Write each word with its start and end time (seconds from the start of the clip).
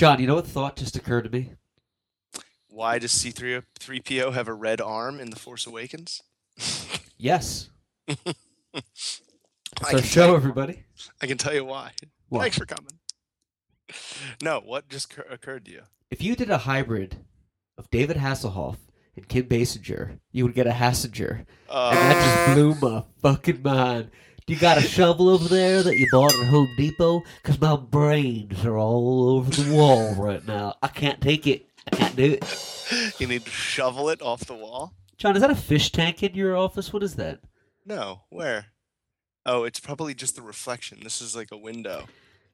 John, 0.00 0.18
you 0.18 0.26
know 0.26 0.36
what 0.36 0.46
thought 0.46 0.76
just 0.76 0.96
occurred 0.96 1.24
to 1.24 1.30
me? 1.30 1.50
Why 2.70 2.98
does 2.98 3.12
C3PO 3.12 4.32
have 4.32 4.48
a 4.48 4.54
red 4.54 4.80
arm 4.80 5.20
in 5.20 5.28
The 5.28 5.38
Force 5.38 5.66
Awakens? 5.66 6.22
Yes. 7.18 7.68
It's 8.74 9.20
our 9.94 10.02
show, 10.02 10.34
everybody. 10.34 10.84
I 11.20 11.26
can 11.26 11.36
tell 11.36 11.52
you 11.54 11.66
why. 11.66 11.92
What? 12.30 12.40
Thanks 12.40 12.56
for 12.58 12.64
coming. 12.64 12.98
No, 14.42 14.60
what 14.64 14.88
just 14.88 15.10
cur- 15.10 15.26
occurred 15.30 15.66
to 15.66 15.70
you? 15.70 15.82
If 16.10 16.22
you 16.22 16.34
did 16.34 16.48
a 16.50 16.58
hybrid 16.58 17.16
of 17.76 17.90
David 17.90 18.16
Hasselhoff 18.16 18.76
and 19.16 19.28
Kim 19.28 19.44
Basinger, 19.44 20.18
you 20.32 20.44
would 20.44 20.54
get 20.54 20.66
a 20.66 20.70
Hassinger. 20.72 21.44
Uh, 21.68 21.90
And 21.94 21.98
that 21.98 22.46
just 22.46 22.54
blew 22.80 22.90
my 22.90 23.04
fucking 23.22 23.60
mind. 23.62 24.10
Do 24.46 24.54
you 24.54 24.58
got 24.60 24.78
a 24.78 24.82
shovel 24.82 25.28
over 25.28 25.48
there 25.48 25.82
that 25.82 25.96
you 25.96 26.06
bought 26.10 26.34
at 26.34 26.46
Home 26.48 26.68
Depot? 26.76 27.22
Because 27.42 27.60
my 27.60 27.76
brains 27.76 28.64
are 28.64 28.76
all 28.78 29.30
over 29.36 29.50
the 29.50 29.72
wall 29.74 30.14
right 30.14 30.44
now. 30.46 30.74
I 30.82 30.88
can't 30.88 31.20
take 31.20 31.46
it. 31.46 31.66
I 31.92 31.96
can't 31.96 32.16
do 32.16 32.32
it. 32.40 33.14
you 33.20 33.26
need 33.26 33.44
to 33.44 33.50
shovel 33.50 34.08
it 34.08 34.20
off 34.22 34.40
the 34.46 34.54
wall? 34.54 34.92
John, 35.18 35.36
is 35.36 35.42
that 35.42 35.50
a 35.50 35.54
fish 35.56 35.92
tank 35.92 36.22
in 36.22 36.34
your 36.34 36.56
office? 36.56 36.92
What 36.92 37.02
is 37.02 37.14
that? 37.16 37.40
No, 37.86 38.22
where? 38.30 38.66
Oh, 39.46 39.64
it's 39.64 39.80
probably 39.80 40.14
just 40.14 40.36
the 40.36 40.42
reflection. 40.42 40.98
This 41.02 41.20
is 41.22 41.36
like 41.36 41.52
a 41.52 41.56
window. 41.56 42.06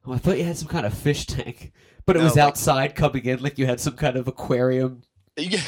Oh, 0.04 0.12
I 0.12 0.18
thought 0.18 0.38
you 0.38 0.44
had 0.44 0.56
some 0.56 0.68
kind 0.68 0.86
of 0.86 0.94
fish 0.94 1.26
tank, 1.26 1.72
but 2.04 2.16
it 2.16 2.20
No, 2.20 2.24
was 2.26 2.36
like- 2.36 2.44
outside 2.44 2.94
coming 2.94 3.24
in 3.24 3.42
like 3.42 3.58
you 3.58 3.66
had 3.66 3.80
some 3.80 3.96
kind 3.96 4.16
of 4.16 4.28
aquarium, 4.28 5.02
Yeah. 5.36 5.60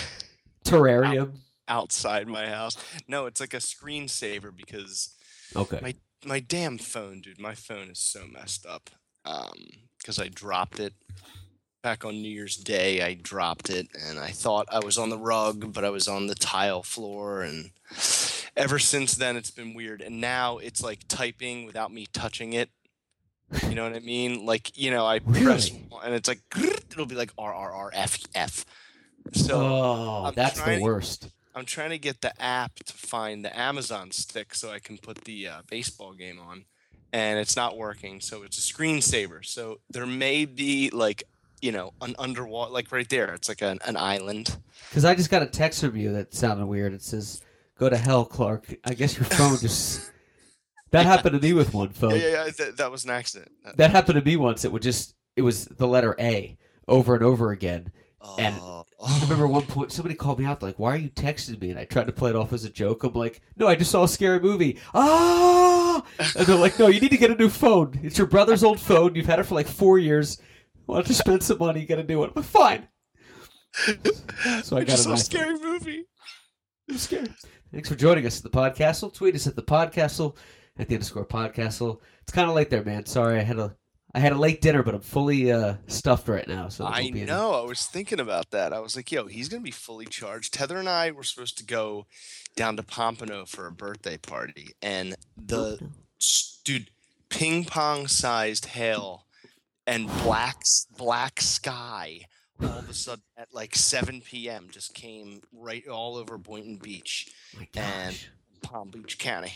terrarium. 0.64 1.38
Outside 1.66 2.28
my 2.28 2.48
house. 2.48 2.76
No, 3.08 3.26
it's 3.26 3.40
like 3.40 3.54
a 3.54 3.58
screensaver 3.58 4.54
because 4.54 5.14
Okay. 5.56 5.80
My 5.82 5.94
my 6.24 6.40
damn 6.40 6.78
phone, 6.78 7.20
dude. 7.20 7.40
My 7.40 7.54
phone 7.54 7.90
is 7.90 7.98
so 7.98 8.26
messed 8.26 8.66
up. 8.66 8.90
Um, 9.24 9.66
because 9.98 10.18
I 10.18 10.28
dropped 10.28 10.78
it 10.80 10.94
back 11.82 12.04
on 12.04 12.22
New 12.22 12.30
Year's 12.30 12.56
Day. 12.56 13.02
I 13.02 13.14
dropped 13.14 13.68
it, 13.68 13.88
and 14.06 14.18
I 14.18 14.28
thought 14.30 14.66
I 14.70 14.78
was 14.78 14.96
on 14.96 15.10
the 15.10 15.18
rug, 15.18 15.72
but 15.72 15.84
I 15.84 15.90
was 15.90 16.08
on 16.08 16.26
the 16.28 16.34
tile 16.34 16.82
floor, 16.82 17.42
and 17.42 17.70
ever 18.56 18.78
since 18.78 19.14
then 19.14 19.36
it's 19.36 19.50
been 19.50 19.74
weird. 19.74 20.00
And 20.00 20.20
now 20.20 20.58
it's 20.58 20.82
like 20.82 21.00
typing 21.08 21.66
without 21.66 21.92
me 21.92 22.06
touching 22.12 22.52
it. 22.52 22.70
You 23.66 23.74
know 23.74 23.84
what 23.84 23.96
I 23.96 24.00
mean? 24.00 24.46
Like 24.46 24.78
you 24.78 24.90
know, 24.90 25.06
I 25.06 25.18
press 25.18 25.70
Really? 25.70 25.86
one, 25.88 26.04
and 26.06 26.14
it's 26.14 26.28
like 26.28 26.40
it'll 26.90 27.06
be 27.06 27.14
like 27.14 27.32
R 27.36 27.52
R 27.52 27.72
R 27.72 27.90
F 27.94 28.18
F. 28.34 28.64
So 29.34 29.60
oh, 29.60 30.24
I'm 30.26 30.34
that's 30.34 30.60
the 30.60 30.80
worst. 30.80 31.28
I'm 31.54 31.64
trying 31.64 31.90
to 31.90 31.98
get 31.98 32.20
the 32.20 32.40
app 32.40 32.76
to 32.76 32.92
find 32.92 33.44
the 33.44 33.58
Amazon 33.58 34.10
stick 34.10 34.54
so 34.54 34.70
I 34.70 34.78
can 34.78 34.98
put 34.98 35.24
the 35.24 35.48
uh, 35.48 35.62
baseball 35.68 36.12
game 36.12 36.38
on, 36.38 36.64
and 37.12 37.38
it's 37.38 37.56
not 37.56 37.76
working. 37.76 38.20
So 38.20 38.42
it's 38.42 38.58
a 38.58 38.72
screensaver. 38.72 39.44
So 39.44 39.80
there 39.90 40.06
may 40.06 40.44
be 40.44 40.90
like 40.90 41.24
you 41.60 41.72
know 41.72 41.92
an 42.00 42.14
underwater, 42.18 42.72
like 42.72 42.92
right 42.92 43.08
there. 43.08 43.34
It's 43.34 43.48
like 43.48 43.62
an, 43.62 43.78
an 43.86 43.96
island. 43.96 44.56
Because 44.88 45.04
I 45.04 45.14
just 45.14 45.30
got 45.30 45.42
a 45.42 45.46
text 45.46 45.80
from 45.80 45.96
you 45.96 46.12
that 46.12 46.34
sounded 46.34 46.66
weird. 46.66 46.92
It 46.92 47.02
says, 47.02 47.42
"Go 47.78 47.88
to 47.88 47.96
hell, 47.96 48.24
Clark." 48.24 48.74
I 48.84 48.94
guess 48.94 49.16
your 49.16 49.24
phone 49.24 49.58
just. 49.60 50.10
That 50.90 51.04
happened 51.04 51.38
to 51.38 51.46
me 51.46 51.52
with 51.52 51.74
one 51.74 51.90
phone. 51.90 52.12
Yeah, 52.12 52.16
yeah, 52.16 52.44
yeah. 52.46 52.50
That, 52.56 52.76
that 52.78 52.90
was 52.90 53.04
an 53.04 53.10
accident. 53.10 53.52
That 53.76 53.90
happened 53.90 54.18
to 54.18 54.24
me 54.24 54.36
once. 54.36 54.64
It 54.64 54.72
would 54.72 54.82
just. 54.82 55.14
It 55.36 55.42
was 55.42 55.66
the 55.66 55.86
letter 55.86 56.16
A 56.18 56.56
over 56.88 57.14
and 57.14 57.22
over 57.22 57.52
again. 57.52 57.92
And- 58.38 58.56
oh, 58.60 58.84
I 59.04 59.20
remember 59.22 59.46
one 59.46 59.62
point 59.66 59.92
somebody 59.92 60.14
called 60.14 60.38
me 60.40 60.44
out 60.44 60.62
like, 60.62 60.78
"Why 60.78 60.94
are 60.94 60.98
you 60.98 61.10
texting 61.10 61.60
me?" 61.60 61.70
And 61.70 61.78
I 61.78 61.84
tried 61.84 62.06
to 62.08 62.12
play 62.12 62.30
it 62.30 62.36
off 62.36 62.52
as 62.52 62.64
a 62.64 62.70
joke. 62.70 63.04
I'm 63.04 63.12
like, 63.14 63.40
"No, 63.56 63.66
I 63.68 63.74
just 63.76 63.90
saw 63.92 64.02
a 64.04 64.08
scary 64.08 64.40
movie." 64.40 64.78
Ah! 64.94 66.02
And 66.36 66.46
they're 66.46 66.56
like, 66.56 66.78
"No, 66.78 66.88
you 66.88 67.00
need 67.00 67.10
to 67.12 67.16
get 67.16 67.30
a 67.30 67.36
new 67.36 67.48
phone. 67.48 67.98
It's 68.02 68.18
your 68.18 68.26
brother's 68.26 68.64
old 68.64 68.80
phone. 68.80 69.14
You've 69.14 69.26
had 69.26 69.38
it 69.38 69.44
for 69.44 69.54
like 69.54 69.68
four 69.68 69.98
years. 69.98 70.38
Why 70.86 70.96
don't 70.96 71.08
you 71.08 71.14
spend 71.14 71.42
some 71.42 71.58
money? 71.58 71.84
Get 71.84 71.98
a 72.00 72.04
new 72.04 72.18
one." 72.18 72.30
But 72.34 72.44
fine. 72.44 72.88
So 74.62 74.76
I 74.76 74.80
I 74.80 74.84
got 74.84 74.86
just 74.86 75.00
a 75.00 75.02
saw 75.04 75.10
nice 75.10 75.24
scary 75.26 75.58
movie. 75.58 76.04
I'm 76.90 76.96
scared. 76.98 77.34
Thanks 77.72 77.88
for 77.88 77.94
joining 77.96 78.26
us 78.26 78.38
at 78.38 78.50
the 78.50 78.58
podcastle. 78.58 79.12
Tweet 79.14 79.34
us 79.34 79.46
at 79.46 79.54
the 79.56 79.62
podcastle 79.62 80.36
at 80.78 80.88
the 80.88 80.94
underscore 80.94 81.26
podcastle. 81.26 82.00
It's 82.22 82.32
kind 82.32 82.48
of 82.48 82.56
late 82.56 82.70
there, 82.70 82.82
man. 82.84 83.04
Sorry, 83.06 83.38
I 83.38 83.42
had 83.42 83.58
a 83.58 83.76
I 84.14 84.20
had 84.20 84.32
a 84.32 84.38
late 84.38 84.60
dinner, 84.62 84.82
but 84.82 84.94
I'm 84.94 85.00
fully 85.02 85.52
uh, 85.52 85.74
stuffed 85.86 86.28
right 86.28 86.48
now. 86.48 86.68
So 86.68 86.84
I 86.86 87.02
won't 87.02 87.16
any- 87.16 87.24
know. 87.24 87.52
I 87.52 87.64
was 87.64 87.84
thinking 87.86 88.20
about 88.20 88.50
that. 88.52 88.72
I 88.72 88.80
was 88.80 88.96
like, 88.96 89.12
yo, 89.12 89.26
he's 89.26 89.48
going 89.48 89.60
to 89.62 89.64
be 89.64 89.70
fully 89.70 90.06
charged. 90.06 90.56
Heather 90.56 90.78
and 90.78 90.88
I 90.88 91.10
were 91.10 91.22
supposed 91.22 91.58
to 91.58 91.64
go 91.64 92.06
down 92.56 92.76
to 92.78 92.82
Pompano 92.82 93.44
for 93.44 93.66
a 93.66 93.72
birthday 93.72 94.16
party. 94.16 94.70
And 94.80 95.14
the, 95.36 95.78
Oh, 95.82 95.88
dude, 96.64 96.90
ping 97.28 97.64
pong 97.64 98.06
sized 98.08 98.66
hail 98.66 99.26
and 99.86 100.06
black, 100.22 100.62
black 100.96 101.40
sky 101.40 102.20
all 102.60 102.78
of 102.78 102.90
a 102.90 102.94
sudden 102.94 103.22
at 103.36 103.54
like 103.54 103.76
7 103.76 104.20
p.m. 104.22 104.66
just 104.70 104.92
came 104.92 105.42
right 105.52 105.86
all 105.86 106.16
over 106.16 106.36
Boynton 106.38 106.76
Beach, 106.76 107.28
and- 107.76 108.18
Palm 108.62 108.88
Beach 108.90 109.18
County. 109.18 109.52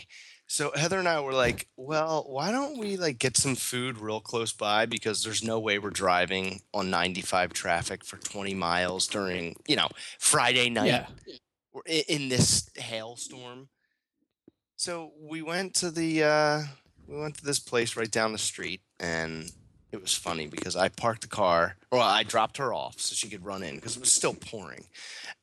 So 0.53 0.71
Heather 0.75 0.99
and 0.99 1.07
I 1.07 1.19
were 1.19 1.33
like, 1.33 1.65
well, 1.77 2.25
why 2.29 2.51
don't 2.51 2.77
we 2.77 2.95
like 2.95 3.17
get 3.17 3.35
some 3.37 3.55
food 3.55 3.97
real 3.97 4.19
close 4.19 4.53
by 4.53 4.85
because 4.85 5.23
there's 5.23 5.43
no 5.43 5.59
way 5.59 5.79
we're 5.79 5.89
driving 5.89 6.61
on 6.75 6.91
95 6.91 7.53
traffic 7.53 8.05
for 8.05 8.17
20 8.17 8.53
miles 8.53 9.07
during, 9.07 9.55
you 9.67 9.75
know, 9.75 9.87
Friday 10.19 10.69
night 10.69 11.07
Yeah. 11.87 12.01
in 12.07 12.29
this 12.29 12.69
hailstorm. 12.75 13.67
So 14.75 15.13
we 15.19 15.41
went 15.41 15.73
to 15.77 15.89
the 15.89 16.23
uh 16.23 16.61
we 17.07 17.17
went 17.17 17.35
to 17.37 17.43
this 17.43 17.57
place 17.57 17.97
right 17.97 18.11
down 18.11 18.31
the 18.31 18.37
street 18.37 18.81
and 18.99 19.51
it 19.91 19.99
was 19.99 20.13
funny 20.13 20.45
because 20.45 20.75
I 20.75 20.89
parked 20.89 21.23
the 21.23 21.29
car 21.29 21.77
or 21.89 21.97
I 21.99 22.21
dropped 22.21 22.57
her 22.57 22.71
off 22.71 22.99
so 22.99 23.15
she 23.15 23.27
could 23.27 23.43
run 23.43 23.63
in 23.63 23.77
because 23.77 23.97
it 23.97 24.01
was 24.01 24.13
still 24.13 24.35
pouring. 24.35 24.85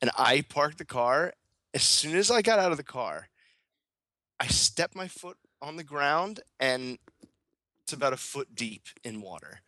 And 0.01 0.13
I 0.17 0.43
parked 0.43 0.79
the 0.79 0.85
car 0.85 1.33
as 1.75 1.83
soon 1.83 2.15
as 2.17 2.31
I 2.31 2.43
got 2.43 2.61
out 2.61 2.71
of 2.71 2.77
the 2.77 2.85
car, 2.85 3.27
I 4.41 4.47
step 4.47 4.95
my 4.95 5.07
foot 5.07 5.37
on 5.61 5.77
the 5.77 5.85
ground 5.85 6.41
and 6.59 6.99
it's 7.85 7.93
about 7.93 8.15
a 8.15 8.17
foot 8.17 8.55
deep 8.55 8.87
in 9.05 9.21
water. 9.21 9.61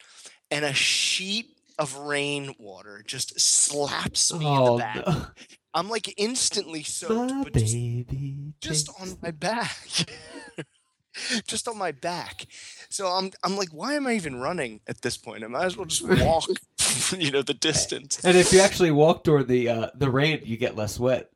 And 0.50 0.64
a 0.64 0.72
sheet 0.72 1.56
of 1.78 1.96
rain 1.96 2.54
water 2.58 3.02
just 3.06 3.38
slaps 3.38 4.32
me 4.32 4.46
in 4.46 4.64
Oh 4.64 4.76
the 4.76 4.82
back. 4.82 5.06
no, 5.06 5.26
I'm 5.74 5.90
like 5.90 6.12
instantly 6.16 6.82
soaked, 6.82 7.32
but 7.44 7.52
just, 7.52 7.74
baby. 7.74 8.54
just 8.60 8.90
on 9.00 9.18
my 9.22 9.30
back. 9.30 9.76
just 11.46 11.68
on 11.68 11.76
my 11.76 11.92
back. 11.92 12.46
So 12.88 13.08
I'm 13.08 13.30
I'm 13.42 13.56
like, 13.56 13.70
why 13.70 13.94
am 13.94 14.06
I 14.06 14.14
even 14.14 14.36
running 14.40 14.80
at 14.86 15.02
this 15.02 15.16
point? 15.16 15.44
I 15.44 15.48
might 15.48 15.64
as 15.66 15.76
well 15.76 15.86
just 15.86 16.06
walk, 16.24 16.48
you 17.18 17.30
know, 17.30 17.42
the 17.42 17.54
distance. 17.54 18.20
And 18.24 18.36
if 18.36 18.52
you 18.52 18.60
actually 18.60 18.90
walk 18.90 19.24
toward 19.24 19.48
the 19.48 19.68
uh, 19.68 19.90
the 19.94 20.10
rain, 20.10 20.40
you 20.44 20.56
get 20.56 20.76
less 20.76 20.98
wet. 20.98 21.30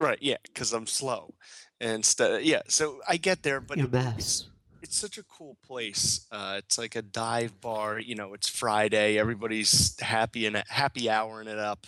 Right, 0.00 0.18
yeah, 0.22 0.38
because 0.44 0.72
I'm 0.72 0.86
slow. 0.86 1.34
Instead, 1.80 2.44
yeah. 2.44 2.62
So 2.68 3.00
I 3.08 3.16
get 3.16 3.42
there, 3.42 3.60
but 3.60 3.78
it- 3.78 3.90
it's 4.82 4.96
such 4.96 5.18
a 5.18 5.22
cool 5.22 5.56
place. 5.66 6.26
Uh, 6.32 6.56
it's 6.58 6.78
like 6.78 6.96
a 6.96 7.02
dive 7.02 7.60
bar. 7.60 7.98
You 7.98 8.14
know, 8.14 8.34
it's 8.34 8.48
Friday. 8.48 9.18
Everybody's 9.18 9.98
happy 10.00 10.46
and 10.46 10.62
happy 10.68 11.06
houring 11.06 11.48
it 11.48 11.58
up. 11.58 11.86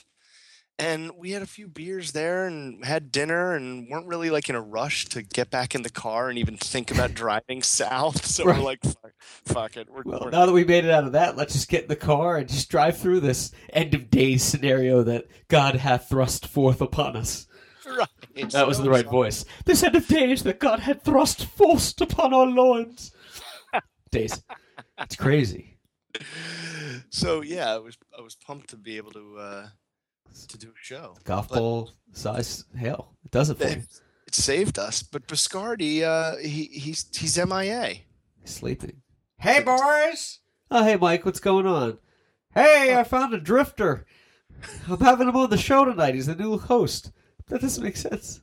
And 0.78 1.12
we 1.16 1.30
had 1.32 1.42
a 1.42 1.46
few 1.46 1.68
beers 1.68 2.12
there 2.12 2.46
and 2.46 2.84
had 2.84 3.12
dinner 3.12 3.54
and 3.54 3.88
weren't 3.88 4.06
really 4.06 4.30
like 4.30 4.48
in 4.48 4.54
a 4.54 4.60
rush 4.60 5.04
to 5.10 5.22
get 5.22 5.50
back 5.50 5.74
in 5.74 5.82
the 5.82 5.90
car 5.90 6.28
and 6.28 6.38
even 6.38 6.56
think 6.56 6.90
about 6.90 7.14
driving 7.14 7.62
south. 7.62 8.24
So 8.26 8.44
Right. 8.44 8.58
we're 8.58 8.64
like, 8.64 8.82
fuck, 8.82 9.12
fuck 9.44 9.76
it. 9.76 9.88
We're, 9.90 10.02
Well, 10.04 10.20
we're 10.24 10.30
now 10.30 10.46
that 10.46 10.52
we 10.52 10.64
made 10.64 10.84
it 10.84 10.90
out 10.90 11.04
of 11.04 11.12
that, 11.12 11.36
let's 11.36 11.52
just 11.52 11.68
get 11.68 11.82
in 11.82 11.88
the 11.88 11.96
car 11.96 12.38
and 12.38 12.48
just 12.48 12.70
drive 12.70 12.98
through 12.98 13.20
this 13.20 13.52
end 13.72 13.94
of 13.94 14.10
days 14.10 14.42
scenario 14.42 15.02
that 15.04 15.26
God 15.48 15.76
hath 15.76 16.08
thrust 16.08 16.46
forth 16.46 16.80
upon 16.80 17.16
us. 17.16 17.46
Right. 17.98 18.50
That 18.50 18.66
was 18.66 18.78
the 18.78 18.90
right 18.90 19.06
voice. 19.06 19.44
This 19.64 19.82
end 19.82 19.94
of 19.96 20.06
days 20.06 20.42
that 20.44 20.58
God 20.58 20.80
had 20.80 21.02
thrust 21.02 21.44
forced 21.46 22.00
upon 22.00 22.32
our 22.34 22.46
loins. 22.46 23.12
days. 24.10 24.42
It's 24.98 25.16
crazy. 25.16 25.78
So 27.10 27.42
yeah, 27.42 27.74
I 27.74 27.78
was 27.78 27.96
I 28.18 28.22
was 28.22 28.34
pumped 28.34 28.70
to 28.70 28.76
be 28.76 28.96
able 28.96 29.12
to 29.12 29.36
uh, 29.38 29.66
to 30.48 30.58
do 30.58 30.68
a 30.68 30.72
show. 30.80 31.16
Golf 31.24 31.48
But- 31.48 31.58
ball 31.58 31.90
size 32.12 32.64
hail. 32.76 33.14
It 33.24 33.30
does 33.30 33.50
it 33.50 33.58
for 33.58 33.64
you. 33.64 33.70
It, 33.70 34.00
it 34.26 34.34
saved 34.34 34.78
us, 34.78 35.02
but 35.02 35.26
Biscardi, 35.26 36.02
uh, 36.02 36.36
he 36.38 36.64
he's 36.64 37.06
he's 37.16 37.36
MIA. 37.38 37.94
He's 38.40 38.50
Sleeping. 38.50 39.02
Hey, 39.38 39.60
boys! 39.62 40.38
Oh, 40.70 40.84
hey, 40.84 40.96
Mike, 40.96 41.24
what's 41.24 41.40
going 41.40 41.66
on? 41.66 41.98
Hey, 42.54 42.94
I 42.96 43.02
found 43.04 43.34
a 43.34 43.40
drifter. 43.40 44.06
I'm 44.88 45.00
having 45.00 45.28
him 45.28 45.36
on 45.36 45.50
the 45.50 45.56
show 45.58 45.84
tonight. 45.84 46.14
He's 46.14 46.26
the 46.26 46.34
new 46.36 46.58
host. 46.58 47.10
That 47.52 47.60
doesn't 47.60 47.84
make 47.84 47.98
sense. 47.98 48.40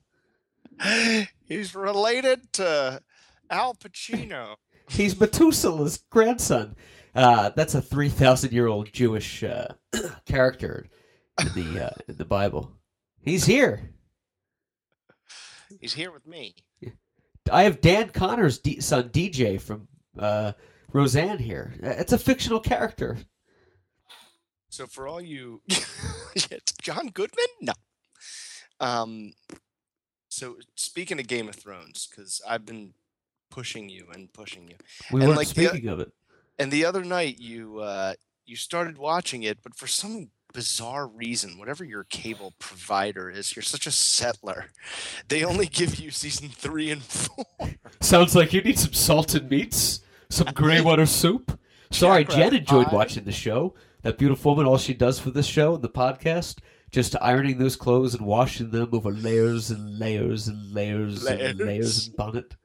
He's 1.46 1.74
related 1.74 2.54
to 2.54 3.02
Al 3.50 3.74
Pacino. 3.74 4.56
He's 4.90 5.20
Methuselah's 5.20 5.98
grandson. 6.12 6.76
Uh, 7.16 7.50
that's 7.56 7.74
a 7.74 7.82
3,000 7.82 8.52
year 8.54 8.68
old 8.68 8.94
Jewish 8.94 9.44
uh, 9.44 9.70
character 10.28 10.86
in 11.42 11.48
the, 11.56 11.86
uh, 11.88 11.94
in 12.08 12.18
the 12.18 12.26
Bible. 12.26 12.72
He's 13.20 13.46
here. 13.46 13.90
He's 15.80 15.94
here 15.94 16.12
with 16.12 16.28
me. 16.28 16.54
I 17.52 17.64
have 17.64 17.82
Dan 17.82 18.10
Connor's 18.10 18.60
D- 18.60 18.80
son, 18.80 19.10
DJ, 19.10 19.60
from 19.60 19.88
uh, 20.20 20.52
Roseanne 20.94 21.40
here. 21.40 21.74
Uh, 21.84 21.90
It's 21.98 22.14
a 22.14 22.18
fictional 22.20 22.60
character. 22.60 23.18
So 24.70 24.86
for 24.86 25.08
all 25.08 25.20
you, 25.20 25.64
John 26.82 27.10
Goodman? 27.10 27.46
No. 27.62 27.74
Um. 28.80 29.34
So 30.30 30.58
speaking 30.76 31.20
of 31.20 31.28
Game 31.28 31.50
of 31.50 31.56
Thrones, 31.56 32.08
because 32.10 32.42
I've 32.48 32.66
been 32.66 32.94
pushing 33.50 33.90
you 33.90 34.08
and 34.14 34.32
pushing 34.32 34.68
you, 34.68 34.76
We 35.12 35.22
And 35.22 35.30
weren't 35.30 35.38
like 35.38 35.48
the- 35.50 35.66
speaking 35.68 35.90
of 35.90 36.00
it. 36.00 36.12
and 36.60 36.72
the 36.72 36.86
other 36.86 37.04
night 37.04 37.40
you 37.40 37.80
uh 37.80 38.14
you 38.46 38.56
started 38.56 38.98
watching 38.98 39.44
it, 39.44 39.60
but 39.64 39.76
for 39.76 39.88
some 39.88 40.30
bizarre 40.54 41.08
reason, 41.08 41.58
whatever 41.60 41.84
your 41.84 42.04
cable 42.06 42.54
provider 42.60 43.30
is, 43.30 43.56
you're 43.56 43.62
such 43.64 43.86
a 43.86 43.92
settler. 43.92 44.66
They 45.28 45.44
only 45.44 45.68
give 45.68 46.00
you 46.00 46.10
season 46.10 46.50
three 46.50 46.90
and 46.92 47.04
four. 47.04 47.46
Sounds 48.02 48.36
like 48.36 48.52
you 48.54 48.62
need 48.62 48.80
some 48.80 48.94
salted 48.94 49.50
meats, 49.52 50.02
some 50.30 50.48
grey 50.54 50.82
water 50.90 51.06
soup. 51.06 51.60
Sorry, 51.92 52.24
Jen 52.24 52.56
enjoyed 52.56 52.92
watching 52.92 53.24
the 53.26 53.32
show. 53.32 53.76
That 54.04 54.18
beautiful 54.18 54.52
woman, 54.56 54.66
all 54.68 54.78
she 54.80 54.94
does 54.96 55.20
for 55.20 55.30
this 55.32 55.46
show 55.46 55.76
and 55.76 55.84
the 55.84 55.90
podcast, 55.90 56.58
just 56.92 57.16
ironing 57.22 57.58
those 57.58 57.76
clothes 57.76 58.16
and 58.16 58.26
washing 58.26 58.72
them 58.72 58.90
over 58.92 59.12
layers 59.12 59.72
and 59.72 60.00
layers 60.00 60.48
and 60.48 60.72
layers 60.72 61.26
and 61.26 61.40
Layers. 61.40 61.60
layers 61.60 62.08
and 62.08 62.16
bonnet. 62.16 62.56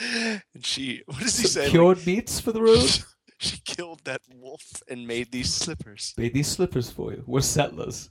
And 0.00 0.64
she, 0.64 1.02
what 1.06 1.18
does 1.18 1.36
he 1.36 1.46
Some 1.46 1.50
say? 1.50 1.62
Like, 1.62 1.70
cured 1.70 2.06
meats 2.06 2.40
for 2.40 2.52
the 2.52 2.62
road. 2.62 2.88
she 3.38 3.58
killed 3.64 4.00
that 4.04 4.20
wolf 4.34 4.82
and 4.88 5.06
made 5.06 5.32
these 5.32 5.52
slippers. 5.52 6.14
Made 6.16 6.34
these 6.34 6.48
slippers 6.48 6.90
for 6.90 7.12
you. 7.12 7.24
We're 7.26 7.40
settlers. 7.40 8.10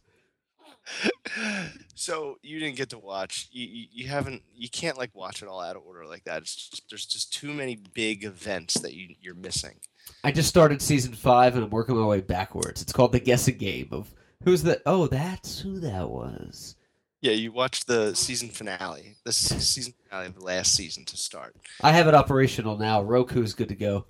so 1.96 2.38
you 2.42 2.60
didn't 2.60 2.76
get 2.76 2.90
to 2.90 2.98
watch. 2.98 3.48
You, 3.52 3.66
you 3.68 3.86
you 3.92 4.08
haven't. 4.08 4.42
You 4.56 4.70
can't 4.70 4.98
like 4.98 5.14
watch 5.14 5.44
it 5.44 5.48
all 5.48 5.62
out 5.62 5.76
of 5.76 5.84
order 5.84 6.06
like 6.06 6.24
that. 6.24 6.42
It's 6.42 6.56
just, 6.56 6.90
there's 6.90 7.06
just 7.06 7.32
too 7.32 7.54
many 7.54 7.78
big 7.94 8.24
events 8.24 8.76
that 8.76 8.94
you 8.94 9.16
you're 9.22 9.36
missing. 9.36 9.76
I 10.24 10.32
just 10.32 10.50
started 10.50 10.82
season 10.82 11.14
five 11.14 11.56
and 11.56 11.64
I'm 11.64 11.70
working 11.70 11.96
my 11.96 12.06
way 12.06 12.22
backwards. 12.22 12.82
It's 12.82 12.94
called 12.94 13.12
the 13.12 13.20
guessing 13.20 13.58
game 13.58 13.90
of 13.92 14.14
who's 14.44 14.64
the. 14.64 14.82
Oh, 14.86 15.08
that's 15.08 15.60
who 15.60 15.80
that 15.80 16.10
was. 16.10 16.76
Yeah, 17.22 17.34
you 17.34 17.52
watched 17.52 17.88
the 17.88 18.16
season 18.16 18.50
finale. 18.50 19.18
The 19.26 19.34
season 19.34 19.94
finale 20.08 20.28
of 20.28 20.36
the 20.36 20.46
last 20.46 20.74
season 20.74 21.04
to 21.06 21.18
start. 21.18 21.56
I 21.82 21.92
have 21.92 22.08
it 22.08 22.14
operational 22.14 22.78
now. 22.78 23.04
Roku's 23.04 23.54
good 23.54 23.70
to 23.70 23.76
go. 23.76 24.06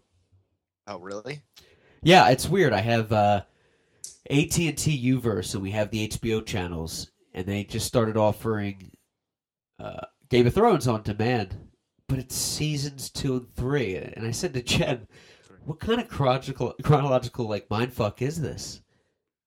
Oh, 0.88 1.00
really? 1.00 1.42
Yeah, 2.04 2.30
it's 2.30 2.48
weird. 2.48 2.72
I 2.72 2.81
have 2.81 3.12
uh, 3.12 3.42
AT 4.30 4.58
and 4.60 4.78
T 4.78 5.14
Uverse, 5.14 5.54
and 5.54 5.64
we 5.64 5.72
have 5.72 5.90
the 5.90 6.08
HBO 6.08 6.46
channels, 6.46 7.12
and 7.34 7.46
they 7.46 7.64
just 7.64 7.88
started 7.88 8.16
offering 8.16 8.92
uh, 9.80 10.06
Game 10.30 10.46
of 10.48 10.54
Thrones 10.54 10.88
on 10.88 11.02
demand, 11.02 11.58
but 12.08 12.20
it's 12.20 12.36
seasons 12.36 13.10
two 13.10 13.38
and 13.38 13.56
three. 13.56 13.96
And 13.96 14.25
I 14.25 14.32
said 14.32 14.54
to 14.54 14.62
Jen, 14.62 15.08
"What 15.66 15.80
kind 15.80 16.00
of 16.00 16.08
chronological, 16.08 16.75
chronological 16.84 17.50
like 17.50 17.70
mindfuck 17.70 18.22
is 18.22 18.40
this? 18.40 18.82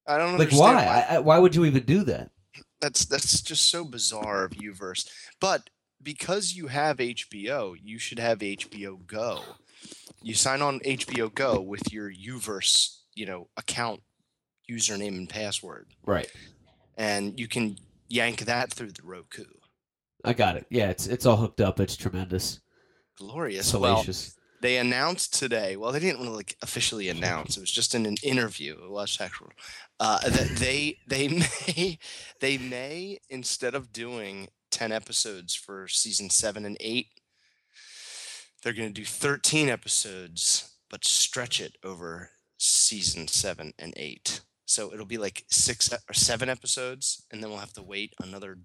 I 0.07 0.19
don't 0.19 0.33
Like, 0.39 0.49
understand 0.49 0.77
why? 0.77 1.07
I, 1.09 1.19
why 1.21 1.39
would 1.39 1.55
you 1.55 1.65
even 1.65 1.85
do 1.85 2.05
that?" 2.05 2.31
that's 2.81 3.05
that's 3.05 3.41
just 3.41 3.69
so 3.71 3.85
bizarre 3.85 4.45
of 4.45 4.53
Uverse. 4.53 5.09
But 5.41 5.71
because 6.03 6.55
you 6.55 6.67
have 6.67 6.97
HBO, 6.99 7.77
you 7.81 7.99
should 7.99 8.19
have 8.19 8.41
HBO 8.41 9.07
Go. 9.07 9.41
You 10.21 10.35
sign 10.35 10.63
on 10.63 10.81
HBO 10.81 11.33
Go 11.33 11.61
with 11.61 11.93
your 11.93 12.13
Uverse, 12.13 12.99
you 13.15 13.25
know, 13.27 13.49
account 13.57 14.01
username 14.71 15.17
and 15.17 15.29
password, 15.29 15.89
Right. 16.05 16.31
and 16.97 17.39
you 17.39 17.47
can 17.49 17.77
yank 18.09 18.41
that 18.47 18.73
through 18.73 18.93
the 18.93 19.03
Roku. 19.05 19.45
I 20.25 20.33
got 20.33 20.57
it. 20.57 20.67
Yeah, 20.71 20.91
it's 20.91 21.07
it's 21.07 21.27
all 21.27 21.37
hooked 21.37 21.61
up. 21.61 21.79
It's 21.81 21.97
tremendous. 21.97 22.61
Glorious. 23.17 23.73
Well, 23.75 23.83
Salacious. 24.03 24.35
They 24.63 24.79
announced 24.79 25.39
today. 25.39 25.77
Well, 25.77 25.93
they 25.93 25.99
didn't 26.01 26.23
really 26.23 26.37
like 26.37 26.57
officially 26.63 27.09
announce. 27.09 27.57
It 27.57 27.61
was 27.61 27.71
just 27.71 27.95
in 27.95 28.07
an 28.07 28.17
interview. 28.23 28.75
It 28.83 28.91
was 28.91 29.11
sexual. 29.11 29.51
Uh, 30.01 30.21
that 30.29 30.57
they 30.57 30.99
they 31.07 31.29
may 31.77 31.99
they 32.41 32.57
may 32.59 33.19
instead 33.29 33.75
of 33.75 33.93
doing 33.93 34.49
ten 34.71 34.91
episodes 34.93 35.55
for 35.55 35.87
season 35.89 36.31
seven 36.31 36.65
and 36.65 36.77
eight, 36.81 37.09
they're 38.63 38.73
going 38.73 38.89
to 38.95 39.01
do 39.01 39.05
thirteen 39.05 39.69
episodes, 39.69 40.71
but 40.89 41.05
stretch 41.05 41.61
it 41.61 41.77
over 41.85 42.31
season 42.59 43.29
seven 43.29 43.73
and 43.79 43.93
eight. 43.97 44.41
So 44.65 44.93
it'll 44.93 45.05
be 45.07 45.19
like 45.19 45.45
six 45.51 45.93
or 45.93 46.15
seven 46.15 46.49
episodes, 46.49 47.27
and 47.31 47.43
then 47.43 47.51
we'll 47.51 47.59
have 47.59 47.73
to 47.75 47.83
wait 47.83 48.15
another 48.23 48.59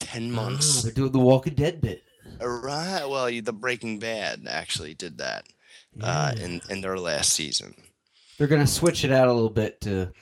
ten 0.00 0.30
Ah, 0.32 0.36
months. 0.36 0.82
they're 0.82 0.92
doing 0.92 1.12
the 1.12 1.18
Walking 1.18 1.54
Dead 1.54 1.80
bit. 1.80 2.02
Right. 2.40 3.04
Well, 3.06 3.26
the 3.42 3.52
Breaking 3.52 3.98
Bad 3.98 4.46
actually 4.48 4.94
did 4.94 5.18
that 5.18 5.44
uh, 6.00 6.34
in 6.40 6.60
in 6.70 6.80
their 6.80 6.98
last 6.98 7.32
season. 7.32 7.74
They're 8.38 8.46
gonna 8.48 8.66
switch 8.66 9.04
it 9.04 9.12
out 9.12 9.28
a 9.28 9.32
little 9.32 9.50
bit 9.50 9.80
to 9.82 10.12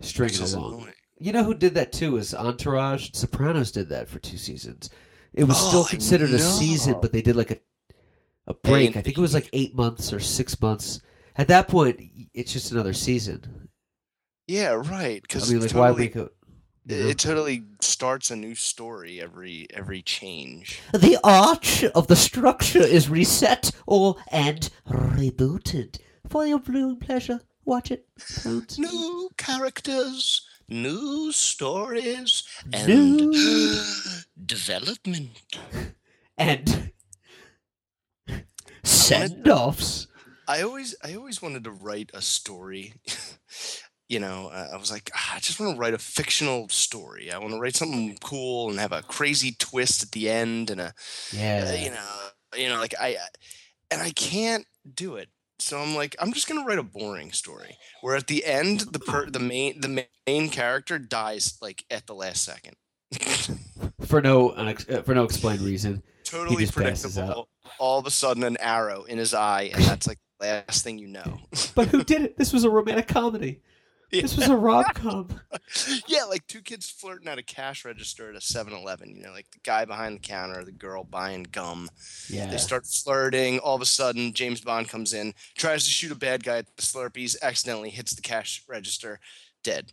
string 0.00 0.28
Which 0.30 0.40
it 0.40 0.52
along. 0.54 0.74
annoying. 0.74 0.92
You 1.18 1.32
know 1.32 1.44
who 1.44 1.54
did 1.54 1.74
that 1.74 1.92
too? 1.92 2.16
Is 2.16 2.34
Entourage? 2.34 3.10
Sopranos 3.12 3.70
did 3.70 3.88
that 3.90 4.08
for 4.08 4.18
two 4.18 4.36
seasons. 4.36 4.90
It 5.34 5.44
was 5.44 5.56
Oh, 5.60 5.68
still 5.68 5.84
considered 5.84 6.30
a 6.30 6.38
season, 6.38 6.96
but 7.00 7.12
they 7.12 7.22
did 7.22 7.36
like 7.36 7.50
a 7.50 7.58
a 8.46 8.54
break. 8.54 8.96
I 8.96 9.02
think 9.02 9.16
it 9.16 9.20
was 9.20 9.34
like 9.34 9.48
eight 9.52 9.74
months 9.74 10.12
or 10.12 10.18
six 10.20 10.60
months. 10.60 11.00
At 11.36 11.48
that 11.48 11.68
point, 11.68 12.00
it's 12.34 12.52
just 12.52 12.72
another 12.72 12.92
season. 12.92 13.68
Yeah, 14.48 14.70
right. 14.72 15.16
I 15.16 15.20
Because 15.22 15.50
mean, 15.50 15.62
like, 15.62 15.70
why 15.72 15.88
totally, 15.88 16.06
make 16.06 16.16
it? 16.16 16.18
you 16.18 16.30
it, 16.86 17.06
it 17.06 17.18
totally 17.18 17.64
starts 17.80 18.30
a 18.30 18.36
new 18.36 18.54
story 18.54 19.20
every 19.20 19.66
every 19.72 20.02
change. 20.02 20.80
The 20.92 21.18
arch 21.22 21.84
of 21.84 22.06
the 22.08 22.16
structure 22.16 22.82
is 22.82 23.08
reset 23.08 23.70
or 23.86 24.16
and 24.30 24.68
rebooted 24.88 25.98
for 26.28 26.46
your 26.46 26.58
viewing 26.60 26.98
pleasure. 26.98 27.40
Watch 27.64 27.90
it. 27.90 28.06
Don't. 28.42 28.78
New 28.78 29.30
characters, 29.36 30.46
new 30.68 31.30
stories, 31.32 32.42
and 32.72 32.88
New- 32.88 33.32
development. 34.46 35.30
And 36.36 36.90
send 38.82 39.46
offs. 39.48 40.08
I 40.48 40.62
always 40.62 40.96
I 41.04 41.14
always 41.14 41.40
wanted 41.40 41.64
to 41.64 41.70
write 41.70 42.10
a 42.14 42.22
story. 42.22 42.94
you 44.12 44.20
know, 44.20 44.50
uh, 44.52 44.68
I 44.74 44.76
was 44.76 44.90
like, 44.90 45.10
"Ah, 45.14 45.36
I 45.36 45.40
just 45.40 45.58
want 45.58 45.74
to 45.74 45.80
write 45.80 45.94
a 45.94 45.98
fictional 45.98 46.68
story. 46.68 47.32
I 47.32 47.38
want 47.38 47.52
to 47.54 47.60
write 47.60 47.76
something 47.76 48.16
cool 48.22 48.68
and 48.70 48.78
have 48.78 48.92
a 48.92 49.02
crazy 49.02 49.52
twist 49.58 50.02
at 50.02 50.10
the 50.12 50.28
end 50.28 50.70
and 50.70 50.80
a 50.80 50.84
uh, 50.88 50.90
Yeah. 51.32 51.72
you 51.84 51.90
know, 51.90 52.10
you 52.56 52.68
know, 52.68 52.78
like 52.78 52.94
I, 53.00 53.08
I- 53.08 53.34
and 53.90 54.00
I 54.02 54.10
can't 54.10 54.66
do 54.94 55.16
it. 55.16 55.28
So 55.58 55.78
I'm 55.78 55.94
like, 55.94 56.14
I'm 56.20 56.32
just 56.32 56.48
gonna 56.48 56.64
write 56.66 56.78
a 56.78 56.82
boring 56.82 57.32
story 57.32 57.76
where 58.02 58.16
at 58.16 58.26
the 58.26 58.44
end 58.44 58.80
the 58.92 58.98
per, 58.98 59.30
the 59.30 59.38
main 59.38 59.80
the 59.80 60.06
main 60.26 60.48
character 60.50 60.98
dies 60.98 61.56
like 61.62 61.84
at 61.90 62.06
the 62.06 62.14
last 62.14 62.44
second. 62.44 62.74
for 64.06 64.20
no 64.20 64.50
uh, 64.50 64.74
for 65.02 65.14
no 65.14 65.24
explained 65.24 65.60
reason. 65.60 66.02
totally 66.24 66.64
just 66.64 66.76
passes 66.76 67.16
out. 67.18 67.22
predictable. 67.22 67.48
All 67.78 67.98
of 67.98 68.06
a 68.06 68.10
sudden, 68.10 68.42
an 68.42 68.56
arrow 68.60 69.04
in 69.04 69.18
his 69.18 69.32
eye, 69.34 69.70
and 69.72 69.82
that's 69.84 70.06
like 70.06 70.18
the 70.40 70.46
last 70.46 70.82
thing 70.84 70.98
you 70.98 71.08
know. 71.08 71.38
But 71.74 71.88
who 71.88 72.02
did 72.04 72.22
it? 72.22 72.36
This 72.36 72.52
was 72.52 72.64
a 72.64 72.70
romantic 72.70 73.08
comedy. 73.08 73.60
This 74.20 74.36
was 74.36 74.48
a 74.48 74.56
rom 74.56 74.84
com. 74.94 75.28
yeah, 76.06 76.24
like 76.24 76.46
two 76.46 76.60
kids 76.60 76.90
flirting 76.90 77.28
at 77.28 77.38
a 77.38 77.42
cash 77.42 77.82
register 77.86 78.28
at 78.28 78.36
a 78.36 78.40
7-Eleven. 78.40 79.16
You 79.16 79.22
know, 79.22 79.32
like 79.32 79.50
the 79.52 79.58
guy 79.64 79.86
behind 79.86 80.16
the 80.16 80.20
counter, 80.20 80.62
the 80.64 80.70
girl 80.70 81.02
buying 81.02 81.44
gum. 81.44 81.88
Yeah. 82.28 82.50
They 82.50 82.58
start 82.58 82.84
flirting. 82.84 83.58
All 83.60 83.74
of 83.74 83.80
a 83.80 83.86
sudden, 83.86 84.34
James 84.34 84.60
Bond 84.60 84.90
comes 84.90 85.14
in, 85.14 85.32
tries 85.56 85.84
to 85.84 85.90
shoot 85.90 86.12
a 86.12 86.14
bad 86.14 86.44
guy 86.44 86.58
at 86.58 86.66
the 86.76 86.82
Slurpees, 86.82 87.36
accidentally 87.40 87.88
hits 87.88 88.14
the 88.14 88.20
cash 88.20 88.62
register, 88.68 89.18
dead. 89.64 89.92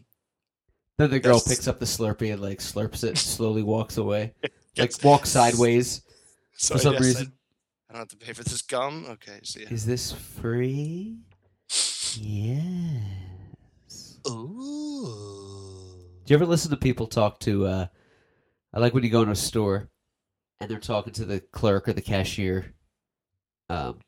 Then 0.97 1.11
the 1.11 1.19
girl 1.21 1.35
That's- 1.38 1.47
picks 1.55 1.67
up 1.69 1.79
the 1.79 1.85
Slurpee 1.85 2.33
and 2.33 2.41
like 2.41 2.59
slurps 2.59 3.05
it, 3.05 3.17
slowly 3.17 3.63
walks 3.63 3.95
away, 3.95 4.33
like 4.77 4.91
walks 5.01 5.29
sideways 5.29 6.01
So 6.55 6.75
for 6.75 6.79
some 6.81 6.95
I- 6.95 6.99
reason. 6.99 7.31
I, 7.89 7.93
don't 7.93 7.99
have 7.99 8.07
to 8.09 8.17
pay 8.17 8.33
for 8.33 8.43
this 8.43 8.61
gum. 8.63 9.05
Okay, 9.11 9.39
see 9.43 9.61
ya. 9.61 9.67
Is 9.71 9.85
this 9.85 10.11
free? 10.11 11.19
Yes. 12.15 13.28
Ooh. 14.27 15.95
Do 16.25 16.33
you 16.33 16.35
ever 16.35 16.45
listen 16.45 16.71
to 16.71 16.77
people 16.77 17.07
talk 17.07 17.39
to? 17.41 17.65
uh 17.65 17.88
I 18.73 18.79
like 18.79 18.93
when 18.93 19.03
you 19.03 19.09
go 19.09 19.23
in 19.23 19.29
a 19.29 19.35
store 19.35 19.89
and 20.59 20.69
they're 20.69 20.79
talking 20.79 21.13
to 21.13 21.25
the 21.25 21.39
clerk 21.39 21.88
or 21.88 21.93
the 21.93 22.01
cashier. 22.01 22.73
Um, 23.69 23.99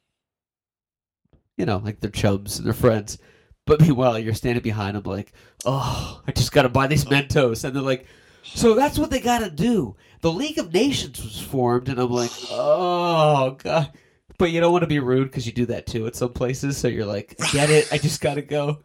you 1.58 1.66
know, 1.66 1.78
like 1.78 2.00
they're 2.00 2.10
chums 2.10 2.58
and 2.58 2.66
they're 2.66 2.74
friends. 2.74 3.18
But 3.66 3.82
meanwhile, 3.82 4.18
you're 4.18 4.34
standing 4.34 4.64
behind 4.64 4.96
them, 4.96 5.04
like, 5.04 5.34
"Oh, 5.66 6.22
I 6.28 6.32
just 6.32 6.52
got 6.52 6.64
to 6.64 6.70
buy 6.70 6.88
these 6.88 7.06
Mentos," 7.06 7.64
and 7.64 7.76
they're 7.76 7.84
like, 7.84 8.06
"So 8.44 8.74
that's 8.74 8.98
what 8.98 9.12
they 9.12 9.20
got 9.20 9.40
to 9.40 9.50
do." 9.50 9.96
The 10.22 10.32
League 10.32 10.58
of 10.58 10.74
Nations 10.74 11.22
was 11.24 11.40
formed, 11.40 11.88
and 11.88 12.00
I'm 12.00 12.10
like, 12.12 12.32
"Oh 12.50 13.58
God." 13.64 13.92
But 14.38 14.50
you 14.52 14.60
don't 14.60 14.72
want 14.72 14.82
to 14.82 14.88
be 14.88 15.00
rude 15.00 15.26
because 15.26 15.46
you 15.46 15.52
do 15.52 15.68
that 15.68 15.86
too 15.86 16.08
at 16.08 16.16
some 16.16 16.34
places. 16.34 16.78
So 16.78 16.88
you're 16.88 17.06
like, 17.06 17.38
"Get 17.52 17.70
it? 17.70 17.94
I 17.94 18.00
just 18.00 18.22
gotta 18.22 18.42
go." 18.42 18.80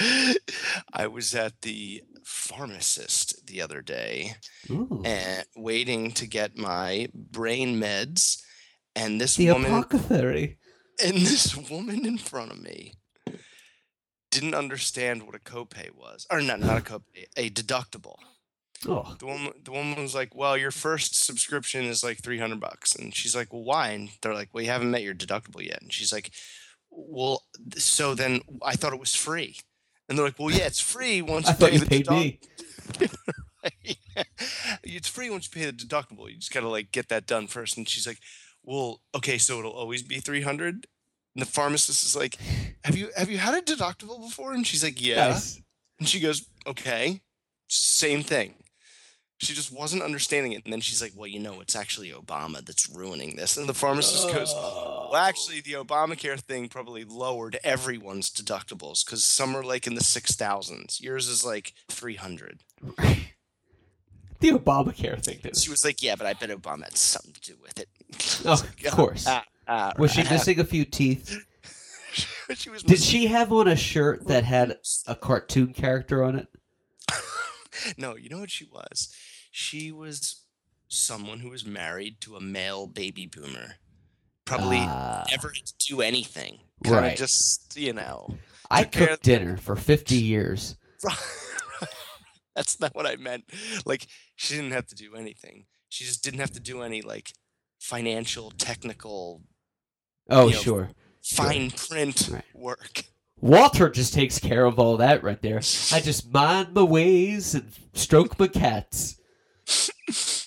I 0.00 1.06
was 1.06 1.34
at 1.34 1.62
the 1.62 2.02
pharmacist 2.24 3.46
the 3.46 3.60
other 3.62 3.80
day 3.82 4.34
Ooh. 4.70 5.02
and 5.04 5.44
waiting 5.56 6.12
to 6.12 6.26
get 6.26 6.56
my 6.56 7.08
brain 7.14 7.80
meds, 7.80 8.40
and 8.94 9.20
this 9.20 9.36
The 9.36 9.50
woman 9.52 9.72
apothecary. 9.74 10.58
and 11.04 11.16
this 11.18 11.56
woman 11.56 12.06
in 12.06 12.18
front 12.18 12.52
of 12.52 12.60
me 12.60 12.94
didn't 14.30 14.54
understand 14.54 15.22
what 15.24 15.34
a 15.34 15.38
copay 15.38 15.90
was, 15.94 16.26
or 16.30 16.40
not 16.40 16.60
not 16.60 16.78
a 16.78 16.80
copay, 16.92 17.26
a 17.36 17.50
deductible. 17.50 18.16
Oh, 18.86 19.16
The 19.18 19.26
woman 19.26 19.52
the 19.64 19.72
woman 19.72 20.00
was 20.02 20.14
like, 20.14 20.34
"Well, 20.36 20.56
your 20.56 20.70
first 20.70 21.16
subscription 21.24 21.84
is 21.86 22.04
like 22.04 22.22
three 22.22 22.38
hundred 22.38 22.60
bucks," 22.60 22.94
and 22.94 23.12
she's 23.14 23.34
like, 23.34 23.52
"Well, 23.52 23.64
why?" 23.64 23.88
And 23.88 24.10
they're 24.22 24.34
like, 24.34 24.50
"Well, 24.52 24.62
you 24.62 24.70
haven't 24.70 24.90
met 24.92 25.02
your 25.02 25.14
deductible 25.14 25.64
yet," 25.64 25.82
and 25.82 25.92
she's 25.92 26.12
like, 26.12 26.30
"Well, 26.90 27.42
so 27.76 28.14
then 28.14 28.40
I 28.62 28.76
thought 28.76 28.92
it 28.92 29.00
was 29.00 29.16
free," 29.16 29.56
and 30.08 30.16
they're 30.18 30.24
like, 30.26 30.38
"Well, 30.38 30.50
yeah, 30.50 30.66
it's 30.66 30.80
free 30.80 31.22
once 31.22 31.46
I 31.48 31.50
you 31.52 31.56
thought 31.56 31.68
pay 31.70 31.74
you 31.74 31.80
the 31.80 31.86
paid 31.86 32.04
deduct- 32.04 32.20
me. 32.20 32.40
it's 34.82 35.08
free 35.08 35.30
once 35.30 35.48
you 35.52 35.60
pay 35.60 35.66
the 35.70 35.72
deductible. 35.72 36.28
You 36.30 36.36
just 36.36 36.52
gotta 36.52 36.68
like 36.68 36.92
get 36.92 37.08
that 37.08 37.26
done 37.26 37.46
first. 37.46 37.76
And 37.76 37.88
she's 37.88 38.06
like, 38.06 38.18
"Well, 38.62 39.00
okay, 39.14 39.38
so 39.38 39.58
it'll 39.58 39.72
always 39.72 40.02
be 40.02 40.20
three 40.20 40.42
hundred? 40.42 40.86
And 41.34 41.42
the 41.42 41.46
pharmacist 41.46 42.04
is 42.04 42.16
like, 42.16 42.36
"Have 42.84 42.96
you 42.96 43.08
have 43.16 43.30
you 43.30 43.38
had 43.38 43.54
a 43.54 43.62
deductible 43.62 44.22
before?" 44.22 44.52
And 44.52 44.66
she's 44.66 44.82
like, 44.84 45.04
"Yeah." 45.04 45.28
Nice. 45.28 45.60
And 45.98 46.08
she 46.08 46.20
goes, 46.20 46.46
"Okay, 46.66 47.20
same 47.68 48.22
thing." 48.22 48.54
She 49.40 49.54
just 49.54 49.70
wasn't 49.70 50.02
understanding 50.02 50.50
it, 50.52 50.64
and 50.64 50.72
then 50.72 50.80
she's 50.80 51.00
like, 51.00 51.12
"Well, 51.14 51.28
you 51.28 51.38
know, 51.38 51.60
it's 51.60 51.76
actually 51.76 52.10
Obama 52.10 52.64
that's 52.64 52.88
ruining 52.88 53.36
this." 53.36 53.56
And 53.56 53.68
the 53.68 53.74
pharmacist 53.74 54.32
goes. 54.32 54.52
"Well, 55.10 55.20
actually, 55.22 55.60
the 55.60 55.72
Obamacare 55.74 56.40
thing 56.40 56.68
probably 56.68 57.04
lowered 57.04 57.58
everyone's 57.64 58.30
deductibles 58.30 59.04
because 59.04 59.24
some 59.24 59.56
are 59.56 59.62
like 59.64 59.86
in 59.86 59.94
the 59.94 60.04
six 60.04 60.34
thousands. 60.34 61.00
Yours 61.00 61.28
is 61.28 61.44
like 61.44 61.74
three 61.88 62.16
hundred. 62.16 62.60
the 64.40 64.50
Obamacare 64.50 65.22
thing. 65.22 65.38
Did. 65.42 65.56
She 65.56 65.70
was 65.70 65.84
like, 65.84 66.02
"Yeah, 66.02 66.16
but 66.16 66.26
I 66.26 66.34
bet 66.34 66.50
Obama 66.50 66.84
had 66.84 66.96
something 66.96 67.32
to 67.32 67.40
do 67.40 67.56
with 67.60 67.78
it." 67.78 67.88
Oh, 68.44 68.52
of 68.52 68.84
course. 68.92 69.26
Ah, 69.26 69.44
ah, 69.66 69.92
Was 69.98 70.12
she 70.12 70.22
missing 70.24 70.60
a 70.60 70.64
few 70.64 70.84
teeth? 70.84 71.44
she 72.54 72.70
was. 72.70 72.82
Did 72.82 73.00
she 73.02 73.26
have 73.26 73.52
on 73.52 73.68
a 73.68 73.76
shirt 73.76 74.26
that 74.28 74.44
had 74.44 74.78
a 75.06 75.14
cartoon 75.14 75.72
character 75.72 76.22
on 76.24 76.36
it? 76.36 76.48
No, 77.96 78.16
you 78.16 78.28
know 78.28 78.40
what 78.40 78.50
she 78.50 78.64
was. 78.64 79.14
She 79.52 79.92
was 79.92 80.42
someone 80.88 81.40
who 81.40 81.50
was 81.50 81.64
married 81.64 82.20
to 82.22 82.34
a 82.34 82.40
male 82.40 82.88
baby 82.88 83.26
boomer. 83.26 83.76
Probably 84.48 84.78
Ah, 84.80 85.24
never 85.30 85.52
do 85.86 86.00
anything. 86.00 86.58
Kind 86.84 86.96
of 86.96 87.02
Right. 87.02 87.16
just 87.18 87.76
you 87.76 87.92
know. 87.92 88.36
I 88.70 88.84
cooked 88.84 89.12
of- 89.12 89.20
dinner 89.22 89.56
for 89.56 89.76
50 89.76 90.16
years. 90.16 90.76
That's 92.54 92.80
not 92.80 92.94
what 92.94 93.06
I 93.06 93.16
meant. 93.16 93.44
Like 93.86 94.06
she 94.36 94.54
didn't 94.56 94.72
have 94.72 94.86
to 94.88 94.94
do 94.94 95.14
anything. 95.14 95.66
She 95.88 96.04
just 96.04 96.22
didn't 96.24 96.40
have 96.40 96.52
to 96.52 96.60
do 96.60 96.82
any 96.82 97.02
like 97.02 97.32
financial, 97.78 98.50
technical, 98.50 99.42
Oh, 100.30 100.48
You 100.48 100.54
know, 100.54 100.60
sure. 100.60 100.90
fine 101.22 101.70
print 101.70 102.28
Right. 102.30 102.44
work. 102.54 103.04
Walter 103.40 103.88
just 103.88 104.12
takes 104.12 104.38
care 104.38 104.64
of 104.64 104.78
all 104.78 104.96
that 104.96 105.22
right 105.22 105.40
there. 105.40 105.58
I 105.92 106.00
just 106.00 106.30
mind 106.32 106.74
my 106.74 106.82
ways 106.82 107.54
and 107.54 107.70
stroke 107.94 108.38
my 108.38 108.48
cats. 108.48 109.16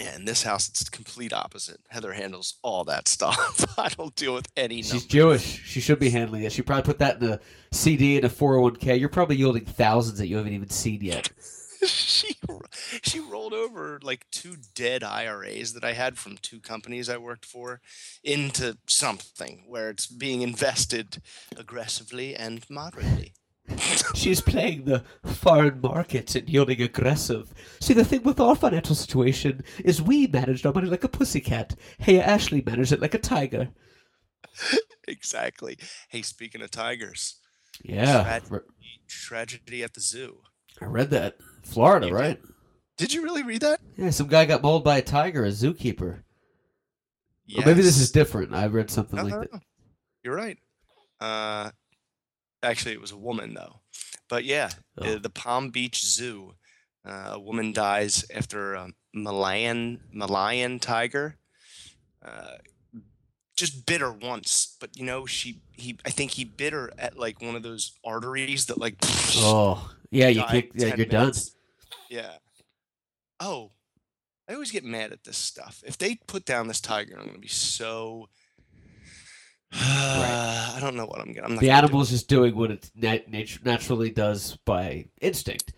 Yeah, 0.00 0.16
in 0.16 0.24
this 0.24 0.42
house, 0.42 0.68
it's 0.68 0.84
the 0.84 0.90
complete 0.90 1.32
opposite. 1.32 1.80
Heather 1.88 2.12
handles 2.12 2.54
all 2.62 2.84
that 2.84 3.06
stuff. 3.06 3.64
I 3.78 3.88
don't 3.88 4.14
deal 4.16 4.34
with 4.34 4.48
any 4.56 4.76
She's 4.76 4.92
numbers. 4.92 5.06
Jewish. 5.06 5.62
She 5.64 5.80
should 5.80 6.00
be 6.00 6.10
handling 6.10 6.42
it. 6.42 6.52
She 6.52 6.62
probably 6.62 6.82
put 6.82 6.98
that 6.98 7.22
in 7.22 7.28
a 7.30 7.40
CD 7.70 8.16
and 8.16 8.24
a 8.24 8.28
401k. 8.28 8.98
You're 8.98 9.08
probably 9.08 9.36
yielding 9.36 9.64
thousands 9.64 10.18
that 10.18 10.26
you 10.26 10.36
haven't 10.36 10.52
even 10.52 10.70
seen 10.70 11.00
yet. 11.00 11.30
she 11.86 12.34
she 13.02 13.20
rolled 13.20 13.52
over 13.52 13.98
like 14.02 14.26
two 14.30 14.56
dead 14.74 15.02
IRAs 15.02 15.74
that 15.74 15.84
I 15.84 15.92
had 15.92 16.18
from 16.18 16.36
two 16.38 16.60
companies 16.60 17.08
I 17.08 17.16
worked 17.18 17.44
for 17.44 17.80
into 18.22 18.78
something 18.86 19.64
where 19.66 19.90
it's 19.90 20.06
being 20.06 20.42
invested 20.42 21.20
aggressively 21.56 22.34
and 22.34 22.64
moderately. 22.70 23.34
She's 24.14 24.40
playing 24.42 24.84
the 24.84 25.04
foreign 25.24 25.80
markets 25.80 26.34
and 26.36 26.48
yielding 26.48 26.82
aggressive. 26.82 27.52
See, 27.80 27.94
the 27.94 28.04
thing 28.04 28.22
with 28.22 28.38
our 28.38 28.54
financial 28.54 28.94
situation 28.94 29.64
is 29.84 30.02
we 30.02 30.26
managed 30.26 30.66
our 30.66 30.72
money 30.72 30.88
like 30.88 31.04
a 31.04 31.08
pussycat. 31.08 31.74
Hey, 31.98 32.20
Ashley 32.20 32.62
managed 32.64 32.92
it 32.92 33.00
like 33.00 33.14
a 33.14 33.18
tiger. 33.18 33.70
exactly. 35.08 35.78
Hey, 36.10 36.22
speaking 36.22 36.60
of 36.62 36.70
tigers, 36.70 37.36
Yeah, 37.82 38.22
Tragedy. 38.22 38.64
tragedy 39.08 39.82
at 39.82 39.94
the 39.94 40.00
zoo. 40.00 40.38
I 40.80 40.86
read 40.86 41.10
that. 41.10 41.36
Florida, 41.64 42.08
You 42.08 42.14
right? 42.14 42.40
Did 42.98 43.12
you 43.14 43.22
really 43.22 43.42
read 43.42 43.62
that? 43.62 43.80
Yeah, 43.96 44.10
some 44.10 44.28
guy 44.28 44.44
got 44.44 44.62
mauled 44.62 44.84
by 44.84 44.98
a 44.98 45.02
tiger, 45.02 45.44
a 45.44 45.48
zookeeper. 45.48 46.22
Or 47.56 47.64
maybe 47.66 47.82
this 47.82 47.98
is 47.98 48.10
different. 48.12 48.54
I 48.54 48.66
read 48.66 48.90
something 48.90 49.16
No, 49.16 49.22
like 49.24 49.32
no, 49.32 49.40
that. 49.40 49.62
You're 50.22 50.36
right. 50.36 50.58
Uh, 51.20 51.70
actually, 52.64 52.92
it 52.94 53.00
was 53.00 53.12
a 53.12 53.16
woman 53.16 53.54
though. 53.54 53.80
But 54.28 54.44
yeah, 54.44 54.70
Oh. 55.00 55.18
the 55.18 55.30
Palm 55.30 55.70
Beach 55.70 56.04
Zoo. 56.04 56.54
Uh, 57.06 57.32
a 57.32 57.38
woman 57.38 57.72
dies 57.72 58.24
after 58.34 58.74
a 58.74 58.88
Malayan 59.12 60.00
Malayan 60.12 60.78
tiger. 60.78 61.36
Uh, 62.24 62.56
just 63.56 63.84
bit 63.86 64.00
her 64.00 64.10
once, 64.12 64.76
but 64.80 64.96
you 64.96 65.04
know 65.04 65.26
she 65.26 65.60
he 65.72 65.98
I 66.04 66.10
think 66.10 66.32
he 66.32 66.44
bit 66.44 66.72
her 66.72 66.90
at 66.98 67.18
like 67.18 67.42
one 67.42 67.54
of 67.56 67.62
those 67.62 67.92
arteries 68.04 68.66
that 68.66 68.78
like. 68.78 68.96
Oh, 69.36 69.90
yeah, 70.10 70.28
you 70.28 70.42
can't, 70.44 70.70
yeah, 70.74 70.88
10 70.90 70.98
you're 70.98 71.06
done. 71.06 71.32
Yeah. 72.08 72.36
Oh, 73.40 73.72
I 74.48 74.54
always 74.54 74.70
get 74.70 74.84
mad 74.84 75.12
at 75.12 75.24
this 75.24 75.36
stuff. 75.36 75.82
If 75.86 75.98
they 75.98 76.16
put 76.26 76.44
down 76.44 76.68
this 76.68 76.80
tiger, 76.80 77.18
I'm 77.18 77.26
gonna 77.26 77.38
be 77.38 77.48
so. 77.48 78.28
I 79.76 80.78
don't 80.80 80.96
know 80.96 81.06
what 81.06 81.20
I'm. 81.20 81.28
I'm 81.42 81.56
The 81.56 81.66
gonna 81.66 81.88
do 81.88 82.04
just 82.04 82.28
doing 82.28 82.54
what 82.56 82.70
it 82.70 82.90
nat- 82.94 83.28
nat- 83.30 83.64
naturally 83.64 84.10
does 84.10 84.56
by 84.64 85.06
instinct. 85.20 85.72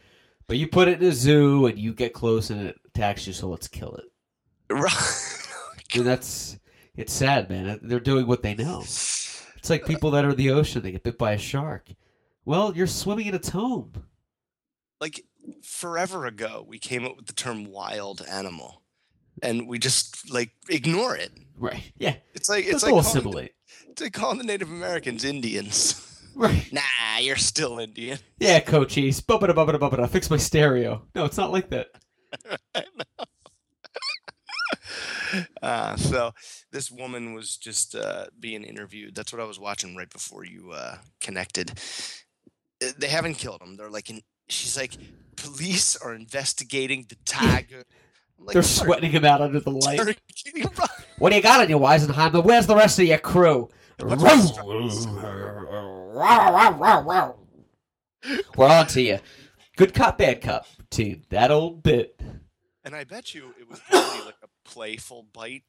But 0.48 0.58
you 0.58 0.68
put 0.68 0.88
it 0.88 1.02
in 1.02 1.08
a 1.08 1.12
zoo 1.12 1.66
and 1.66 1.78
you 1.78 1.92
get 1.92 2.12
close 2.12 2.50
and 2.50 2.66
it 2.68 2.76
attacks 2.86 3.26
you, 3.26 3.32
so 3.32 3.48
let's 3.48 3.68
kill 3.68 3.94
it. 3.96 4.04
Right. 4.70 4.92
Oh, 4.92 5.72
and 5.94 6.06
that's 6.06 6.58
it's 6.96 7.12
sad, 7.12 7.48
man. 7.48 7.68
Uh, 7.68 7.78
they're 7.82 8.00
doing 8.00 8.26
what 8.26 8.42
they 8.42 8.54
know. 8.54 8.80
It's 8.80 9.70
like 9.70 9.86
people 9.86 10.10
that 10.12 10.24
are 10.24 10.30
in 10.30 10.36
the 10.36 10.50
ocean, 10.50 10.82
they 10.82 10.92
get 10.92 11.02
bit 11.04 11.18
by 11.18 11.32
a 11.32 11.38
shark. 11.38 11.88
Well, 12.44 12.76
you're 12.76 12.86
swimming 12.86 13.26
in 13.26 13.34
its 13.34 13.48
home. 13.50 13.92
like 15.00 15.22
forever 15.62 16.26
ago, 16.26 16.64
we 16.66 16.78
came 16.78 17.04
up 17.04 17.16
with 17.16 17.26
the 17.26 17.32
term 17.32 17.66
"wild 17.70 18.24
animal," 18.28 18.82
and 19.42 19.68
we 19.68 19.78
just 19.78 20.30
like 20.32 20.50
ignore 20.68 21.16
it. 21.16 21.30
Right. 21.58 21.92
Yeah. 21.96 22.16
It's 22.34 22.48
like 22.48 22.64
it's 22.64 22.72
Let's 22.72 22.84
like 22.84 22.92
all 22.92 23.02
calling, 23.02 23.48
like 24.00 24.12
calling 24.12 24.38
the 24.38 24.44
Native 24.44 24.70
Americans 24.70 25.24
Indians. 25.24 26.02
Right. 26.38 26.70
nah, 26.70 26.82
you're 27.18 27.36
still 27.36 27.78
Indian. 27.78 28.18
Yeah, 28.38 28.60
coachies. 28.60 29.22
Bubbada 29.22 29.54
bubbada 29.54 29.78
bubbada. 29.78 30.06
Fix 30.06 30.28
my 30.28 30.36
stereo. 30.36 31.00
No, 31.14 31.24
it's 31.24 31.38
not 31.38 31.50
like 31.50 31.70
that. 31.70 31.86
uh, 35.62 35.96
so 35.96 36.32
this 36.72 36.90
woman 36.90 37.34
was 37.34 37.56
just 37.56 37.94
uh, 37.94 38.26
being 38.38 38.64
interviewed. 38.64 39.14
That's 39.14 39.32
what 39.32 39.40
I 39.40 39.46
was 39.46 39.58
watching 39.58 39.96
right 39.96 40.10
before 40.10 40.44
you 40.44 40.72
uh, 40.72 40.96
connected. 41.20 41.72
Uh, 42.82 42.88
They 42.98 43.08
haven't 43.08 43.34
killed 43.34 43.62
him. 43.62 43.76
They're 43.76 43.90
like, 43.90 44.10
in, 44.10 44.20
she's 44.48 44.76
like, 44.76 44.92
police 45.36 45.96
are 45.96 46.14
investigating 46.14 47.06
the 47.08 47.16
tiger. 47.24 47.84
Like, 48.38 48.52
They're 48.52 48.62
sweating 48.62 49.10
him 49.10 49.24
out 49.24 49.40
under 49.40 49.60
the 49.60 49.70
light. 49.70 49.98
are 50.00 50.08
you 50.08 50.14
kidding, 50.34 50.68
bro?" 50.74 50.84
What 51.18 51.30
do 51.30 51.36
you 51.36 51.42
got 51.42 51.60
on 51.60 51.70
you, 51.70 51.78
Weisenheimer? 51.78 52.44
Where's 52.44 52.66
the 52.66 52.76
rest 52.76 52.98
of 52.98 53.06
your 53.06 53.18
crew? 53.18 53.70
We're 58.56 58.68
on 58.68 58.86
to 58.88 59.00
you. 59.00 59.18
Good 59.76 59.94
cop, 59.94 60.18
bad 60.18 60.42
cop 60.42 60.66
team. 60.90 61.22
That 61.30 61.50
old 61.50 61.82
bit. 61.82 62.20
And 62.84 62.94
I 62.94 63.04
bet 63.04 63.34
you 63.34 63.54
it 63.58 63.68
was 63.68 63.80
probably 63.88 64.26
like 64.26 64.36
a 64.42 64.48
playful 64.68 65.26
bite. 65.32 65.64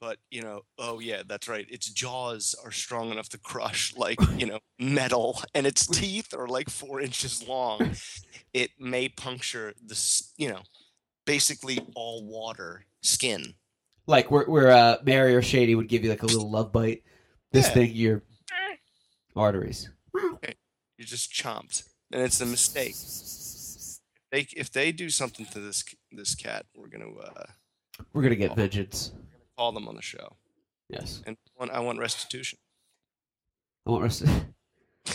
But 0.00 0.18
you 0.30 0.42
know, 0.42 0.62
oh 0.78 1.00
yeah, 1.00 1.22
that's 1.26 1.48
right. 1.48 1.66
Its 1.70 1.90
jaws 1.90 2.54
are 2.64 2.70
strong 2.70 3.10
enough 3.10 3.28
to 3.30 3.38
crush 3.38 3.96
like 3.96 4.18
you 4.36 4.46
know 4.46 4.60
metal, 4.78 5.42
and 5.54 5.66
its 5.66 5.86
teeth 5.86 6.32
are 6.34 6.46
like 6.46 6.70
four 6.70 7.00
inches 7.00 7.46
long. 7.48 7.92
It 8.52 8.70
may 8.78 9.08
puncture 9.08 9.74
the 9.84 10.22
you 10.36 10.48
know, 10.50 10.60
basically 11.26 11.80
all 11.96 12.24
water 12.24 12.84
skin. 13.02 13.54
Like 14.06 14.30
where 14.30 14.44
where 14.44 14.70
uh, 14.70 14.96
Mary 15.04 15.34
or 15.34 15.42
Shady 15.42 15.74
would 15.74 15.88
give 15.88 16.04
you 16.04 16.10
like 16.10 16.22
a 16.22 16.26
little 16.26 16.50
love 16.50 16.72
bite. 16.72 17.02
This 17.52 17.66
Yeah. 17.68 17.74
thing, 17.74 17.92
your 17.94 18.22
arteries. 19.34 19.88
You're 20.14 21.06
just 21.06 21.32
chomped, 21.32 21.88
and 22.12 22.22
it's 22.22 22.40
a 22.40 22.46
mistake. 22.46 22.94
If 22.96 24.00
They 24.30 24.40
if 24.60 24.70
they 24.70 24.92
do 24.92 25.08
something 25.10 25.46
to 25.46 25.60
this 25.60 25.84
this 26.10 26.34
cat, 26.34 26.66
we're 26.74 26.88
gonna 26.88 27.10
uh, 27.14 27.44
We're 28.12 28.22
gonna 28.22 28.36
get 28.36 28.54
vengeance. 28.56 29.12
call 29.56 29.72
them 29.72 29.88
on 29.88 29.94
the 29.96 30.02
show, 30.02 30.36
Yes. 30.88 31.22
and 31.26 31.36
I 31.36 31.58
want, 31.58 31.70
I 31.72 31.80
want 31.80 31.98
restitution. 31.98 32.58
I 33.86 33.90
want 33.90 34.02
rest. 34.02 34.24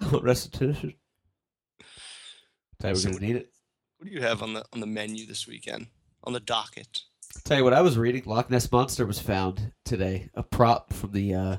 I 0.00 0.10
want 0.10 0.24
restitution. 0.24 0.94
You 1.80 1.86
we're 2.82 2.94
So 2.96 3.10
gonna 3.12 3.20
need 3.26 3.36
it. 3.36 3.52
What 3.98 4.08
do 4.08 4.12
you 4.14 4.22
have 4.22 4.42
on 4.42 4.54
the 4.54 4.64
on 4.72 4.80
the 4.80 4.86
menu 4.86 5.26
this 5.26 5.46
weekend? 5.46 5.86
On 6.24 6.32
the 6.32 6.40
docket? 6.40 7.02
Tell 7.42 7.58
you 7.58 7.64
what 7.64 7.74
I 7.74 7.82
was 7.82 7.98
reading. 7.98 8.22
Loch 8.26 8.50
Ness 8.50 8.70
monster 8.70 9.04
was 9.06 9.18
found 9.18 9.72
today. 9.84 10.30
A 10.34 10.42
prop 10.42 10.92
from 10.92 11.12
the 11.12 11.34
uh, 11.34 11.56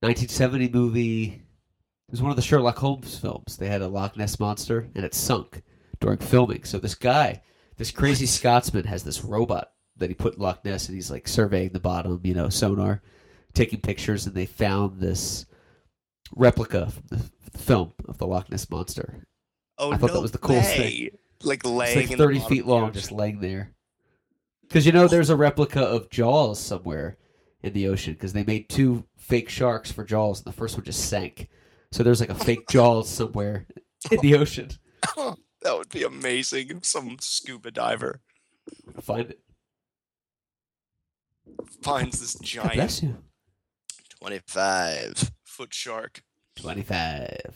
1970 0.00 0.68
movie 0.70 1.24
It 1.24 2.10
was 2.10 2.22
one 2.22 2.30
of 2.30 2.36
the 2.36 2.42
Sherlock 2.42 2.78
Holmes 2.78 3.18
films. 3.18 3.56
They 3.56 3.68
had 3.68 3.82
a 3.82 3.88
Loch 3.88 4.16
Ness 4.16 4.40
monster, 4.40 4.88
and 4.94 5.04
it 5.04 5.14
sunk 5.14 5.62
during 6.00 6.18
filming. 6.18 6.64
So 6.64 6.78
this 6.78 6.94
guy, 6.94 7.42
this 7.76 7.90
crazy 7.90 8.26
Scotsman, 8.26 8.84
has 8.84 9.04
this 9.04 9.24
robot 9.24 9.72
that 9.96 10.10
he 10.10 10.14
put 10.14 10.34
in 10.34 10.40
Loch 10.40 10.64
Ness, 10.64 10.88
and 10.88 10.94
he's 10.94 11.10
like 11.10 11.28
surveying 11.28 11.70
the 11.70 11.80
bottom, 11.80 12.20
you 12.24 12.34
know, 12.34 12.48
sonar, 12.48 13.02
taking 13.54 13.80
pictures, 13.80 14.26
and 14.26 14.34
they 14.34 14.46
found 14.46 15.00
this 15.00 15.46
replica 16.34 16.90
from 16.90 17.04
the 17.08 17.58
film 17.58 17.92
of 18.08 18.18
the 18.18 18.26
Loch 18.26 18.50
Ness 18.50 18.68
monster. 18.68 19.26
Oh, 19.78 19.92
I 19.92 19.96
thought 19.96 20.08
that 20.08 20.14
no 20.14 20.20
was 20.22 20.32
the 20.32 20.38
coolest 20.38 20.78
way. 20.78 21.10
Like 21.42 21.64
laying 21.64 21.98
It's 21.98 22.10
like 22.10 22.18
thirty 22.18 22.40
feet 22.40 22.66
long, 22.66 22.92
just 22.92 23.12
laying 23.12 23.40
there. 23.40 23.75
Because 24.68 24.84
you 24.86 24.92
know, 24.92 25.06
there's 25.08 25.30
a 25.30 25.36
replica 25.36 25.80
of 25.80 26.10
Jaws 26.10 26.58
somewhere 26.60 27.16
in 27.62 27.72
the 27.72 27.88
ocean. 27.88 28.14
Because 28.14 28.32
they 28.32 28.44
made 28.44 28.68
two 28.68 29.04
fake 29.16 29.48
sharks 29.48 29.90
for 29.92 30.04
Jaws, 30.04 30.38
and 30.38 30.46
the 30.52 30.56
first 30.56 30.76
one 30.76 30.84
just 30.84 31.08
sank. 31.08 31.48
So 31.92 32.02
there's 32.02 32.20
like 32.20 32.30
a 32.30 32.34
fake 32.34 32.66
Jaws 32.70 33.08
somewhere 33.08 33.66
in 34.10 34.18
the 34.20 34.34
ocean. 34.36 34.70
that 35.16 35.76
would 35.76 35.88
be 35.90 36.02
amazing. 36.02 36.82
Some 36.82 37.16
scuba 37.20 37.70
diver 37.70 38.20
Find 39.00 39.30
it. 39.30 39.40
finds 41.82 42.20
this 42.20 42.34
giant 42.42 42.74
bless 42.74 43.02
you. 43.02 43.16
25 44.20 45.32
foot 45.44 45.72
shark. 45.74 46.22
Twenty-five. 46.56 47.52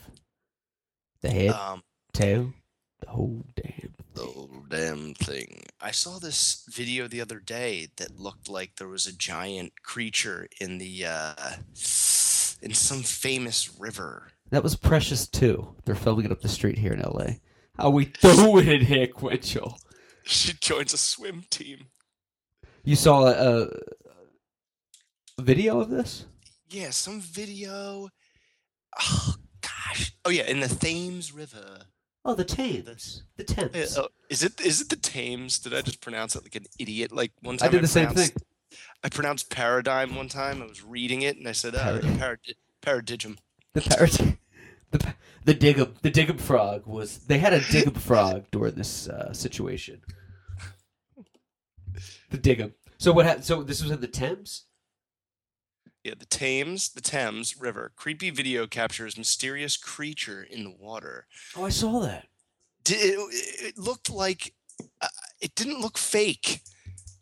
The 1.23 1.31
head, 1.31 1.51
Um, 1.51 1.83
tail, 2.13 2.53
the 3.01 3.09
whole 3.09 3.45
damn. 3.57 3.80
The 4.21 4.27
whole 4.27 4.65
damn 4.69 5.15
thing. 5.15 5.63
I 5.81 5.91
saw 5.91 6.19
this 6.19 6.65
video 6.69 7.09
the 7.09 7.21
other 7.21 7.41
day 7.41 7.89
that 7.97 8.19
looked 8.19 8.49
like 8.49 8.77
there 8.77 8.89
was 8.89 9.07
a 9.07 9.17
giant 9.17 9.83
creature 9.83 10.49
in 10.61 10.79
the 10.79 11.07
uh 11.07 11.35
in 12.63 12.75
some 12.75 13.03
famous 13.03 13.79
river. 13.79 14.33
That 14.51 14.63
was 14.63 14.77
Precious 14.77 15.27
too. 15.27 15.75
They're 15.85 15.95
filming 15.95 16.27
it 16.27 16.33
up 16.33 16.41
the 16.41 16.49
street 16.49 16.79
here 16.79 16.93
in 16.93 17.01
L.A. 17.01 17.41
How 17.79 17.91
we 17.91 18.07
doing 18.21 18.69
it 18.69 18.83
here, 18.83 19.07
Quinchel? 19.07 19.79
She 20.25 20.53
joins 20.53 20.93
a 20.93 20.99
swim 20.99 21.45
team. 21.49 21.87
You 22.85 22.97
saw 22.97 23.27
a, 23.27 23.69
a 25.39 25.43
video 25.43 25.81
of 25.81 25.89
this? 25.89 26.27
Yeah, 26.69 26.91
some 26.91 27.21
video. 27.21 28.09
Oh 29.01 29.35
gosh. 29.63 30.13
Oh 30.25 30.31
yeah, 30.31 30.45
in 30.45 30.61
the 30.61 30.69
Thames 30.69 31.33
River. 31.33 31.87
Oh, 32.25 32.35
the 32.35 32.45
Thames. 32.45 33.23
The 33.37 33.45
Uh, 33.45 33.69
Thames. 33.69 33.99
oh, 33.99 34.09
is 34.29 34.43
it 34.43 34.61
is 34.61 34.81
it 34.81 34.89
the 34.91 34.97
Thames? 34.97 35.59
Did 35.59 35.75
I 35.75 35.81
just 35.83 36.01
pronounce 36.01 36.37
it 36.37 36.43
like 36.43 36.55
an 36.55 36.67
idiot? 36.79 37.13
Like 37.13 37.33
one 37.41 37.57
time 37.57 37.67
I 37.67 37.69
time 37.69 37.73
did 37.77 37.85
the 37.85 37.89
same 37.89 38.07
pronounced- 38.09 38.33
thing. 38.35 38.43
I 39.03 39.09
pronounced 39.09 39.51
paradigm 39.51 40.15
one 40.15 40.29
time. 40.29 40.63
I 40.63 40.67
was 40.67 40.83
reading 40.85 41.23
it 41.23 41.37
and 41.39 41.49
I 41.49 41.53
said 41.53 41.75
uh, 41.75 41.99
Parad- 42.01 42.19
parad- 42.19 42.55
paradigm. 42.83 43.39
The 43.73 43.81
parrot, 43.81 44.13
the 44.91 44.99
pa- 44.99 45.15
the 45.45 45.55
Diggum, 45.55 45.95
the 46.03 46.11
Diggum 46.11 46.39
frog 46.41 46.87
was. 46.87 47.19
They 47.19 47.39
had 47.39 47.53
a 47.55 47.61
Diggum 47.61 47.97
frog 47.99 48.45
during 48.53 48.75
this 48.75 49.09
uh, 49.09 49.33
situation. 49.33 50.03
The 52.31 52.39
Diggum. 52.39 52.73
So 52.99 53.13
what? 53.13 53.25
happened? 53.27 53.45
so 53.47 53.63
this 53.63 53.83
was 53.83 53.91
in 53.91 54.01
the 54.01 54.07
Thames. 54.09 54.67
Yeah, 56.05 56.15
the 56.19 56.27
Thames, 56.27 56.89
the 56.91 57.01
Thames 57.03 57.61
River. 57.61 57.93
Creepy 57.95 58.31
video 58.31 58.67
captures 58.67 59.19
mysterious 59.19 59.77
creature 59.77 60.43
in 60.43 60.65
the 60.65 60.71
water. 60.79 61.27
Oh, 61.57 61.65
I 61.65 61.69
saw 61.71 62.01
that. 62.01 62.27
Di- 62.85 62.95
It, 62.95 63.19
it 63.75 63.79
looked 63.79 64.09
like 64.09 64.55
uh, 65.03 65.09
it 65.41 65.55
didn't 65.55 65.81
look 65.83 65.99
fake, 65.99 66.63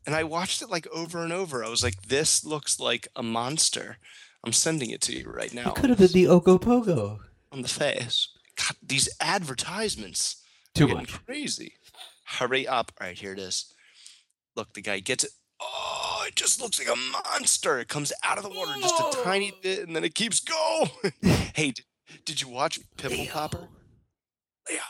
and 0.06 0.14
I 0.14 0.23
watched 0.23 0.62
it 0.62 0.70
like 0.70 0.87
over 0.88 1.25
and 1.25 1.32
over. 1.32 1.64
I 1.64 1.68
was 1.68 1.82
like, 1.82 2.02
"This 2.02 2.44
looks 2.44 2.78
like 2.78 3.08
a 3.16 3.23
monster." 3.23 3.97
I'm 4.44 4.52
sending 4.52 4.90
it 4.90 5.00
to 5.02 5.12
you 5.12 5.28
right 5.28 5.52
now. 5.52 5.70
It 5.70 5.75
could 5.75 5.90
have 5.90 5.99
been 5.99 6.12
the 6.12 6.25
Ogopogo. 6.26 7.18
on 7.50 7.62
the 7.62 7.68
face. 7.68 8.28
God, 8.56 8.76
these 8.80 9.08
advertisements 9.20 10.37
Too 10.75 10.87
much. 10.88 11.25
crazy. 11.26 11.73
Hurry 12.25 12.69
up! 12.69 12.93
All 13.00 13.08
right, 13.08 13.19
here 13.19 13.32
it 13.32 13.38
is. 13.41 13.73
Look, 14.54 14.75
the 14.75 14.82
guy 14.82 15.00
gets 15.00 15.25
it. 15.25 15.30
Oh, 15.60 16.25
it 16.26 16.36
just 16.36 16.60
looks 16.60 16.78
like 16.78 16.88
a 16.88 17.00
monster. 17.12 17.78
It 17.78 17.88
comes 17.88 18.12
out 18.25 18.38
of 18.38 18.44
the 18.44 18.50
water 18.50 18.73
just 18.80 18.94
a 19.00 19.23
tiny 19.23 19.52
bit, 19.62 19.86
and 19.86 19.94
then 19.94 20.04
it 20.04 20.14
keeps 20.14 20.40
going. 20.40 20.90
hey, 21.54 21.73
did, 21.73 21.84
did 22.25 22.40
you 22.40 22.49
watch 22.49 22.78
Pimple 22.97 23.26
Popper? 23.26 23.68
Leo. 24.68 24.80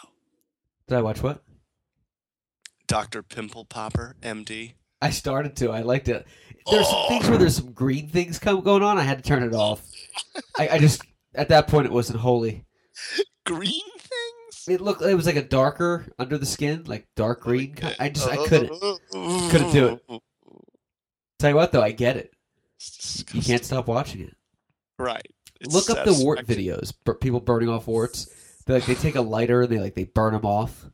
Did 0.88 0.98
I 0.98 1.02
watch 1.02 1.22
what? 1.22 1.42
Dr. 2.86 3.22
Pimple 3.22 3.66
Popper, 3.66 4.16
MD. 4.22 4.72
I 5.00 5.10
started 5.10 5.54
to. 5.56 5.70
I 5.70 5.82
liked 5.82 6.08
it. 6.08 6.26
There's 6.70 6.88
some 6.88 7.08
things 7.08 7.28
where 7.28 7.38
there's 7.38 7.56
some 7.56 7.72
green 7.72 8.08
things 8.08 8.38
come 8.38 8.60
going 8.62 8.82
on. 8.82 8.98
I 8.98 9.02
had 9.02 9.22
to 9.22 9.24
turn 9.28 9.42
it 9.42 9.54
off. 9.54 9.82
I, 10.58 10.68
I 10.68 10.78
just 10.78 11.02
at 11.34 11.48
that 11.48 11.68
point 11.68 11.86
it 11.86 11.92
wasn't 11.92 12.18
holy. 12.18 12.64
Green 13.46 13.80
things? 13.96 14.68
It 14.68 14.80
looked. 14.82 15.00
It 15.00 15.14
was 15.14 15.24
like 15.24 15.36
a 15.36 15.42
darker 15.42 16.06
under 16.18 16.36
the 16.36 16.44
skin, 16.44 16.84
like 16.86 17.06
dark 17.16 17.42
green. 17.42 17.76
I 17.98 18.10
just. 18.10 18.28
I 18.28 18.36
couldn't. 18.36 18.68
couldn't 19.50 19.72
do 19.72 19.86
it. 19.86 20.22
Tell 21.38 21.50
you 21.50 21.56
what 21.56 21.72
though, 21.72 21.82
I 21.82 21.92
get 21.92 22.16
it. 22.16 22.32
You 23.32 23.42
can't 23.42 23.64
stop 23.64 23.86
watching 23.86 24.22
it. 24.22 24.36
Right. 24.98 25.26
It's 25.60 25.74
Look 25.74 25.90
up 25.90 26.04
the 26.04 26.22
wart 26.24 26.46
videos. 26.46 26.92
People 27.20 27.40
burning 27.40 27.68
off 27.68 27.86
warts. 27.86 28.28
They 28.66 28.74
like 28.74 28.86
they 28.86 28.94
take 28.94 29.14
a 29.16 29.20
lighter 29.20 29.62
and 29.62 29.70
they 29.70 29.78
like 29.78 29.94
they 29.94 30.04
burn 30.04 30.32
them 30.32 30.44
off. 30.44 30.86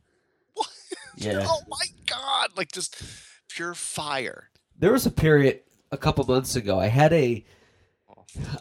What? 0.53 0.67
Yeah. 1.17 1.45
Oh 1.47 1.61
my 1.69 1.85
god! 2.07 2.49
Like 2.57 2.73
just 2.73 3.01
pure 3.47 3.73
fire. 3.73 4.49
There 4.77 4.91
was 4.91 5.05
a 5.05 5.11
period 5.11 5.61
a 5.89 5.97
couple 5.97 6.25
months 6.25 6.57
ago. 6.57 6.77
I 6.77 6.87
had 6.87 7.13
a 7.13 7.45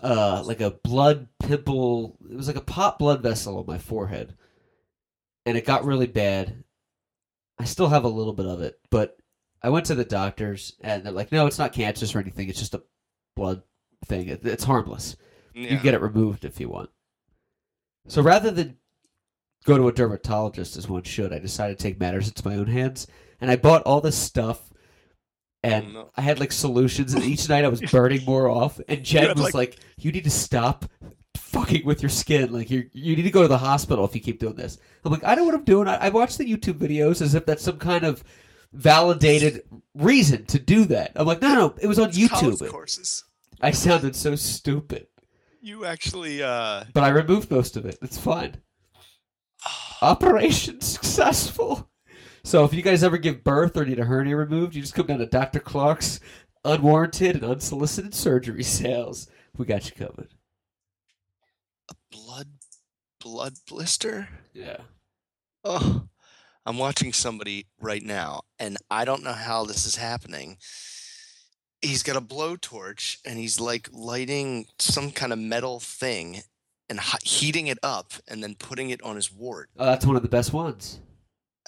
uh 0.03 0.42
like 0.44 0.61
a 0.61 0.70
blood 0.70 1.29
pimple. 1.40 2.16
It 2.31 2.37
was 2.37 2.47
like 2.47 2.57
a 2.57 2.61
pot 2.61 2.99
blood 2.99 3.23
vessel 3.23 3.59
on 3.59 3.66
my 3.66 3.79
forehead, 3.79 4.35
and 5.44 5.57
it 5.57 5.66
got 5.66 5.85
really 5.85 6.07
bad. 6.07 6.62
I 7.59 7.64
still 7.64 7.88
have 7.88 8.05
a 8.05 8.09
little 8.09 8.33
bit 8.33 8.47
of 8.47 8.61
it, 8.61 8.79
but 8.88 9.16
I 9.64 9.70
went 9.70 9.87
to 9.87 9.94
the 9.94 10.05
doctors 10.05 10.74
and 10.83 11.03
they're 11.03 11.12
like, 11.12 11.33
"No, 11.33 11.46
it's 11.46 11.59
not 11.59 11.72
cancerous 11.72 12.14
or 12.14 12.18
anything. 12.20 12.48
It's 12.48 12.59
just 12.59 12.74
a 12.74 12.83
blood 13.35 13.62
thing. 14.05 14.29
It, 14.29 14.44
it's 14.44 14.64
harmless. 14.64 15.16
You 15.55 15.62
Yeah. 15.62 15.68
can 15.70 15.83
get 15.83 15.94
it 15.94 16.03
removed 16.03 16.44
if 16.44 16.61
you 16.61 16.68
want." 16.68 16.90
So 18.09 18.20
rather 18.22 18.50
than 18.50 18.77
go 19.64 19.79
to 19.79 19.88
a 19.88 19.92
dermatologist 19.92 20.77
as 20.77 20.88
one 20.88 21.03
should, 21.05 21.33
I 21.33 21.38
decided 21.38 21.79
to 21.79 21.83
take 21.83 21.98
matters 21.98 22.29
into 22.29 22.46
my 22.46 22.57
own 22.57 22.66
hands, 22.66 23.07
and 23.40 23.50
I 23.50 23.57
bought 23.57 23.83
all 23.85 24.00
this 24.03 24.16
stuff. 24.16 24.70
And 25.62 25.87
Oh, 25.87 25.92
no. 25.92 26.11
I 26.14 26.20
had 26.20 26.38
like 26.40 26.53
solutions, 26.53 27.14
and 27.14 27.24
each 27.24 27.48
night 27.48 27.64
I 27.64 27.68
was 27.68 27.81
burning 27.81 28.24
more 28.27 28.50
off. 28.50 28.79
And 28.87 29.03
Jen 29.03 29.35
was 29.38 29.55
like, 29.55 29.79
"You 29.98 30.12
need 30.12 30.24
to 30.24 30.31
stop 30.31 30.85
fucking 31.38 31.87
with 31.87 32.03
your 32.03 32.11
skin. 32.11 32.53
Like 32.53 32.70
you, 32.70 32.90
you 32.92 33.16
need 33.16 33.22
to 33.22 33.31
go 33.31 33.40
to 33.42 33.48
the 33.48 33.57
hospital 33.59 34.05
if 34.05 34.14
you 34.14 34.20
keep 34.20 34.38
doing 34.40 34.57
this." 34.57 34.77
I'm 35.07 35.12
like, 35.12 35.24
"I 35.24 35.35
know 35.35 35.44
what 35.44 35.55
I'm 35.55 35.64
doing. 35.64 35.88
I, 35.88 35.94
I 35.96 36.09
watch 36.11 36.37
the 36.37 36.44
YouTube 36.44 36.74
videos 36.74 37.22
as 37.22 37.35
if 37.35 37.46
that's 37.46 37.62
some 37.64 37.79
kind 37.79 38.05
of 38.05 38.22
validated 38.75 39.63
reason 39.95 40.45
to 40.47 40.59
do 40.59 40.85
that." 40.87 41.13
I'm 41.17 41.27
like, 41.27 41.41
"No, 41.43 41.55
no, 41.55 41.75
it 41.81 41.87
was 41.87 41.99
on 41.99 42.09
It's 42.11 42.19
YouTube." 42.19 42.69
courses. 42.69 43.25
I 43.61 43.71
sounded 43.71 44.15
so 44.15 44.35
stupid, 44.37 45.07
You 45.63 45.85
actually 45.87 46.43
uh 46.43 46.85
but 46.93 47.05
I 47.05 47.09
removed 47.09 47.51
most 47.51 47.77
of 47.77 47.87
it. 47.87 47.97
It's 48.03 48.19
fine. 48.19 48.57
Operation 50.03 50.81
successful. 50.81 51.91
So 52.43 52.65
if 52.65 52.75
you 52.75 52.83
guys 52.83 53.03
ever 53.03 53.17
give 53.17 53.43
birth 53.43 53.75
or 53.77 53.87
need 53.87 53.99
a 53.99 54.05
hernia 54.05 54.37
removed, 54.37 54.75
you 54.75 54.83
just 54.83 54.95
come 54.95 55.07
down 55.07 55.19
to 55.19 55.27
Dr. 55.27 55.61
Clark's 55.61 56.21
unwarranted 56.63 57.37
and 57.37 57.45
unsolicited 57.45 58.15
surgery 58.15 58.63
sales. 58.63 59.29
We 59.57 59.65
got 59.65 59.87
you 59.87 59.93
covered. 59.97 60.35
a 61.91 61.95
blood 62.11 62.49
blood 63.21 63.55
blister. 63.67 64.29
Yeah. 64.53 64.79
Oh, 65.65 66.07
I'm 66.66 66.79
watching 66.79 67.12
somebody 67.12 67.66
right 67.81 68.03
now, 68.03 68.42
and 68.59 68.79
I 68.90 69.05
don't 69.05 69.22
know 69.22 69.33
how 69.33 69.64
this 69.64 69.85
is 69.85 69.96
happening. 69.96 70.57
He's 71.83 72.03
got 72.03 72.16
a 72.16 72.20
blowtorch, 72.22 73.18
and 73.27 73.38
he's 73.38 73.61
like 73.61 73.88
lighting 73.92 74.66
some 74.79 75.11
kind 75.11 75.33
of 75.33 75.38
metal 75.38 75.79
thing 75.81 76.42
and 76.88 77.00
heating 77.22 77.66
it 77.66 77.79
up, 77.83 78.12
and 78.29 78.42
then 78.42 78.55
putting 78.55 78.90
it 78.90 79.03
on 79.03 79.16
his 79.16 79.33
wart. 79.33 79.68
Oh, 79.79 79.85
that's 79.87 80.07
one 80.07 80.16
of 80.16 80.22
the 80.22 80.29
best 80.29 80.53
ones. 80.53 81.00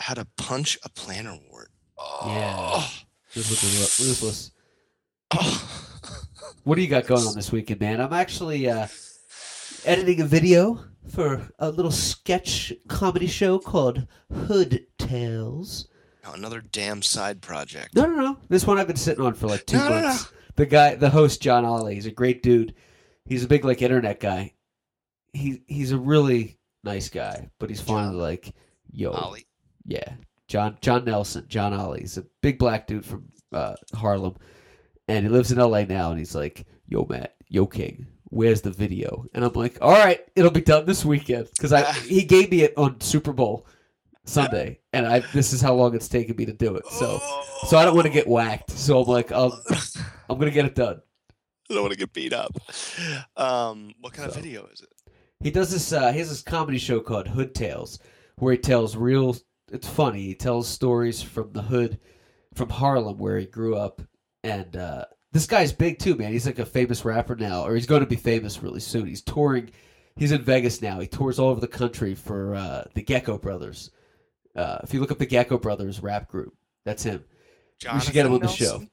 How 0.01 0.15
to 0.15 0.27
punch 0.37 0.79
a 0.85 0.89
plantar 0.89 1.41
wart. 1.51 1.71
Oh, 1.99 2.23
Yeah. 2.27 2.87
Ruthless. 3.35 4.01
Ruthless. 4.01 4.51
oh. 5.33 5.83
What 6.65 6.75
do 6.77 6.83
you 6.83 6.89
got 6.89 7.07
going 7.07 7.27
on 7.27 7.35
this 7.35 7.53
weekend, 7.53 7.81
man? 7.81 8.01
I'm 8.01 8.13
actually 8.13 8.69
uh, 8.69 8.87
editing 9.85 10.21
a 10.21 10.25
video 10.25 10.81
for 11.09 11.49
a 11.59 11.71
little 11.71 11.91
sketch 11.91 12.73
comedy 12.89 13.27
show 13.27 13.59
called 13.59 14.07
Hood 14.33 14.87
Tales. 14.99 15.89
Oh, 16.27 16.33
Another 16.33 16.61
damn 16.61 17.03
side 17.03 17.41
project. 17.41 17.95
No, 17.95 18.07
no, 18.07 18.17
no. 18.21 18.39
This 18.49 18.67
one 18.67 18.79
I've 18.79 18.87
been 18.89 18.97
sitting 18.97 19.25
on 19.25 19.35
for 19.35 19.47
like 19.47 19.65
two 19.67 19.77
No, 19.77 19.89
no, 19.89 20.01
no. 20.01 20.07
months. 20.09 20.33
The 20.57 20.67
guy, 20.67 20.95
the 20.95 21.11
host, 21.11 21.41
John 21.43 21.65
Ollie, 21.65 21.95
he's 21.95 22.07
a 22.07 22.11
great 22.11 22.43
dude. 22.43 22.75
He's 23.27 23.45
a 23.45 23.49
big 23.49 23.65
like 23.65 23.83
internet 23.83 24.21
guy. 24.21 24.55
He 25.33 25.63
he's 25.67 25.93
a 25.93 25.99
really 25.99 26.59
nice 26.83 27.09
guy, 27.11 27.51
but 27.59 27.69
he's 27.69 27.81
finally 27.81 28.17
like, 28.17 28.55
yo, 28.91 29.11
Ollie. 29.11 29.47
yeah, 29.85 30.15
John 30.49 30.79
John 30.81 31.05
Nelson, 31.05 31.45
John 31.47 31.75
Ollie. 31.75 32.01
He's 32.01 32.17
a 32.17 32.25
big 32.41 32.59
black 32.59 32.87
dude 32.87 33.05
from 33.05 33.27
uh, 33.53 33.75
Harlem, 33.95 34.37
and 35.09 35.25
he 35.27 35.31
lives 35.31 35.53
in 35.53 35.59
L.A. 35.59 35.85
now. 35.85 36.11
And 36.11 36.19
he's 36.19 36.35
like, 36.35 36.67
yo, 36.89 37.05
Matt, 37.09 37.35
yo, 37.49 37.67
King, 37.67 38.07
Where's 38.31 38.61
the 38.63 38.71
video? 38.71 39.27
And 39.35 39.45
I'm 39.45 39.53
like, 39.53 39.79
all 39.81 39.93
right, 39.93 40.21
it'll 40.35 40.51
be 40.51 40.61
done 40.61 40.85
this 40.85 41.05
weekend 41.05 41.49
because 41.57 41.73
I 41.73 41.93
he 41.93 42.25
gave 42.25 42.51
me 42.51 42.63
it 42.63 42.75
on 42.77 43.01
Super 43.01 43.33
Bowl 43.33 43.67
Sunday, 44.25 44.81
and 44.93 45.07
I 45.07 45.21
this 45.21 45.53
is 45.53 45.61
how 45.61 45.75
long 45.75 45.95
it's 45.95 46.09
taken 46.09 46.35
me 46.37 46.45
to 46.47 46.53
do 46.53 46.75
it. 46.77 46.87
So 46.89 47.21
so 47.69 47.77
I 47.77 47.85
don't 47.85 47.95
want 47.95 48.07
to 48.07 48.13
get 48.13 48.27
whacked. 48.27 48.71
So 48.71 49.01
I'm 49.01 49.09
like, 49.09 49.31
um, 49.33 49.53
I'm 50.29 50.39
gonna 50.39 50.51
get 50.51 50.65
it 50.67 50.75
done. 50.75 51.01
I 51.71 51.75
don't 51.75 51.83
want 51.83 51.93
to 51.93 51.99
get 51.99 52.13
beat 52.13 52.33
up. 52.33 52.53
Um, 53.37 53.93
what 54.01 54.13
kind 54.13 54.31
So. 54.31 54.37
of 54.39 54.45
video 54.45 54.67
is 54.73 54.81
it? 54.81 54.89
He 55.41 55.51
does 55.51 55.71
this. 55.71 55.93
Uh, 55.93 56.13
he 56.13 56.19
has 56.19 56.29
this 56.29 56.43
comedy 56.43 56.79
show 56.79 57.01
called 57.01 57.29
Hood 57.29 57.55
Tales, 57.55 57.99
where 58.37 58.53
he 58.53 58.59
tells 58.59 58.97
real. 58.97 59.37
It's 59.73 59.89
funny. 59.89 60.23
He 60.23 60.35
tells 60.35 60.69
stories 60.69 61.23
from 61.23 61.53
the 61.53 61.63
hood, 61.63 61.99
from 62.55 62.69
Harlem, 62.71 63.19
where 63.19 63.39
he 63.39 63.47
grew 63.47 63.77
up, 63.77 64.01
and 64.45 64.77
uh, 64.77 65.05
this 65.33 65.47
guy's 65.47 65.73
big 65.73 65.99
too, 65.99 66.15
man. 66.15 66.33
He's 66.33 66.47
like 66.47 66.59
a 66.59 66.67
famous 66.67 67.05
rapper 67.05 67.37
now, 67.37 67.65
or 67.65 67.75
he's 67.75 67.87
going 67.87 68.01
to 68.01 68.07
be 68.07 68.17
famous 68.17 68.63
really 68.63 68.81
soon. 68.81 69.07
He's 69.07 69.23
touring. 69.23 69.71
He's 70.17 70.33
in 70.33 70.43
Vegas 70.43 70.81
now. 70.81 70.99
He 71.01 71.07
tours 71.07 71.39
all 71.39 71.51
over 71.51 71.61
the 71.61 71.69
country 71.69 72.15
for 72.15 72.55
uh, 72.55 72.85
the 72.95 73.03
Gecko 73.03 73.39
Brothers. 73.39 73.91
Uh, 74.55 74.79
if 74.83 74.95
you 74.95 75.01
look 75.01 75.11
up 75.11 75.19
the 75.19 75.27
Gecko 75.27 75.59
Brothers 75.59 76.01
rap 76.01 76.29
group, 76.29 76.55
that's 76.85 77.03
him. 77.03 77.25
we 77.93 78.01
should 78.01 78.15
get 78.15 78.25
him 78.25 78.33
on 78.33 78.41
the 78.41 78.47
Jonathan 78.47 78.81
show. 78.81 78.91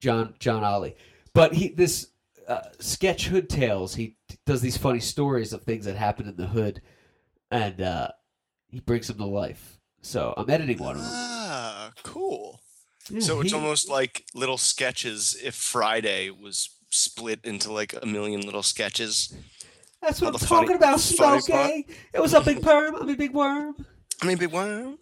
John 0.00 0.34
John 0.38 0.62
Ollie. 0.62 0.96
But 1.32 1.54
he 1.54 1.68
this 1.70 2.08
uh, 2.46 2.60
sketch 2.78 3.26
hood 3.26 3.48
tales. 3.48 3.94
He 3.94 4.16
does 4.46 4.60
these 4.60 4.76
funny 4.76 5.00
stories 5.00 5.52
of 5.52 5.62
things 5.62 5.86
that 5.86 5.96
happen 5.96 6.28
in 6.28 6.36
the 6.36 6.46
hood, 6.46 6.80
and 7.50 7.80
uh, 7.80 8.08
he 8.68 8.80
brings 8.80 9.08
them 9.08 9.18
to 9.18 9.24
life. 9.24 9.80
So 10.02 10.34
I'm 10.36 10.48
editing 10.50 10.78
one 10.78 10.96
of 10.96 11.02
them. 11.02 11.10
Ah, 11.10 11.90
cool. 12.02 12.60
Yeah, 13.10 13.20
so 13.20 13.40
it's 13.40 13.50
he- 13.50 13.56
almost 13.56 13.88
like 13.88 14.24
little 14.34 14.58
sketches 14.58 15.36
if 15.42 15.54
Friday 15.54 16.30
was 16.30 16.70
split 16.90 17.40
into 17.44 17.72
like 17.72 17.94
a 18.02 18.06
million 18.06 18.40
little 18.42 18.62
sketches. 18.62 19.34
that's 20.00 20.22
all 20.22 20.32
what 20.32 20.40
I'm 20.42 20.46
funny- 20.48 20.66
talking 20.66 20.76
about, 20.76 21.00
Smokey. 21.00 21.86
It 22.12 22.20
was 22.20 22.34
a 22.34 22.40
big 22.40 22.62
perm. 22.62 22.94
I'm 22.96 23.08
a 23.08 23.14
big 23.16 23.32
worm. 23.34 23.74
I 24.22 24.26
mean, 24.26 24.38
big 24.38 24.52
worm. 24.52 24.98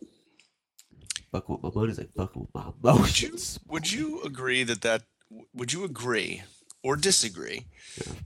Fucking 1.33 1.59
with 1.63 1.75
my 1.75 1.81
money's 1.81 1.99
like 1.99 2.11
fucking 2.17 2.43
with 2.43 2.51
my 2.55 2.67
Would 2.83 3.21
you 3.21 3.29
emotions. 3.29 3.59
would 3.67 3.93
you 3.93 4.23
agree 4.23 4.65
that 4.65 4.83
that 4.83 5.03
would 5.55 5.73
you 5.73 5.85
agree 5.85 6.43
or 6.83 6.97
disagree 6.97 7.67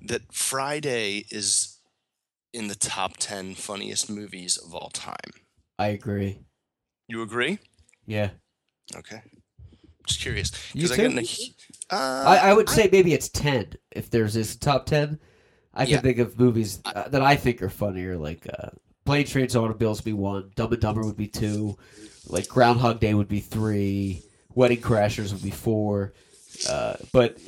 that 0.02 0.32
Friday 0.32 1.24
is 1.30 1.78
in 2.52 2.68
the 2.68 2.74
top 2.74 3.16
ten 3.18 3.54
funniest 3.54 4.08
movies 4.10 4.56
of 4.56 4.74
all 4.74 4.90
time? 4.90 5.30
I 5.78 5.88
agree. 5.88 6.40
You 7.08 7.22
agree? 7.22 7.58
Yeah, 8.06 8.30
Okay. 8.96 9.20
Just 10.06 10.20
curious 10.20 10.52
You 10.74 10.82
because 10.82 10.92
I 10.92 11.02
got 11.02 11.12
in 11.12 11.18
a. 11.18 11.22
too? 11.22 11.26
he- 11.26 11.54
Uh, 11.90 12.24
I, 12.26 12.36
I 12.50 12.52
would 12.54 12.68
say 12.68 12.88
maybe 12.90 13.12
it's 13.14 13.28
ten. 13.28 13.72
If 13.92 14.10
there's 14.10 14.34
this 14.34 14.56
top 14.56 14.86
ten, 14.86 15.18
I 15.74 15.84
can 15.84 15.94
Yeah. 15.94 16.00
think 16.00 16.18
of 16.18 16.38
movies 16.38 16.80
uh, 16.84 17.08
that 17.08 17.22
I 17.22 17.36
think 17.36 17.62
are 17.62 17.68
funnier, 17.70 18.16
like 18.16 18.46
uh, 18.58 18.70
Plane, 19.04 19.26
Trains, 19.26 19.54
Automobiles 19.54 19.98
would 20.00 20.04
be 20.04 20.12
one, 20.12 20.50
Dumb 20.56 20.72
and 20.72 20.80
Dumber 20.82 21.02
would 21.04 21.16
be 21.16 21.28
two, 21.28 21.76
like 22.26 22.48
Groundhog 22.48 22.98
Day 22.98 23.14
would 23.14 23.28
be 23.28 23.38
three, 23.40 24.22
Wedding 24.54 24.80
Crashers 24.80 25.32
would 25.32 25.42
be 25.42 25.50
four. 25.52 26.12
Uh, 26.68 26.94
but 27.12 27.38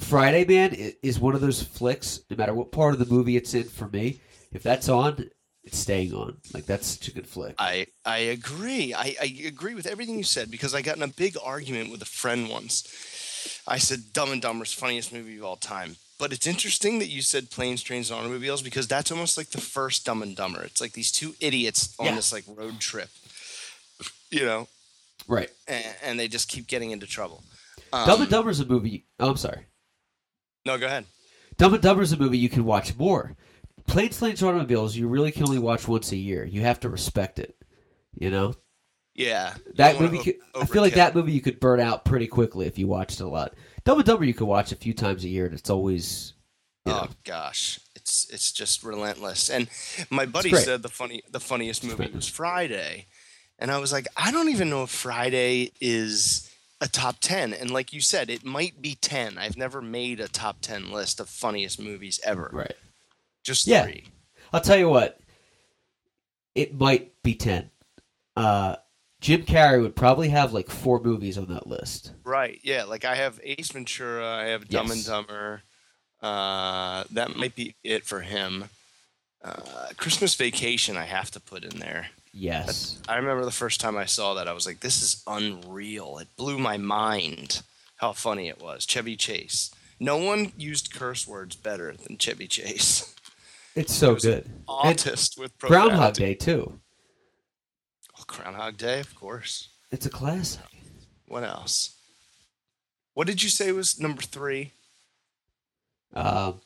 Friday 0.00 0.44
Man 0.44 0.74
is 1.02 1.18
one 1.18 1.34
of 1.34 1.40
those 1.40 1.62
flicks. 1.62 2.20
No 2.28 2.36
matter 2.36 2.52
what 2.54 2.72
part 2.72 2.92
of 2.92 2.98
the 2.98 3.06
movie 3.14 3.36
it's 3.36 3.54
in, 3.54 3.64
for 3.64 3.88
me, 3.88 4.20
if 4.52 4.62
that's 4.62 4.88
on, 4.90 5.30
it's 5.66 5.78
staying 5.78 6.14
on. 6.14 6.36
Like 6.54 6.64
that's 6.66 6.86
such 6.86 7.08
a 7.08 7.12
good 7.12 7.26
flick. 7.26 7.54
I 7.58 7.88
I 8.04 8.18
agree. 8.18 8.94
I, 8.94 9.14
I 9.20 9.36
agree 9.46 9.74
with 9.74 9.86
everything 9.86 10.16
you 10.16 10.24
said 10.24 10.50
because 10.50 10.74
I 10.74 10.80
got 10.82 10.96
in 10.96 11.02
a 11.02 11.08
big 11.08 11.36
argument 11.44 11.90
with 11.90 12.00
a 12.02 12.06
friend 12.06 12.48
once. 12.48 12.86
I 13.68 13.78
said 13.78 14.12
Dumb 14.12 14.32
and 14.32 14.40
Dumber's 14.40 14.72
funniest 14.72 15.12
movie 15.12 15.36
of 15.38 15.44
all 15.44 15.56
time. 15.56 15.96
But 16.18 16.32
it's 16.32 16.46
interesting 16.46 16.98
that 17.00 17.08
you 17.10 17.20
said 17.20 17.50
Planes, 17.50 17.82
Trains, 17.82 18.10
and 18.10 18.18
Automobiles 18.18 18.62
because 18.62 18.88
that's 18.88 19.10
almost 19.12 19.36
like 19.36 19.50
the 19.50 19.60
first 19.60 20.06
Dumb 20.06 20.22
and 20.22 20.34
Dumber. 20.34 20.62
It's 20.62 20.80
like 20.80 20.94
these 20.94 21.12
two 21.12 21.34
idiots 21.40 21.94
on 21.98 22.06
Yeah. 22.06 22.14
this 22.14 22.32
like 22.32 22.44
road 22.48 22.80
trip, 22.80 23.10
you 24.30 24.44
know, 24.46 24.66
Right. 25.28 25.50
and, 25.68 25.84
and 26.02 26.18
they 26.20 26.26
just 26.28 26.48
keep 26.48 26.66
getting 26.68 26.90
into 26.90 27.06
trouble. 27.06 27.44
Dumb 27.92 28.08
Um, 28.10 28.20
and 28.22 28.30
Dumber's 28.30 28.60
a 28.60 28.64
movie. 28.66 29.04
Oh, 29.20 29.30
I'm 29.30 29.36
sorry. 29.36 29.66
No, 30.64 30.78
go 30.78 30.86
ahead. 30.86 31.04
Dumb 31.58 31.74
and 31.74 31.82
Dumber's 31.82 32.12
a 32.12 32.16
movie 32.16 32.38
you 32.38 32.48
can 32.48 32.64
watch 32.64 32.96
more. 32.96 33.36
Planes, 33.86 34.18
Trains, 34.18 34.42
Automobiles, 34.42 34.96
you 34.96 35.08
really 35.08 35.32
can 35.32 35.44
only 35.44 35.58
watch 35.58 35.86
once 35.88 36.12
a 36.12 36.16
year. 36.16 36.44
You 36.44 36.62
have 36.62 36.80
to 36.80 36.88
respect 36.88 37.38
it. 37.38 37.56
You 38.18 38.30
know 38.30 38.54
Yeah, 39.14 39.54
that 39.74 40.00
movie. 40.00 40.18
Could, 40.18 40.36
I 40.54 40.64
feel 40.64 40.82
like 40.82 40.94
that 40.94 41.14
movie 41.14 41.32
you 41.32 41.40
could 41.40 41.60
burn 41.60 41.80
out 41.80 42.04
pretty 42.04 42.26
quickly 42.26 42.66
if 42.66 42.78
you 42.78 42.86
watched 42.86 43.20
it 43.20 43.24
a 43.24 43.28
lot. 43.28 43.54
And 43.86 44.04
Dumber 44.04 44.24
you 44.24 44.34
could 44.34 44.46
watch 44.46 44.72
a 44.72 44.76
few 44.76 44.94
times 44.94 45.24
a 45.24 45.28
year, 45.28 45.46
and 45.46 45.54
it's 45.54 45.70
always. 45.70 46.32
You 46.86 46.92
oh, 46.92 46.96
know, 46.96 47.02
Oh 47.10 47.14
gosh, 47.24 47.80
it's 47.94 48.28
it's 48.30 48.52
just 48.52 48.82
relentless. 48.82 49.50
And 49.50 49.68
my 50.10 50.26
buddy 50.26 50.54
said 50.54 50.82
the 50.82 50.88
funny 50.88 51.22
the 51.30 51.40
funniest 51.40 51.84
movie 51.84 51.96
great. 51.96 52.14
was 52.14 52.26
Friday, 52.26 53.06
and 53.58 53.70
I 53.70 53.78
was 53.78 53.92
like, 53.92 54.06
I 54.16 54.30
don't 54.30 54.48
even 54.48 54.70
know 54.70 54.82
if 54.82 54.90
Friday 54.90 55.72
is 55.80 56.50
a 56.80 56.88
top 56.88 57.16
ten. 57.20 57.52
And 57.52 57.70
like 57.70 57.92
you 57.92 58.00
said, 58.00 58.30
it 58.30 58.44
might 58.44 58.80
be 58.80 58.96
ten. 59.00 59.38
I've 59.38 59.56
never 59.56 59.82
made 59.82 60.20
a 60.20 60.28
top 60.28 60.58
ten 60.60 60.90
list 60.90 61.20
of 61.20 61.28
funniest 61.28 61.80
movies 61.80 62.20
ever. 62.24 62.50
right. 62.52 62.74
Just 63.46 63.66
Yeah. 63.66 63.84
three. 63.84 64.04
I'll 64.52 64.60
tell 64.60 64.76
you 64.76 64.88
what. 64.88 65.20
It 66.54 66.78
might 66.78 67.22
be 67.22 67.34
ten. 67.34 67.70
Uh, 68.36 68.76
Jim 69.20 69.44
Carrey 69.44 69.80
would 69.80 69.94
probably 69.96 70.28
have 70.30 70.52
like 70.52 70.68
four 70.68 71.00
movies 71.00 71.38
on 71.38 71.46
that 71.48 71.66
list. 71.66 72.12
Right. 72.24 72.58
Yeah. 72.62 72.84
Like 72.84 73.04
I 73.04 73.14
have 73.14 73.40
Ace 73.42 73.70
Ventura. 73.70 74.26
I 74.26 74.44
have 74.46 74.68
Dumb 74.68 74.90
and 74.90 75.04
Dumber. 75.04 75.62
Uh, 76.20 77.04
that 77.12 77.36
might 77.36 77.54
be 77.54 77.76
it 77.84 78.04
for 78.04 78.20
him. 78.22 78.64
Uh, 79.44 79.88
Christmas 79.96 80.34
Vacation. 80.34 80.96
I 80.96 81.04
have 81.04 81.30
to 81.32 81.40
put 81.40 81.62
in 81.64 81.78
there. 81.78 82.08
Yes. 82.32 82.98
I 83.08 83.16
remember 83.16 83.44
the 83.44 83.50
first 83.52 83.80
time 83.80 83.96
I 83.96 84.04
saw 84.06 84.34
that, 84.34 84.48
I 84.48 84.52
was 84.52 84.66
like, 84.66 84.80
this 84.80 85.02
is 85.02 85.22
unreal. 85.26 86.18
It 86.18 86.28
blew 86.36 86.58
my 86.58 86.76
mind 86.78 87.62
how 87.96 88.12
funny 88.12 88.48
it 88.48 88.60
was. 88.60 88.84
Chevy 88.84 89.16
Chase. 89.16 89.70
No 90.00 90.18
one 90.18 90.52
used 90.58 90.92
curse 90.92 91.26
words 91.26 91.56
better 91.56 91.92
than 91.94 92.18
Chevy 92.18 92.46
Chase. 92.48 93.14
It's 93.76 93.94
so 93.94 94.16
good. 94.16 94.50
Autist 94.66 95.38
with 95.38 95.56
Groundhog. 95.58 96.14
Day 96.14 96.34
too. 96.34 96.80
Oh, 98.18 98.24
Groundhog 98.26 98.76
Day, 98.78 99.00
of 99.00 99.14
course. 99.14 99.68
It's 99.92 100.06
a 100.06 100.10
classic. 100.10 100.62
What 101.28 101.44
else? 101.44 101.94
What 103.14 103.26
did 103.26 103.42
you 103.42 103.48
say 103.50 103.70
was 103.72 104.00
number 104.00 104.22
three? 104.22 104.72
Um, 106.14 106.60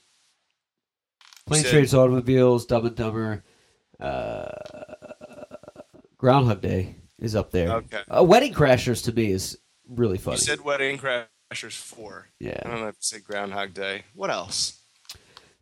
Planes, 1.47 1.65
said- 1.67 1.73
Trains, 1.73 1.95
Automobiles, 1.95 2.65
Dumb 2.67 2.87
and 2.87 2.95
Dumber, 2.97 3.43
uh, 3.99 4.47
Groundhog 6.17 6.61
Day 6.61 6.95
is 7.19 7.35
up 7.35 7.51
there. 7.51 7.71
Okay. 7.73 8.03
Uh, 8.09 8.23
Wedding 8.23 8.55
Crashers 8.55 9.03
to 9.05 9.13
me 9.13 9.33
is 9.33 9.59
really 9.89 10.19
funny. 10.19 10.37
You 10.37 10.43
said 10.43 10.61
Wedding 10.61 10.99
Crashers 10.99 11.77
four. 11.77 12.29
Yeah. 12.39 12.61
I 12.65 12.69
don't 12.71 12.81
know 12.81 12.89
if 12.89 12.95
you 12.97 13.01
said 13.01 13.25
Groundhog 13.25 13.75
Day. 13.75 14.05
What 14.15 14.31
else? 14.31 14.81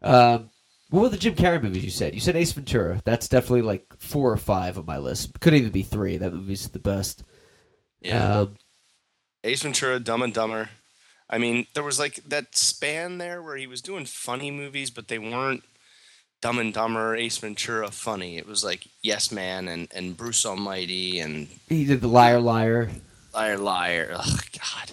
Um, 0.03 0.51
what 0.91 1.03
were 1.03 1.09
the 1.09 1.19
Jim 1.19 1.35
Carrey 1.35 1.63
movies 1.63 1.85
you 1.85 1.91
said? 1.91 2.15
You 2.15 2.21
said 2.21 2.37
Ace 2.37 2.53
Ventura. 2.53 3.03
That's 3.05 3.29
definitely 3.29 3.63
like 3.63 3.87
four 3.99 4.33
or 4.33 4.37
five 4.37 4.79
on 4.79 4.87
my 4.87 4.99
list. 4.99 5.39
Could 5.41 5.55
even 5.55 5.71
be 5.71 5.83
three. 5.83 6.17
That 6.17 6.33
movie's 6.33 6.69
the 6.69 6.79
best. 6.79 7.25
Um, 8.11 8.57
Ace 9.45 9.63
Ventura, 9.63 10.01
Dumb 10.01 10.23
and 10.23 10.33
Dumber. 10.33 10.71
I 11.29 11.39
mean, 11.39 11.67
there 11.75 11.83
was 11.83 11.99
like 11.99 12.17
that 12.29 12.57
span 12.57 13.19
there 13.19 13.43
where 13.43 13.57
he 13.57 13.67
was 13.67 13.83
doing 13.83 14.07
funny 14.07 14.51
movies, 14.51 14.91
but 14.91 15.09
they 15.09 15.19
weren't 15.19 15.63
Dumb 16.41 16.59
and 16.59 16.73
Dumber, 16.73 17.15
Ace 17.17 17.37
Ventura 17.37 17.91
funny. 17.91 18.39
It 18.39 18.47
was 18.47 18.65
like 18.65 18.87
Yes 19.03 19.31
Man 19.31 19.69
and, 19.69 19.89
and 19.95 20.17
Bruce 20.17 20.47
Almighty 20.47 21.19
and 21.19 21.49
he 21.69 21.85
did 21.85 22.01
the 22.01 22.09
Liar 22.09 22.41
Liar. 22.41 22.91
Liar 23.35 23.59
Liar. 23.59 24.11
Ugh, 24.15 24.41
God. 24.53 24.93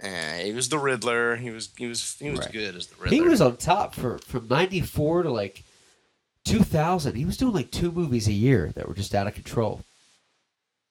Eh, 0.00 0.44
he 0.44 0.52
was 0.52 0.68
the 0.68 0.78
Riddler. 0.78 1.36
He 1.36 1.50
was 1.50 1.70
he 1.78 1.86
was 1.86 2.16
he 2.18 2.30
was 2.30 2.40
Right. 2.40 2.52
good 2.52 2.76
as 2.76 2.88
the 2.88 2.96
Riddler. 2.96 3.14
He 3.14 3.20
was 3.20 3.40
on 3.40 3.56
top 3.56 3.94
for 3.94 4.18
from 4.18 4.48
'94 4.48 5.22
to 5.24 5.30
like 5.30 5.62
2000. 6.44 7.14
He 7.16 7.24
was 7.24 7.36
doing 7.36 7.54
like 7.54 7.70
two 7.70 7.90
movies 7.92 8.28
a 8.28 8.32
year 8.32 8.72
that 8.74 8.86
were 8.88 8.94
just 8.94 9.14
out 9.14 9.26
of 9.26 9.34
control. 9.34 9.82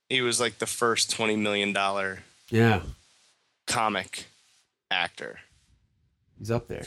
he 0.10 0.22
was 0.22 0.40
like 0.40 0.60
the 0.60 0.66
first 0.66 1.10
twenty 1.12 1.36
million 1.36 1.74
dollar 1.74 2.20
Yeah, 2.50 2.82
comic 3.68 4.26
actor 4.92 5.40
he's 6.38 6.52
up 6.52 6.68
there. 6.68 6.86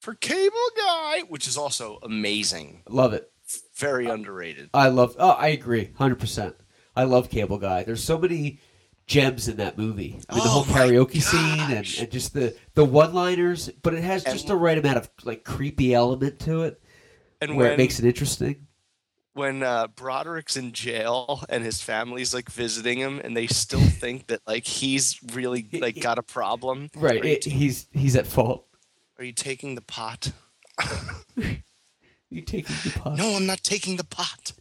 for 0.00 0.14
Cable 0.14 0.70
Guy, 0.76 1.20
which 1.28 1.46
is 1.46 1.56
also 1.56 1.98
amazing. 2.02 2.82
Love 2.88 3.12
it. 3.12 3.30
Very 3.76 4.06
underrated. 4.06 4.70
I 4.74 4.88
love. 4.88 5.14
Oh, 5.18 5.30
I 5.30 5.48
agree, 5.48 5.90
hundred 5.98 6.18
percent. 6.18 6.56
I 6.96 7.04
love 7.04 7.28
Cable 7.30 7.58
Guy. 7.58 7.82
There's 7.84 8.02
so 8.04 8.18
many 8.18 8.58
gems 9.06 9.48
in 9.48 9.56
that 9.58 9.76
movie. 9.78 10.18
I 10.28 10.34
mean, 10.34 10.44
the 10.44 10.48
Oh 10.50 10.62
whole 10.62 10.64
my 10.66 10.80
karaoke 10.86 11.22
scene 11.22 11.60
and, 11.76 11.86
and 12.00 12.10
just 12.10 12.32
the 12.34 12.56
the 12.74 12.84
one-liners, 12.84 13.70
but 13.82 13.94
it 13.94 14.02
has 14.02 14.24
just 14.24 14.44
And- 14.44 14.50
the 14.50 14.56
right 14.56 14.78
amount 14.78 14.96
of 14.98 15.10
like 15.24 15.44
creepy 15.44 15.94
element 15.94 16.38
to 16.40 16.62
it, 16.62 16.80
And 17.40 17.56
where 17.56 17.66
when 17.66 17.72
it 17.74 17.78
makes 17.78 17.98
it 17.98 18.04
interesting. 18.04 18.66
when 19.34 19.62
uh, 19.62 19.88
Broderick's 19.88 20.56
in 20.56 20.72
jail 20.72 21.44
and 21.48 21.64
his 21.64 21.82
family's 21.82 22.32
like 22.32 22.48
visiting 22.50 22.98
him, 22.98 23.20
and 23.22 23.36
they 23.36 23.46
still 23.46 23.80
think 24.00 24.28
that 24.28 24.40
like 24.46 24.66
he's 24.66 25.18
really 25.34 25.68
like 25.72 26.00
got 26.00 26.18
a 26.18 26.22
problem. 26.22 26.88
Right, 26.96 27.24
it, 27.24 27.44
he's 27.44 27.86
he's 27.92 28.16
at 28.16 28.26
fault. 28.26 28.66
are 29.18 29.24
you 29.24 29.32
taking 29.32 29.74
the 29.74 29.82
pot? 29.82 30.32
You 32.30 32.40
taking 32.42 32.74
the 32.82 32.98
pot? 32.98 33.16
No, 33.16 33.36
I'm 33.36 33.46
not 33.46 33.62
taking 33.62 33.96
the 33.96 34.02
pot. 34.04 34.52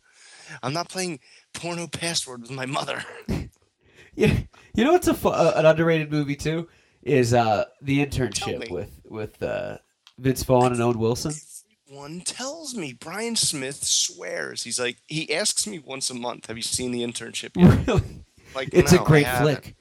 I'm 0.61 0.73
not 0.73 0.89
playing 0.89 1.19
porno 1.53 1.87
password 1.87 2.41
with 2.41 2.51
my 2.51 2.67
mother. 2.67 3.03
Yeah, 4.15 4.37
you 4.75 4.83
know 4.83 4.91
what's 4.91 5.07
a 5.07 5.13
fu- 5.13 5.29
uh, 5.29 5.53
an 5.55 5.65
underrated 5.65 6.11
movie 6.11 6.35
too 6.35 6.67
is 7.01 7.33
uh 7.33 7.65
the 7.81 8.05
internship 8.05 8.69
with 8.71 9.01
with 9.09 9.41
uh, 9.43 9.77
Vince 10.17 10.43
Vaughn 10.43 10.71
and 10.71 10.81
Owen 10.81 10.99
Wilson. 10.99 11.33
One 11.87 12.21
tells 12.21 12.73
me 12.75 12.93
Brian 12.93 13.35
Smith 13.35 13.83
swears 13.83 14.63
he's 14.63 14.79
like 14.79 14.97
he 15.07 15.33
asks 15.33 15.67
me 15.67 15.79
once 15.79 16.09
a 16.09 16.13
month, 16.13 16.47
"Have 16.47 16.57
you 16.57 16.63
seen 16.63 16.91
the 16.91 17.01
internship 17.03 17.51
yet?" 17.55 17.87
Really, 17.87 18.23
Like 18.55 18.69
it's 18.71 18.91
"No, 18.93 19.01
a 19.03 19.05
great 19.05 19.27
flick. 19.27 19.75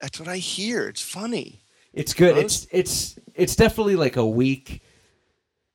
That's 0.00 0.18
what 0.20 0.28
I 0.28 0.36
hear. 0.36 0.88
It's 0.88 1.00
funny. 1.02 1.62
It's 1.92 2.12
good. 2.12 2.36
It's 2.36 2.66
it's 2.70 3.18
it's 3.34 3.56
definitely 3.56 3.96
like 3.96 4.16
a 4.16 4.26
weak 4.26 4.82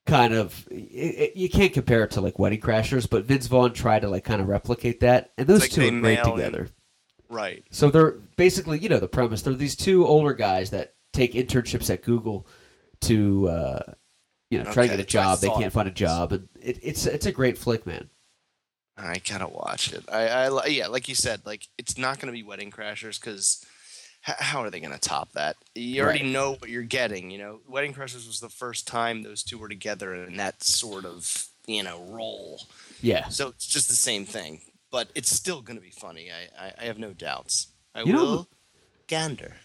kind 0.06 0.34
of. 0.34 0.68
It, 0.70 0.76
it- 0.76 1.36
you 1.38 1.50
can't 1.50 1.74
compare 1.74 2.04
it 2.04 2.12
to 2.12 2.22
like 2.22 2.38
Wedding 2.38 2.62
Crashers, 2.62 3.10
but 3.10 3.26
Vince 3.26 3.48
Vaughn 3.48 3.74
tried 3.74 4.02
to 4.02 4.10
like 4.10 4.24
kind 4.24 4.42
of 4.42 4.48
replicate 4.48 5.00
that, 5.00 5.32
and 5.38 5.48
those 5.48 5.62
like 5.62 5.72
two 5.72 5.82
are 5.82 5.90
great 5.90 6.24
nail 6.24 6.36
him. 6.36 6.70
Right. 7.32 7.64
So 7.72 7.90
they're 7.90 8.12
basically, 8.36 8.80
you 8.80 8.90
know, 8.90 9.00
the 9.00 9.08
premise. 9.08 9.42
They're 9.42 9.54
these 9.54 9.76
two 9.76 10.06
older 10.06 10.34
guys 10.34 10.70
that 10.72 10.94
take 11.14 11.34
internships 11.34 11.90
at 11.90 12.04
Google 12.04 12.46
to, 13.02 13.48
uh, 13.50 13.94
you 14.50 14.58
know, 14.62 14.66
try 14.72 14.84
to 14.88 14.90
get 14.90 14.94
a 14.96 14.98
that's 15.04 15.14
what 15.16 15.22
I 15.22 15.24
job. 15.24 15.40
They 15.40 15.50
can't 15.62 15.74
find 15.74 15.88
a 15.88 15.92
job, 15.92 16.34
and 16.34 16.50
it, 16.62 16.80
it's 16.84 17.06
it's 17.06 17.26
a 17.26 17.32
great 17.32 17.58
flick, 17.58 17.88
man. 17.88 18.10
I 18.98 19.20
gotta 19.28 19.48
watch 19.48 19.94
it. 19.94 20.04
I, 20.12 20.28
I 20.28 20.66
yeah, 20.68 20.88
like 20.88 21.08
you 21.08 21.16
said, 21.16 21.42
like 21.46 21.68
it's 21.78 21.98
not 21.98 22.20
gonna 22.20 22.34
be 22.34 22.44
Wedding 22.44 22.70
Crashers 22.70 23.20
because 23.20 23.66
h- 24.28 24.36
how 24.38 24.60
are 24.62 24.70
they 24.70 24.82
gonna 24.82 24.98
top 25.00 25.32
that? 25.32 25.56
You 25.74 26.04
already 26.04 26.24
Right. 26.24 26.32
know 26.32 26.52
what 26.60 26.70
you're 26.70 26.84
getting. 26.84 27.32
You 27.32 27.38
know, 27.40 27.60
Wedding 27.68 27.94
Crashers 27.94 28.28
was 28.28 28.42
the 28.42 28.50
first 28.50 28.88
time 28.88 29.24
those 29.24 29.42
two 29.44 29.58
were 29.58 29.70
together 29.70 30.14
in 30.14 30.36
that 30.38 30.62
sort 30.64 31.06
of 31.06 31.48
you 31.66 31.82
know 31.84 32.04
role. 32.10 32.62
Yeah, 33.02 33.30
So 33.30 33.48
it's 33.48 33.66
just 33.66 33.88
the 33.88 33.96
same 33.96 34.26
thing, 34.26 34.62
but 34.92 35.10
it's 35.16 35.34
still 35.36 35.62
gonna 35.62 35.82
be 35.82 35.92
funny. 35.92 36.30
I 36.32 36.66
I, 36.68 36.74
I 36.82 36.84
have 36.86 37.00
no 37.00 37.14
doubts. 37.14 37.68
I 37.96 38.04
You 38.04 38.14
know- 38.14 38.24
will 38.24 38.48
gander. 39.08 39.56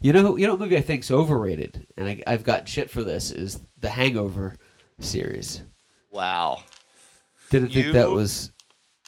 you 0.00 0.12
know, 0.12 0.36
you 0.36 0.46
know, 0.46 0.56
movie 0.56 0.76
I 0.76 0.80
think's 0.82 1.10
overrated, 1.10 1.86
and 1.96 2.08
I, 2.08 2.22
I've 2.26 2.44
got 2.44 2.68
shit 2.68 2.90
for 2.90 3.02
this 3.04 3.30
is 3.30 3.60
the 3.78 3.90
Hangover 3.90 4.56
series. 4.98 5.62
Wow. 6.10 6.62
Didn't 7.50 7.68
think 7.72 7.92
that 7.92 8.10
was 8.10 8.50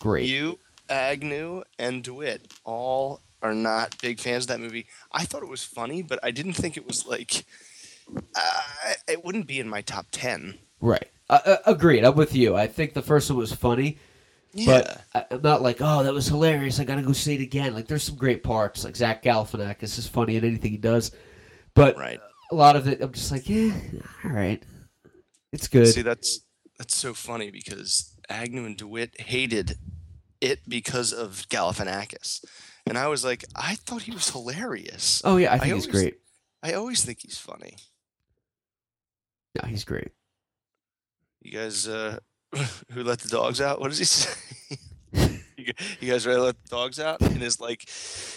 great. 0.01 0.29
You, 0.29 0.59
Agnew, 0.88 1.62
and 1.79 2.03
DeWitt 2.05 2.53
all 2.64 3.21
are 3.43 3.55
not 3.55 3.97
big 4.01 4.21
fans 4.21 4.45
of 4.45 4.49
that 4.49 4.61
movie. 4.61 4.87
I 5.12 5.25
thought 5.25 5.43
it 5.43 5.49
was 5.49 5.64
funny, 5.64 6.03
but 6.03 6.19
I 6.23 6.31
didn't 6.31 6.53
think 6.55 6.77
it 6.77 6.87
was 6.87 7.07
like. 7.07 7.45
Uh, 8.35 8.61
it 9.07 9.25
wouldn't 9.25 9.47
be 9.47 9.61
in 9.61 9.69
my 9.69 9.81
top 9.83 10.07
ten. 10.11 10.59
Right. 10.81 11.09
Uh, 11.29 11.41
uh, 11.45 11.57
agreed. 11.67 12.05
I'm 12.05 12.14
with 12.14 12.35
you. 12.35 12.57
I 12.57 12.67
think 12.67 12.95
the 12.95 13.03
first 13.03 13.29
one 13.31 13.38
was 13.38 13.53
funny, 13.53 13.99
Yeah. 14.59 14.83
but 14.83 15.05
I, 15.14 15.35
I'm 15.35 15.42
not 15.42 15.62
like, 15.62 15.79
oh, 15.81 16.03
that 16.03 16.12
was 16.12 16.27
hilarious. 16.27 16.81
I 16.81 16.85
gotta 16.85 17.03
go 17.03 17.12
see 17.12 17.35
it 17.35 17.40
again. 17.40 17.75
Like, 17.75 17.87
there's 17.88 18.03
some 18.03 18.16
great 18.16 18.42
parts. 18.42 18.85
Like 18.85 18.97
Zach 18.97 19.23
Galifianakis 19.23 19.99
is 19.99 20.07
funny 20.09 20.37
in 20.37 20.44
anything 20.44 20.71
he 20.73 20.77
does, 20.79 21.11
but 21.75 21.97
right. 21.97 22.21
a 22.51 22.55
lot 22.55 22.77
of 22.77 22.87
it, 22.88 23.01
I'm 23.01 23.12
just 23.12 23.31
like, 23.33 23.49
yeah, 23.49 23.73
all 24.25 24.31
right, 24.33 24.62
it's 25.53 25.68
good. 25.68 25.87
See, 25.88 26.03
that's 26.03 26.40
that's 26.79 26.97
so 26.97 27.14
funny 27.14 27.51
because 27.51 28.14
Agnew 28.29 28.64
and 28.64 28.77
DeWitt 28.77 29.21
hated 29.21 29.77
it 30.40 30.61
because 30.68 31.12
of 31.12 31.47
Galifianakis, 31.49 32.44
and 32.87 32.97
I 32.99 33.09
was 33.09 33.25
like, 33.25 33.44
I 33.57 33.75
thought 33.77 34.03
he 34.03 34.12
was 34.12 34.31
hilarious. 34.31 35.23
oh 35.25 35.37
yeah, 35.37 35.51
I 35.53 35.55
I 35.55 35.59
think 35.59 35.75
he's 35.75 35.87
always- 35.87 36.03
great. 36.03 36.18
I 36.62 36.73
always 36.73 37.05
think 37.05 37.21
he's 37.23 37.38
funny. 37.38 37.77
No, 39.55 39.68
he's 39.68 39.85
great. 39.85 40.11
You 41.40 41.53
guys, 41.53 41.87
uh, 41.88 42.18
who 42.92 43.02
let 43.02 43.20
the 43.20 43.28
dogs 43.28 43.61
out? 43.61 43.80
What 43.80 43.88
does 43.88 43.98
he 43.98 44.04
say? 44.04 44.76
you, 45.56 46.11
guys 46.11 46.26
ready 46.26 46.38
to 46.38 46.44
let 46.44 46.62
the 46.62 46.68
dogs 46.70 46.98
out? 47.00 47.20
In 47.20 47.37
his 47.40 47.61
like, 47.61 47.88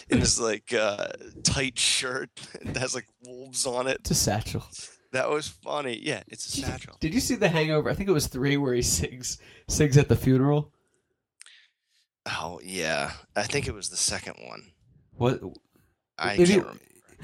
in 0.10 0.20
his 0.20 0.40
like 0.40 0.74
uh, 0.74 1.08
tight 1.44 1.78
shirt 1.80 2.30
that 2.66 2.78
has 2.78 2.94
like 2.96 3.08
wolves 3.26 3.66
on 3.66 3.88
it. 3.88 3.98
It's 4.02 4.12
a 4.12 4.16
satchel. 4.16 4.66
That 5.14 5.30
was 5.30 5.48
funny. 5.48 6.00
Yeah, 6.02 6.24
it's 6.28 6.46
a 6.46 6.62
satchel. 6.62 6.96
Did 7.00 7.14
you 7.14 7.20
see 7.20 7.36
the 7.36 7.50
Hangover? 7.50 7.90
I 7.90 7.94
think 7.94 8.10
it 8.10 8.14
was 8.14 8.28
three 8.28 8.58
where 8.58 8.74
he 8.74 8.82
sings 8.82 9.38
sings 9.68 9.98
at 9.98 10.08
the 10.08 10.16
funeral. 10.16 10.72
Oh 12.26 12.60
yeah, 12.64 13.12
I 13.36 13.44
think 13.44 13.68
it 13.68 13.74
was 13.74 13.90
the 13.90 13.98
second 13.98 14.36
one. 14.48 14.72
What 15.18 15.42
I 16.18 16.38
can't 16.38 16.50
remember. 16.50 16.80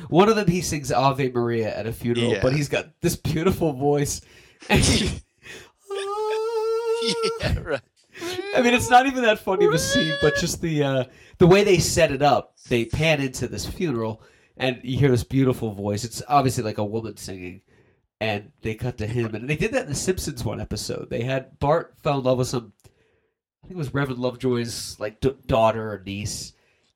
one 0.10 0.28
of 0.28 0.36
them 0.36 0.48
he 0.48 0.62
sings 0.62 0.92
Ave 0.92 1.32
Maria 1.32 1.76
at 1.76 1.86
a 1.88 1.94
funeral, 1.94 2.32
Yeah. 2.34 2.40
but 2.42 2.54
he's 2.54 2.68
got 2.68 2.88
this 3.02 3.16
beautiful 3.16 3.74
voice. 3.74 4.22
And 4.70 4.82
he- 4.82 5.22
yeah, 7.42 7.60
right. 7.60 7.82
I 8.56 8.62
mean, 8.62 8.74
it's 8.74 8.90
not 8.90 9.06
even 9.06 9.24
that 9.24 9.40
funny 9.40 9.66
of 9.66 9.74
a 9.74 9.80
scene, 9.80 10.14
but 10.22 10.36
just 10.38 10.62
the 10.62 10.84
uh, 10.84 11.04
the 11.38 11.48
way 11.48 11.64
they 11.64 11.78
set 11.78 12.12
it 12.12 12.22
up. 12.22 12.56
They 12.68 12.86
pan 12.86 13.22
into 13.22 13.48
this 13.48 13.66
funeral, 13.66 14.22
and 14.58 14.80
you 14.84 14.98
hear 14.98 15.12
this 15.12 15.24
beautiful 15.24 15.72
voice. 15.74 16.04
It's 16.04 16.24
obviously 16.28 16.64
like 16.64 16.80
a 16.80 16.86
woman 16.86 17.18
singing, 17.18 17.62
and 18.20 18.52
they 18.62 18.76
cut 18.76 18.98
to 18.98 19.08
him. 19.08 19.36
And 19.36 19.50
they 19.50 19.56
did 19.56 19.72
that 19.74 19.84
in 19.84 19.90
the 19.90 19.96
Simpsons 19.96 20.44
one 20.44 20.60
episode. 20.60 21.10
They 21.10 21.22
had 21.22 21.60
Bart 21.60 21.96
fell 22.02 22.18
in 22.18 22.24
love 22.24 22.40
with 22.40 22.48
some, 22.48 22.74
I 23.64 23.68
think 23.68 23.76
it 23.76 23.78
was 23.78 23.94
Reverend 23.94 24.20
Lovejoy's 24.20 25.00
like 25.00 25.20
d- 25.20 25.36
daughter 25.46 25.94
or 25.94 26.04
niece, 26.04 26.54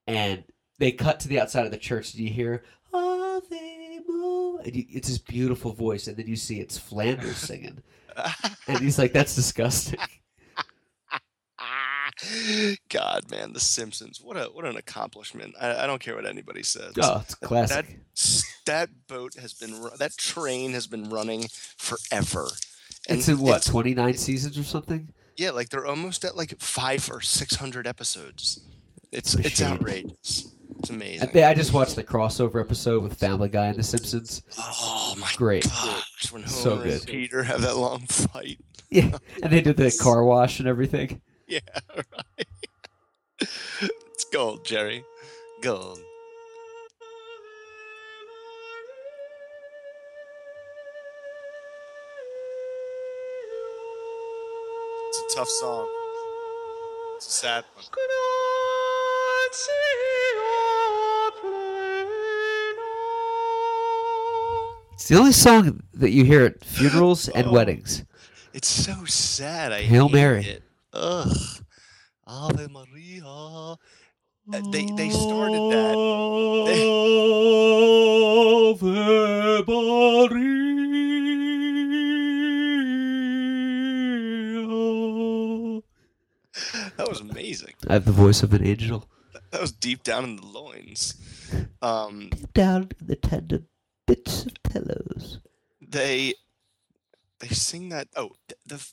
and 0.08 0.44
they 0.80 0.92
cut 0.92 1.20
to 1.22 1.28
the 1.28 1.40
outside 1.40 1.66
of 1.66 1.72
the 1.72 1.78
church, 1.78 2.14
and 2.14 2.24
you 2.24 2.30
hear 2.32 2.64
Ave 2.94 4.00
Maria. 4.08 4.62
And 4.64 4.76
you, 4.76 4.86
it's 4.90 5.08
this 5.08 5.18
beautiful 5.20 5.74
voice, 5.74 6.08
and 6.08 6.18
then 6.18 6.28
you 6.28 6.36
see 6.36 6.60
it's 6.60 6.78
Flanders 6.78 7.38
singing, 7.38 7.84
and 8.68 8.80
he's 8.80 8.98
like, 8.98 9.14
"That's 9.14 9.36
disgusting." 9.36 10.00
God, 12.90 13.30
man, 13.32 13.54
The 13.54 13.60
Simpsons. 13.60 14.20
What 14.22 14.38
a 14.38 14.46
what 14.46 14.66
an 14.66 14.76
accomplishment. 14.76 15.56
I, 15.60 15.84
I 15.84 15.88
don't 15.88 16.02
care 16.02 16.16
what 16.16 16.26
anybody 16.26 16.64
says. 16.64 16.94
Oh, 17.02 17.22
it's 17.24 17.36
classic. 17.36 17.88
That 17.88 18.44
that 18.66 18.90
boat 19.08 19.36
has 19.40 19.54
been 19.54 19.82
that 19.98 20.18
train 20.18 20.74
has 20.74 20.88
been 20.88 21.10
running 21.10 21.46
forever. 21.78 22.48
it's 23.10 23.28
in 23.28 23.40
what 23.40 23.64
twenty 23.64 23.94
nine 23.94 24.16
seasons 24.16 24.58
or 24.58 24.64
something. 24.64 25.10
Yeah, 25.38 25.52
like 25.52 25.70
they're 25.70 25.86
almost 25.88 26.26
at 26.26 26.36
like 26.36 26.60
five 26.60 27.10
or 27.12 27.22
six 27.22 27.56
hundred 27.56 27.88
episodes. 27.88 28.62
It's 29.12 29.34
It's 29.36 29.48
it's 29.48 29.62
outrageous. 29.62 30.54
It's 30.80 30.90
amazing. 30.90 31.30
thi- 31.30 31.44
I 31.44 31.54
just 31.54 31.74
watched 31.74 31.96
the 31.96 32.04
crossover 32.04 32.60
episode 32.60 33.04
with 33.04 33.14
Family 33.14 33.50
Guy 33.50 33.68
and 33.68 33.78
The 33.78 33.84
Simpsons. 33.84 34.42
oh 34.58 35.16
my 35.20 35.30
Great. 35.36 35.64
gosh, 35.64 36.11
when 36.30 36.44
Homer 36.44 36.52
So 36.54 36.74
and 36.74 36.84
good. 36.84 37.06
Peter 37.08 37.44
have 37.44 37.62
that 37.62 37.78
long 37.78 38.02
fight. 38.08 38.60
Yeah, 38.94 39.18
and 39.42 39.54
they 39.54 39.62
did 39.62 39.78
the 39.78 39.90
car 40.02 40.22
wash 40.26 40.60
and 40.60 40.68
everything. 40.68 41.22
Yeah, 41.48 41.60
right. 41.96 42.48
it's 43.40 44.26
gold, 44.34 44.66
Jerry. 44.66 45.06
Gold. 45.62 46.00
It's 55.10 55.34
a 55.34 55.38
tough 55.38 55.50
song. 55.50 55.88
It's 57.18 57.28
a 57.28 57.32
sad 57.32 57.64
one. 57.76 57.86
It's 65.02 65.10
the 65.10 65.18
only 65.18 65.32
song 65.32 65.82
that 65.96 66.12
you 66.12 66.26
hear 66.26 66.46
at 66.46 66.64
funerals 66.64 67.28
and 67.28 67.48
Oh. 67.48 67.52
weddings. 67.54 68.04
It's 68.54 68.68
so 68.68 69.04
sad. 69.06 69.72
I 69.72 69.82
Hail 69.82 70.08
hate 70.08 70.14
Mary. 70.14 70.46
It. 70.46 70.64
Ugh. 70.94 71.36
Ave 72.28 72.68
Maria. 72.68 73.26
Uh, 73.26 73.76
they 74.72 74.86
they 74.96 75.10
started 75.10 75.72
that. 75.74 75.96
Ave 78.78 79.64
Maria. 79.66 80.92
That 86.98 87.08
was 87.10 87.22
amazing. 87.22 87.74
I 87.88 87.94
have 87.94 88.06
the 88.06 88.12
voice 88.12 88.44
of 88.44 88.54
an 88.54 88.64
angel. 88.66 89.10
That 89.50 89.62
was 89.62 89.72
deep 89.72 90.04
down 90.04 90.24
in 90.26 90.36
the 90.36 90.46
loins. 90.46 91.16
Um, 91.82 92.30
Down 92.54 92.90
in 93.00 93.08
the 93.08 93.16
tender 93.16 93.64
bits 94.08 94.46
of 94.46 94.54
pillows. 94.64 95.40
they 95.82 96.34
they 97.40 97.48
sing 97.50 97.90
that. 97.90 98.08
Oh, 98.16 98.32
th- 98.48 98.60
the 98.66 98.86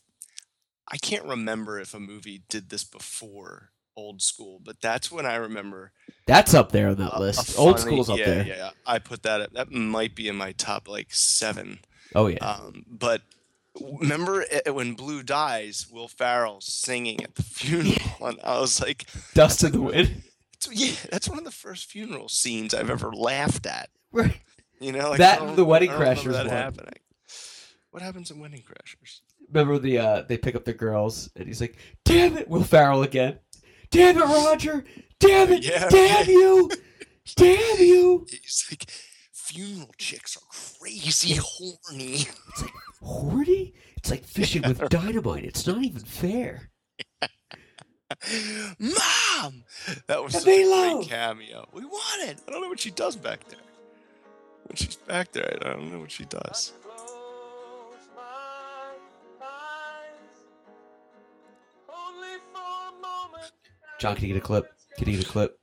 I 0.90 0.96
can't 0.96 1.24
remember 1.26 1.78
if 1.78 1.92
a 1.94 2.00
movie 2.00 2.42
did 2.48 2.70
this 2.70 2.84
before 2.84 3.70
old 3.96 4.22
school, 4.22 4.60
but 4.64 4.80
that's 4.80 5.10
when 5.12 5.26
I 5.26 5.34
remember 5.36 5.92
That's 6.26 6.54
up 6.54 6.72
there 6.72 6.88
on 6.88 6.96
that 6.96 7.12
a- 7.12 7.18
a 7.18 7.20
list. 7.20 7.58
Old 7.58 7.78
funny- 7.78 7.90
school's 7.92 8.08
up 8.10 8.18
yeah, 8.18 8.24
there. 8.26 8.46
Yeah, 8.46 8.56
yeah. 8.56 8.70
I 8.86 8.98
put 8.98 9.22
that. 9.24 9.40
At, 9.40 9.52
that 9.54 9.70
might 9.72 10.14
be 10.14 10.28
in 10.28 10.36
my 10.36 10.52
top 10.52 10.88
like 10.88 11.08
seven. 11.12 11.80
Oh 12.14 12.26
yeah. 12.28 12.38
Um, 12.44 12.84
but 12.88 13.22
remember 14.00 14.42
it, 14.42 14.74
when 14.74 14.94
Blue 14.94 15.22
dies, 15.22 15.86
Will 15.90 16.08
Ferrell 16.08 16.60
singing 16.60 17.22
at 17.22 17.34
the 17.34 17.42
funeral, 17.58 18.26
and 18.26 18.38
I 18.42 18.58
was 18.60 18.80
like, 18.80 19.06
Dust 19.34 19.62
in 19.64 19.72
the 19.72 19.82
wind. 19.82 20.22
yeah, 20.70 20.94
that's 21.10 21.28
one 21.28 21.38
of 21.38 21.44
the 21.44 21.50
first 21.50 21.90
funeral 21.90 22.28
scenes 22.28 22.72
I've 22.72 22.90
ever 22.90 23.12
laughed 23.12 23.66
at. 23.66 23.90
Right. 24.10 24.40
You 24.80 24.92
know, 24.92 25.10
like, 25.10 25.18
That 25.18 25.38
I 25.38 25.38
and 25.38 25.46
don't- 25.48 25.56
the 25.56 25.64
Wedding 25.64 25.90
I 25.90 25.92
don't 25.92 26.00
remember 26.02 26.20
Crashers 26.22 26.32
that 26.34 26.46
one. 26.46 26.54
happening. 26.54 26.94
What 27.90 28.02
happens 28.02 28.30
in 28.30 28.38
Wedding 28.38 28.62
Crashers? 28.62 29.20
Remember 29.50 29.78
the 29.78 29.98
uh 29.98 30.22
they 30.28 30.36
pick 30.38 30.54
up 30.54 30.64
the 30.64 30.74
girls 30.74 31.30
and 31.34 31.46
he's 31.46 31.60
like, 31.60 31.76
"Damn 32.04 32.36
it, 32.36 32.48
Will 32.48 32.62
Ferrell 32.64 33.02
again! 33.02 33.38
Damn 33.90 34.18
it, 34.18 34.24
Roger! 34.24 34.84
Damn 35.18 35.50
it! 35.52 35.64
Yeah. 35.64 35.88
Damn 35.88 36.28
you! 36.28 36.70
Damn 37.36 37.78
you!" 37.80 38.26
He's 38.30 38.66
like, 38.70 38.90
funeral 39.32 39.90
chicks 39.96 40.36
are 40.36 40.42
crazy 40.78 41.36
horny. 41.42 42.26
It's 42.50 42.62
like 42.62 42.72
horny. 43.00 43.72
It's 43.96 44.10
like 44.10 44.24
fishing 44.24 44.62
with 44.62 44.86
dynamite. 44.90 45.44
It's 45.44 45.66
not 45.66 45.82
even 45.82 46.02
fair. 46.02 46.70
Mom! 48.78 49.64
That 50.06 50.22
was 50.22 50.32
such 50.34 50.42
a 50.46 50.64
great 50.96 51.08
cameo. 51.08 51.68
We 51.72 51.84
want 51.84 52.28
it. 52.28 52.38
I 52.46 52.50
don't 52.52 52.60
know 52.62 52.68
what 52.68 52.80
she 52.80 52.90
does 52.90 53.16
back 53.16 53.46
there. 53.48 53.58
When 54.68 54.76
she's 54.76 54.96
back 54.96 55.32
there, 55.32 55.58
I 55.62 55.70
don't 55.70 55.90
know 55.90 56.00
what 56.00 56.10
she 56.10 56.26
does. 56.26 56.72
John, 63.98 64.14
can 64.14 64.26
you 64.26 64.34
get 64.34 64.42
a 64.42 64.46
clip? 64.46 64.72
Can 64.96 65.08
you 65.08 65.16
get 65.16 65.26
a 65.26 65.28
clip? 65.28 65.58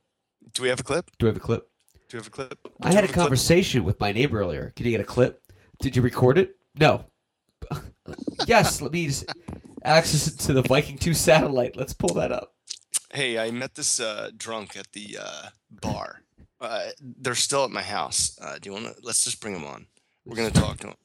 Do 0.52 0.62
we 0.62 0.68
have 0.68 0.80
a 0.80 0.82
clip? 0.82 1.10
Do 1.18 1.26
we 1.26 1.28
have 1.28 1.36
a 1.36 1.40
clip? 1.40 1.70
Do 2.08 2.16
we 2.16 2.18
have 2.18 2.26
a 2.26 2.30
clip? 2.30 2.58
I 2.82 2.88
had 2.88 2.98
a 2.98 3.06
have 3.06 3.12
clip? 3.12 3.24
conversation 3.24 3.84
with 3.84 3.98
my 3.98 4.12
neighbor 4.12 4.40
earlier. 4.40 4.72
Can 4.76 4.84
you 4.84 4.92
get 4.92 5.00
a 5.00 5.04
clip? 5.04 5.40
Did 5.80 5.96
you 5.96 6.02
record 6.02 6.36
it? 6.36 6.56
No. 6.78 7.06
yes, 8.46 8.82
let 8.82 8.92
me 8.92 9.06
just 9.06 9.32
access 9.84 10.26
it 10.26 10.38
to 10.40 10.52
the 10.52 10.62
Viking 10.62 10.98
2 10.98 11.14
satellite. 11.14 11.76
Let's 11.76 11.94
pull 11.94 12.14
that 12.14 12.32
up. 12.32 12.54
Hey, 13.12 13.38
I 13.38 13.50
met 13.52 13.74
this 13.74 14.00
uh, 14.00 14.30
drunk 14.36 14.76
at 14.76 14.92
the 14.92 15.18
uh, 15.20 15.48
bar. 15.70 16.22
Uh, 16.60 16.88
they're 17.00 17.34
still 17.34 17.64
at 17.64 17.70
my 17.70 17.82
house. 17.82 18.38
Uh, 18.40 18.58
do 18.58 18.68
you 18.68 18.72
want 18.72 18.86
to? 18.86 18.94
Let's 19.02 19.24
just 19.24 19.40
bring 19.40 19.54
them 19.54 19.64
on. 19.64 19.86
We're 20.24 20.36
gonna 20.36 20.50
talk 20.50 20.78
to 20.78 20.86
them. 20.88 20.96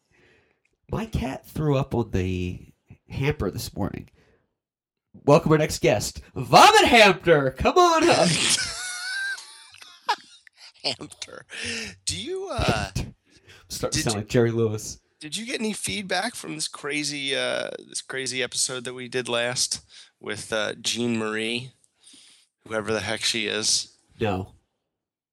My 0.89 1.05
cat 1.05 1.45
threw 1.45 1.77
up 1.77 1.93
on 1.95 2.11
the 2.11 2.73
hamper 3.09 3.51
this 3.51 3.75
morning. 3.75 4.09
Welcome 5.25 5.51
our 5.51 5.57
next 5.57 5.79
guest, 5.79 6.21
Vomit 6.35 6.85
Hamper. 6.85 7.51
Come 7.51 7.77
on 7.77 8.07
up. 8.09 8.27
Hamster, 10.83 11.45
do 12.05 12.17
you 12.17 12.47
uh, 12.51 12.89
Start 13.69 13.93
to 13.93 13.99
sound 13.99 14.15
you- 14.15 14.19
like 14.21 14.29
Jerry 14.29 14.51
Lewis. 14.51 14.99
did 15.19 15.37
you 15.37 15.45
get 15.45 15.59
any 15.59 15.73
feedback 15.73 16.33
from 16.33 16.55
this 16.55 16.67
crazy 16.67 17.35
uh, 17.35 17.69
this 17.87 18.01
crazy 18.01 18.41
episode 18.41 18.83
that 18.85 18.93
we 18.95 19.07
did 19.07 19.29
last 19.29 19.81
with 20.19 20.51
uh, 20.51 20.73
Jean 20.81 21.17
Marie, 21.19 21.73
whoever 22.67 22.91
the 22.91 23.01
heck 23.01 23.21
she 23.21 23.45
is? 23.47 23.95
No, 24.19 24.53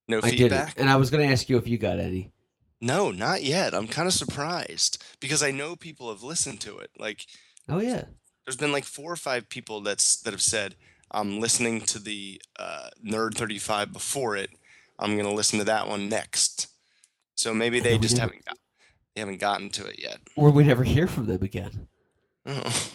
No 0.09 0.19
I 0.23 0.31
feedback. 0.31 0.69
didn't. 0.69 0.79
And 0.81 0.91
I 0.91 0.97
was 0.97 1.11
going 1.11 1.27
to 1.27 1.33
ask 1.33 1.49
you 1.49 1.57
if 1.59 1.69
you 1.69 1.79
got 1.79 1.99
any. 2.01 2.33
No, 2.81 3.11
not 3.11 3.43
yet. 3.43 3.75
I'm 3.75 3.89
kind 3.89 4.07
of 4.09 4.15
surprised 4.15 5.03
because 5.21 5.43
I 5.43 5.51
know 5.51 5.77
people 5.77 6.09
have 6.11 6.23
listened 6.23 6.61
to 6.63 6.79
it. 6.79 6.91
Like, 6.99 7.27
Oh 7.69 7.81
yeah. 7.81 8.05
there's 8.47 8.57
been 8.57 8.73
like 8.73 8.85
four 8.85 9.13
or 9.13 9.17
five 9.17 9.49
people 9.49 9.81
that's 9.81 10.17
that 10.23 10.33
have 10.33 10.41
said, 10.41 10.77
"I'm 11.11 11.41
listening 11.41 11.81
to 11.83 11.99
the 11.99 12.41
uh, 12.59 12.89
Nerd 13.05 13.35
35 13.35 13.93
before 13.93 14.37
it. 14.37 14.51
I'm 14.99 15.17
gonna 15.17 15.35
listen 15.35 15.59
to 15.59 15.65
that 15.67 15.89
one 15.89 16.09
next." 16.09 16.69
So 17.35 17.53
maybe 17.53 17.79
they 17.81 17.99
just 17.99 18.17
haven't 18.19 18.45
got, 18.45 18.57
they 19.15 19.21
haven't 19.21 19.41
gotten 19.41 19.69
to 19.71 19.87
it 19.87 19.99
yet. 20.01 20.19
Or 20.37 20.51
we 20.51 20.65
never 20.65 20.85
hear 20.85 21.07
from 21.07 21.27
them 21.27 21.43
again. 21.43 21.89
Oh. 22.47 22.91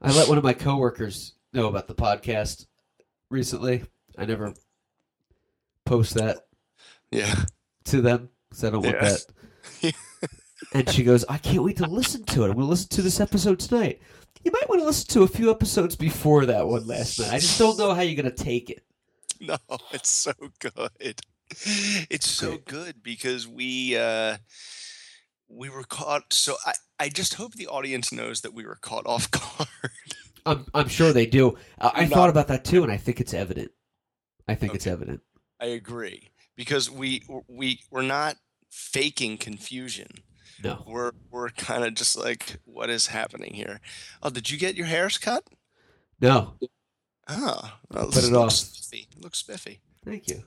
I 0.00 0.12
let 0.12 0.28
one 0.28 0.38
of 0.38 0.44
my 0.44 0.52
coworkers 0.54 1.34
know 1.52 1.66
about 1.66 1.86
the 1.88 1.94
podcast 1.94 2.66
recently. 3.30 3.84
I 4.16 4.24
never 4.24 4.54
post 5.86 6.14
that 6.14 6.46
Yeah. 7.10 7.34
to 7.86 8.00
them 8.02 8.28
because 8.50 8.64
I 8.64 8.70
don't 8.70 8.82
want 8.82 8.96
Yeah. 9.00 9.16
that. 9.82 9.94
and 10.74 10.88
she 10.90 11.02
goes, 11.02 11.24
I 11.28 11.38
can't 11.38 11.62
wait 11.62 11.76
to 11.78 11.86
listen 11.86 12.24
to 12.24 12.42
it. 12.42 12.48
I'm 12.48 12.54
going 12.54 12.66
to 12.66 12.70
listen 12.70 12.88
to 12.90 13.02
this 13.02 13.20
episode 13.20 13.58
tonight. 13.58 14.00
You 14.44 14.52
might 14.52 14.68
want 14.68 14.80
to 14.80 14.86
listen 14.86 15.08
to 15.08 15.22
a 15.22 15.28
few 15.28 15.50
episodes 15.50 15.96
before 15.96 16.46
that 16.46 16.66
one 16.68 16.86
last 16.86 17.18
night. 17.18 17.32
I 17.32 17.38
just 17.38 17.58
don't 17.58 17.78
know 17.78 17.94
how 17.94 18.02
you're 18.02 18.20
going 18.22 18.34
to 18.34 18.44
take 18.44 18.70
it. 18.70 18.82
No, 19.40 19.56
it's 19.92 20.10
so 20.10 20.32
good. 20.60 21.20
It's 22.10 22.28
so 22.28 22.58
good 22.64 23.02
because 23.02 23.46
we 23.46 23.96
uh 23.96 24.38
we 25.48 25.68
were 25.68 25.84
caught 25.84 26.32
so 26.32 26.56
I 26.64 26.72
I 26.98 27.08
just 27.08 27.34
hope 27.34 27.52
the 27.54 27.66
audience 27.68 28.10
knows 28.12 28.40
that 28.40 28.54
we 28.54 28.64
were 28.66 28.78
caught 28.80 29.06
off 29.06 29.30
guard. 29.30 29.68
I'm, 30.46 30.64
I'm 30.74 30.88
sure 30.88 31.12
they 31.12 31.26
do. 31.26 31.56
Uh, 31.78 31.90
I 31.94 32.06
thought 32.06 32.30
about 32.30 32.48
that 32.48 32.64
too, 32.64 32.82
and 32.82 32.90
I 32.90 32.96
think 32.96 33.20
it's 33.20 33.34
evident. 33.34 33.70
I 34.48 34.54
think 34.54 34.74
it's 34.74 34.86
evident. 34.86 35.20
I 35.60 35.66
agree 35.66 36.30
because 36.56 36.90
we 36.90 37.22
we 37.48 37.80
we're 37.90 38.02
not 38.02 38.36
faking 38.70 39.38
confusion. 39.38 40.08
No. 40.62 40.84
We're 40.86 41.12
we're 41.30 41.50
kind 41.50 41.84
of 41.84 41.94
just 41.94 42.16
like 42.16 42.58
what 42.64 42.90
is 42.90 43.08
happening 43.08 43.54
here? 43.54 43.80
Oh, 44.22 44.30
did 44.30 44.50
you 44.50 44.58
get 44.58 44.76
your 44.76 44.86
hairs 44.86 45.18
cut? 45.18 45.44
No. 46.20 46.54
Oh, 47.28 47.72
well, 47.90 48.06
Put 48.06 48.24
it 48.24 48.32
looks 48.32 48.34
off. 48.34 48.52
Spiffy. 48.52 49.08
It 49.10 49.22
looks 49.22 49.38
spiffy. 49.38 49.80
Thank 50.04 50.28
you. 50.28 50.44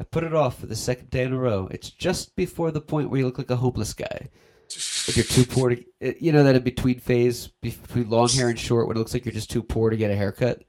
I 0.00 0.04
put 0.04 0.24
it 0.24 0.34
off 0.34 0.58
for 0.58 0.66
the 0.66 0.76
second 0.76 1.10
day 1.10 1.24
in 1.24 1.32
a 1.32 1.38
row. 1.38 1.68
It's 1.70 1.90
just 1.90 2.34
before 2.36 2.70
the 2.70 2.80
point 2.80 3.10
where 3.10 3.20
you 3.20 3.26
look 3.26 3.38
like 3.38 3.50
a 3.50 3.56
hopeless 3.56 3.92
guy. 3.92 4.28
If 4.68 5.16
you're 5.16 5.24
too 5.24 5.44
poor 5.44 5.70
to, 5.70 5.84
eh, 6.00 6.14
you 6.20 6.32
know 6.32 6.44
that 6.44 6.54
in 6.54 6.62
between 6.62 7.00
phase 7.00 7.48
between 7.60 8.08
long 8.08 8.28
hair 8.28 8.48
and 8.48 8.58
short, 8.58 8.86
when 8.86 8.96
it 8.96 9.00
looks 9.00 9.12
like 9.12 9.24
you're 9.24 9.32
just 9.32 9.50
too 9.50 9.62
poor 9.62 9.90
to 9.90 9.96
get 9.96 10.12
a 10.12 10.16
haircut. 10.16 10.62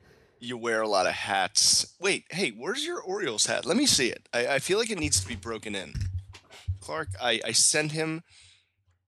You 0.44 0.58
wear 0.58 0.82
a 0.82 0.88
lot 0.88 1.06
of 1.06 1.14
hats. 1.14 1.96
Wait, 2.00 2.26
hey, 2.32 2.50
where's 2.50 2.84
your 2.84 3.00
Orioles 3.00 3.46
hat? 3.46 3.64
Let 3.64 3.78
me 3.78 3.86
see 3.86 4.08
it. 4.08 4.28
I, 4.34 4.56
I 4.56 4.60
feel 4.60 4.80
like 4.80 4.90
it 4.90 4.98
needs 5.00 5.22
to 5.22 5.28
be 5.28 5.36
broken 5.36 5.76
in. 5.76 5.94
Clark, 6.80 7.10
I, 7.22 7.40
I 7.46 7.52
sent 7.52 7.92
him 7.92 8.24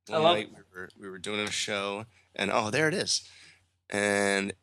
I 0.10 0.14
one 0.14 0.22
love- 0.24 0.36
night. 0.38 0.50
We 0.52 0.80
were, 0.80 0.90
we 1.02 1.10
were 1.10 1.18
doing 1.18 1.40
a 1.40 1.50
show, 1.50 2.06
and 2.36 2.52
oh, 2.54 2.70
there 2.70 2.88
it 2.88 2.94
is. 2.94 3.28
And 3.90 4.54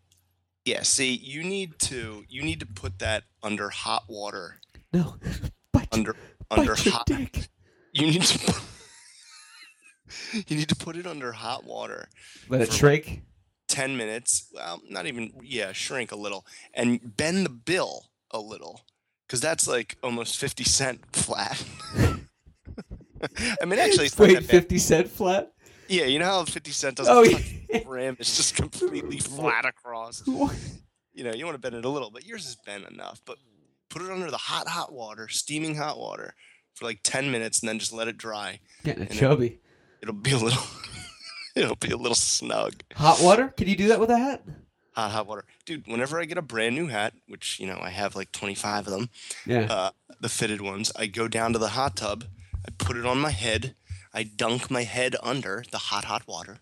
yeah, 0.64 0.82
see, 0.82 1.12
you 1.12 1.42
need 1.42 1.78
to 1.80 2.24
you 2.28 2.42
need 2.42 2.60
to 2.60 2.66
put 2.66 3.00
that 3.00 3.24
under 3.42 3.70
hot 3.70 4.04
water. 4.08 4.60
No, 4.92 5.16
bite, 5.72 5.88
Under 5.90 6.14
bite 6.48 6.58
under 6.60 6.74
your 6.76 6.92
hot. 6.92 7.06
dick. 7.06 7.48
You 7.92 8.06
need 8.06 8.22
to. 8.22 8.38
Put, 8.38 8.62
you 10.48 10.56
need 10.56 10.68
to 10.68 10.76
put 10.76 10.94
it 10.96 11.06
under 11.06 11.32
hot 11.32 11.64
water. 11.64 12.08
Let 12.48 12.60
it 12.60 12.68
For- 12.68 12.74
shrink. 12.74 13.22
10 13.70 13.96
minutes 13.96 14.50
well 14.52 14.80
not 14.90 15.06
even 15.06 15.32
yeah 15.42 15.72
shrink 15.72 16.10
a 16.12 16.16
little 16.16 16.44
and 16.74 17.16
bend 17.16 17.44
the 17.46 17.50
bill 17.50 18.06
a 18.32 18.38
little 18.40 18.80
because 19.26 19.40
that's 19.40 19.66
like 19.68 19.96
almost 20.02 20.36
50 20.38 20.64
cent 20.64 21.00
flat 21.14 21.62
i 23.60 23.64
mean 23.64 23.78
actually 23.78 24.06
it's 24.06 24.18
Wait, 24.18 24.42
fifty 24.44 24.78
cent 24.78 25.08
flat. 25.08 25.52
yeah 25.88 26.04
you 26.04 26.18
know 26.18 26.24
how 26.24 26.44
50 26.44 26.70
cent 26.70 26.96
doesn't 26.96 27.14
Oh 27.14 27.22
yeah. 27.22 27.80
rim 27.86 28.16
it's 28.18 28.36
just 28.36 28.56
completely 28.56 29.18
flat 29.34 29.64
across 29.64 30.22
you 30.26 31.24
know 31.24 31.32
you 31.32 31.44
want 31.44 31.54
to 31.54 31.60
bend 31.60 31.74
it 31.74 31.84
a 31.84 31.88
little 31.88 32.10
but 32.10 32.24
yours 32.26 32.46
is 32.46 32.56
bent 32.66 32.88
enough 32.88 33.20
but 33.26 33.36
put 33.88 34.02
it 34.02 34.10
under 34.10 34.30
the 34.30 34.36
hot 34.36 34.68
hot 34.68 34.92
water 34.92 35.28
steaming 35.28 35.76
hot 35.76 35.98
water 35.98 36.34
for 36.74 36.86
like 36.86 37.00
10 37.02 37.30
minutes 37.30 37.60
and 37.60 37.68
then 37.68 37.78
just 37.78 37.92
let 37.92 38.08
it 38.08 38.16
dry 38.16 38.58
Getting 38.84 39.02
a 39.02 39.06
it- 39.06 39.12
chubby. 39.12 39.58
it'll 40.02 40.14
be 40.14 40.32
a 40.32 40.38
little 40.38 40.62
it'll 41.64 41.76
be 41.76 41.90
a 41.90 41.96
little 41.96 42.14
snug 42.14 42.74
Hot 42.96 43.20
water? 43.22 43.48
Can 43.56 43.68
you 43.68 43.76
do 43.76 43.88
that 43.88 44.00
with 44.00 44.10
a 44.10 44.18
hat? 44.18 44.42
hot 44.94 45.12
hot 45.12 45.26
water 45.28 45.44
dude 45.64 45.86
whenever 45.86 46.20
i 46.20 46.24
get 46.24 46.36
a 46.36 46.42
brand 46.42 46.74
new 46.74 46.88
hat 46.88 47.14
which 47.28 47.60
you 47.60 47.66
know 47.66 47.78
i 47.80 47.90
have 47.90 48.16
like 48.16 48.32
25 48.32 48.88
of 48.88 48.92
them 48.92 49.08
Yeah. 49.46 49.66
uh, 49.70 49.90
the 50.20 50.28
fitted 50.28 50.60
ones 50.60 50.90
i 50.96 51.06
go 51.06 51.28
down 51.28 51.52
to 51.52 51.60
the 51.60 51.68
hot 51.70 51.94
tub 51.96 52.24
i 52.66 52.70
put 52.76 52.96
it 52.96 53.06
on 53.06 53.18
my 53.20 53.30
head 53.30 53.76
i 54.12 54.24
dunk 54.24 54.68
my 54.68 54.82
head 54.82 55.14
under 55.22 55.62
the 55.70 55.78
hot 55.78 56.06
hot 56.06 56.26
water 56.26 56.58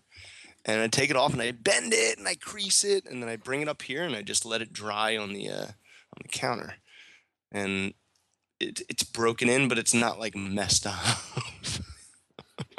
and 0.63 0.79
i 0.79 0.87
take 0.87 1.09
it 1.09 1.15
off 1.15 1.33
and 1.33 1.41
i 1.41 1.51
bend 1.51 1.91
it 1.91 2.19
and 2.19 2.27
i 2.27 2.35
crease 2.35 2.83
it 2.83 3.03
and 3.09 3.21
then 3.21 3.29
i 3.29 3.35
bring 3.35 3.61
it 3.61 3.67
up 3.67 3.81
here 3.81 4.03
and 4.03 4.15
i 4.15 4.21
just 4.21 4.45
let 4.45 4.61
it 4.61 4.71
dry 4.71 5.17
on 5.17 5.33
the 5.33 5.49
uh, 5.49 5.63
on 5.65 6.21
the 6.21 6.29
counter 6.29 6.75
and 7.51 7.95
it, 8.59 8.83
it's 8.89 9.03
broken 9.03 9.49
in 9.49 9.67
but 9.67 9.79
it's 9.79 9.93
not 9.93 10.19
like 10.19 10.35
messed 10.35 10.85
up 10.87 11.17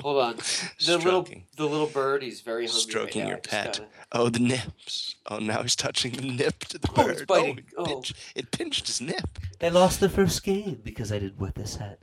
Hold 0.00 0.22
on. 0.22 0.36
The 0.36 0.98
Stroking. 0.98 1.44
the 1.56 1.66
little 1.66 1.86
bird, 1.86 2.22
he's 2.22 2.40
very 2.40 2.64
hungry 2.66 2.74
right 2.78 2.82
Stroking 2.90 3.22
now. 3.24 3.28
your 3.28 3.38
pet. 3.38 3.64
gotta- 3.78 3.86
oh 4.12 4.28
the 4.28 4.40
nips 4.40 5.14
oh 5.26 5.38
now 5.38 5.62
he's 5.62 5.76
touching 5.76 6.10
the 6.12 6.22
nip 6.22 6.58
to 6.64 6.78
the 6.78 6.88
Oh, 6.96 7.06
it's 7.06 7.20
bird 7.20 7.28
biting. 7.28 7.58
it, 7.58 7.64
Oh. 7.78 7.84
pinched, 7.84 8.16
it 8.34 8.50
pinched 8.50 8.86
his 8.88 9.00
nip 9.00 9.38
They 9.60 9.70
lost 9.70 10.00
the 10.00 10.08
first 10.08 10.42
game 10.42 10.80
because 10.82 11.12
I 11.12 11.18
didn't 11.20 11.38
wet 11.38 11.54
this 11.54 11.76
hat. 11.76 12.00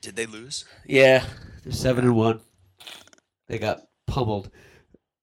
did 0.00 0.14
they 0.16 0.26
lose 0.26 0.64
Yeah, 0.86 1.24
they're 1.64 1.72
seven 1.72 2.04
and 2.04 2.14
one. 2.16 2.40
They 3.48 3.58
got 3.58 3.80
pummeled. 4.06 4.50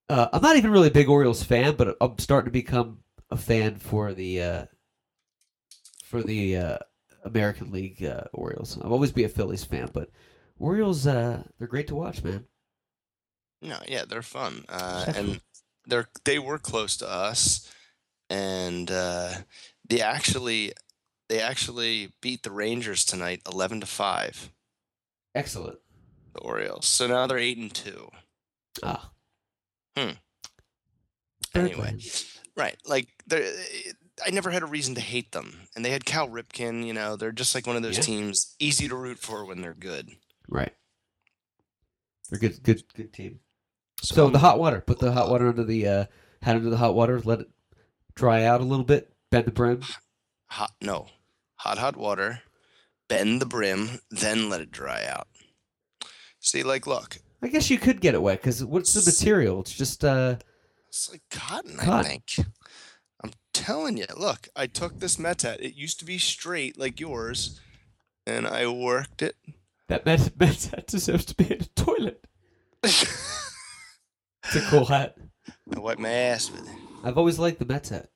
Uh, 0.09 0.27
I'm 0.33 0.41
not 0.41 0.57
even 0.57 0.71
really 0.71 0.89
a 0.89 0.91
big 0.91 1.07
Orioles 1.09 1.43
fan, 1.43 1.75
but 1.75 1.95
I'm 2.01 2.17
starting 2.19 2.45
to 2.47 2.51
become 2.51 2.99
a 3.31 3.37
fan 3.37 3.77
for 3.77 4.13
the 4.13 4.41
uh, 4.41 4.65
for 6.03 6.21
the 6.23 6.57
uh, 6.57 6.77
American 7.23 7.71
League 7.71 8.03
uh, 8.03 8.21
Orioles. 8.33 8.77
I'll 8.81 8.93
always 8.93 9.11
be 9.11 9.23
a 9.23 9.29
Phillies 9.29 9.63
fan, 9.63 9.89
but 9.93 10.09
Orioles 10.59 11.05
uh, 11.05 11.43
they're 11.57 11.67
great 11.67 11.87
to 11.87 11.95
watch, 11.95 12.23
man. 12.23 12.45
No, 13.61 13.77
yeah, 13.87 14.03
they're 14.07 14.21
fun, 14.21 14.65
uh, 14.69 15.05
and 15.15 15.41
they're 15.85 16.07
they 16.23 16.39
were 16.39 16.57
close 16.59 16.97
to 16.97 17.09
us, 17.09 17.71
and 18.29 18.89
uh, 18.91 19.29
they 19.87 20.01
actually 20.01 20.73
they 21.29 21.41
actually 21.41 22.13
beat 22.21 22.43
the 22.43 22.51
Rangers 22.51 23.03
tonight, 23.05 23.41
eleven 23.51 23.79
to 23.81 23.87
five. 23.87 24.51
Excellent. 25.33 25.79
The 26.33 26.41
Orioles, 26.41 26.85
so 26.85 27.07
now 27.07 27.27
they're 27.27 27.37
eight 27.37 27.57
and 27.57 27.73
two. 27.73 28.09
Ah. 28.83 29.11
Hmm. 29.97 30.11
Fair 31.51 31.63
Anyway. 31.65 31.95
Right. 32.57 32.77
Like 32.85 33.07
they're 33.27 33.51
I 34.25 34.29
never 34.31 34.51
had 34.51 34.63
a 34.63 34.67
reason 34.67 34.95
to 34.95 35.01
hate 35.01 35.31
them. 35.31 35.67
And 35.75 35.83
they 35.83 35.91
had 35.91 36.05
Cal 36.05 36.27
Ripken, 36.29 36.85
you 36.85 36.93
know, 36.93 37.15
they're 37.15 37.31
just 37.31 37.55
like 37.55 37.67
one 37.67 37.75
of 37.75 37.83
those 37.83 37.97
Yeah. 37.97 38.03
teams 38.03 38.55
easy 38.59 38.87
to 38.87 38.95
root 38.95 39.19
for 39.19 39.45
when 39.45 39.61
they're 39.61 39.73
good. 39.73 40.11
Right. 40.47 40.73
They're 42.29 42.39
good, 42.39 42.61
good, 42.63 42.83
good 42.93 43.13
team. 43.13 43.39
So 44.01 44.29
the 44.29 44.39
hot 44.39 44.59
water. 44.59 44.81
Put 44.81 44.99
the 44.99 45.11
hot 45.11 45.29
water 45.29 45.47
under 45.47 45.63
the 45.63 45.87
uh, 45.87 46.05
hat 46.41 46.55
under 46.55 46.69
the 46.69 46.77
hot 46.77 46.95
water. 46.95 47.19
Let 47.19 47.41
it 47.41 47.49
dry 48.15 48.43
out 48.43 48.61
a 48.61 48.65
little 48.65 48.85
bit. 48.85 49.13
Bend 49.31 49.45
the 49.45 49.51
brim. 49.51 49.81
hot 50.47 50.73
no. 50.81 51.07
Hot 51.59 51.77
hot 51.77 51.95
water, 51.95 52.41
bend 53.07 53.41
the 53.41 53.45
brim, 53.45 53.99
then 54.11 54.49
let 54.49 54.61
it 54.61 54.71
dry 54.71 55.05
out. 55.05 55.27
See, 56.39 56.63
like 56.63 56.85
look, 56.85 57.17
I 57.41 57.47
guess 57.47 57.69
you 57.69 57.77
could 57.77 58.01
get 58.01 58.13
it 58.13 58.21
wet 58.21 58.41
because 58.41 58.63
what's 58.63 58.93
the 58.93 59.09
material? 59.09 59.61
It's 59.61 59.73
just 59.73 60.03
uh, 60.03 60.35
it's 60.87 61.09
like 61.11 61.21
cotton, 61.31 61.79
I 61.79 62.03
think. 62.03 62.23
I'm 63.23 63.31
telling 63.53 63.97
you, 63.97 64.05
look, 64.15 64.47
I 64.55 64.67
took 64.67 64.99
this 64.99 65.15
Metat. 65.17 65.59
It 65.59 65.75
used 65.75 65.97
to 65.99 66.05
be 66.05 66.17
straight 66.17 66.77
like 66.77 66.99
yours, 66.99 67.59
and 68.27 68.45
I 68.45 68.67
worked 68.67 69.21
it. 69.21 69.35
That 69.89 70.05
meant, 70.05 70.39
meant 70.39 70.57
that 70.71 70.87
deserves 70.87 71.25
to 71.25 71.35
be 71.35 71.45
in 71.53 71.61
a 71.61 71.65
toilet. 71.81 72.25
It's 74.47 74.55
a 74.57 74.61
cool 74.69 74.85
hat. 74.85 75.15
I 75.75 75.79
wiped 75.79 75.99
my 75.99 76.09
ass 76.09 76.51
with 76.51 76.67
it. 76.67 76.75
I've 77.03 77.17
always 77.17 77.39
liked 77.39 77.57
the 77.57 77.65
Mets 77.65 77.89
hat. 77.89 78.09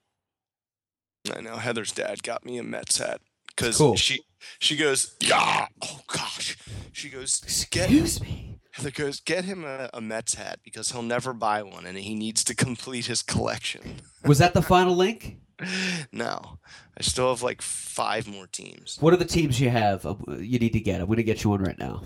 I 1.36 1.42
know 1.42 1.56
Heather's 1.58 1.92
dad 1.92 2.22
got 2.22 2.46
me 2.46 2.60
a 2.60 2.64
Mets 2.64 3.00
hat 3.00 3.22
because 3.48 3.78
Cool. 3.78 3.96
she 3.96 4.22
she 4.60 4.76
goes 4.78 5.16
yeah 5.22 5.66
oh 5.82 6.00
gosh 6.08 6.56
she 6.92 7.10
goes 7.10 7.40
get 7.72 7.86
Excuse 7.90 8.22
me. 8.22 8.60
Heather 8.74 8.92
goes 8.92 9.20
get 9.20 9.46
him 9.46 9.66
a, 9.66 9.90
a 9.92 10.02
Mets 10.02 10.36
hat 10.36 10.60
because 10.64 10.92
he'll 10.92 11.02
never 11.02 11.34
buy 11.34 11.64
one 11.64 11.86
and 11.88 11.98
he 11.98 12.14
needs 12.16 12.44
to 12.44 12.56
complete 12.56 13.08
his 13.08 13.24
collection. 13.24 13.96
Was 14.24 14.38
that 14.38 14.54
the 14.54 14.62
final 14.62 14.96
link? 14.96 15.38
no, 16.12 16.60
I 16.98 17.02
still 17.02 17.30
have 17.30 17.42
like 17.44 17.62
five 17.62 18.28
more 18.28 18.48
teams. 18.48 18.98
What 19.00 19.14
are 19.14 19.18
the 19.18 19.26
teams 19.26 19.60
you 19.60 19.70
have? 19.70 20.06
uh, 20.06 20.16
You 20.40 20.60
need 20.60 20.74
to 20.74 20.80
get. 20.80 21.02
I'm 21.02 21.08
going 21.08 21.18
to 21.18 21.24
get 21.24 21.44
you 21.44 21.50
one 21.50 21.62
right 21.62 21.78
now. 21.78 22.04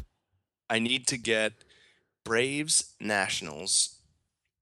I 0.69 0.79
need 0.79 1.07
to 1.07 1.17
get 1.17 1.53
Braves, 2.23 2.95
Nationals, 2.99 3.99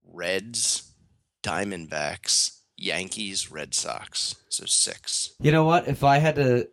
Reds, 0.06 0.92
Diamondbacks, 1.44 2.60
Yankees, 2.78 3.52
Red 3.52 3.74
Sox. 3.74 4.36
So 4.50 4.66
six. 4.66 5.32
You 5.40 5.52
know 5.52 5.64
what? 5.64 5.88
If 5.88 6.04
I 6.04 6.18
had 6.18 6.36
to 6.36 6.68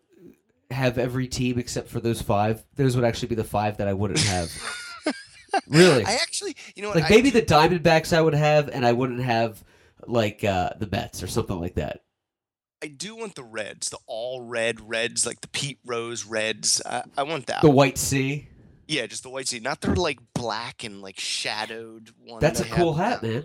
have 0.71 0.99
every 0.99 1.29
team 1.29 1.59
except 1.59 1.89
for 1.89 2.01
those 2.01 2.21
five, 2.23 2.65
those 2.77 2.97
would 2.97 3.05
actually 3.05 3.29
be 3.29 3.35
the 3.35 3.45
five 3.45 3.77
that 3.79 3.89
I 3.89 3.93
wouldn't 3.93 4.21
have. 4.21 4.51
really? 5.69 6.05
I 6.05 6.15
actually, 6.15 6.57
you 6.75 6.83
know 6.83 6.89
what? 6.89 6.99
like 6.99 7.11
maybe 7.11 7.31
do- 7.31 7.41
the 7.41 7.47
Diamondbacks 7.47 8.17
I 8.17 8.21
would 8.21 8.35
have, 8.35 8.69
and 8.69 8.85
I 8.85 8.93
wouldn't 8.93 9.21
have 9.23 9.63
like 10.07 10.45
uh, 10.45 10.71
the 10.79 10.89
Mets 10.91 11.23
or 11.23 11.27
something 11.27 11.59
like 11.61 11.75
that. 11.75 12.01
I 12.83 12.87
do 12.89 13.17
want 13.17 13.35
the 13.35 13.45
Reds, 13.45 13.91
the 13.91 13.99
all 14.07 14.43
red 14.43 14.89
Reds, 14.89 15.27
like 15.27 15.41
the 15.41 15.49
Pete 15.49 15.79
Rose 15.85 16.25
Reds. 16.25 16.81
I, 16.87 17.03
I 17.17 17.23
want 17.25 17.47
that. 17.47 17.63
The 17.63 17.71
White 17.71 17.99
Sea. 17.99 18.49
yeah, 18.87 19.07
just 19.07 19.23
the 19.23 19.31
white 19.31 19.49
seat, 19.49 19.63
not 19.63 19.81
their 19.81 19.95
like 19.97 20.19
black 20.35 20.85
and 20.85 21.03
like 21.03 21.19
shadowed 21.21 22.11
one. 22.25 22.41
That's 22.41 22.61
a 22.61 22.65
cool 22.65 22.95
hat, 22.95 23.23
man. 23.23 23.45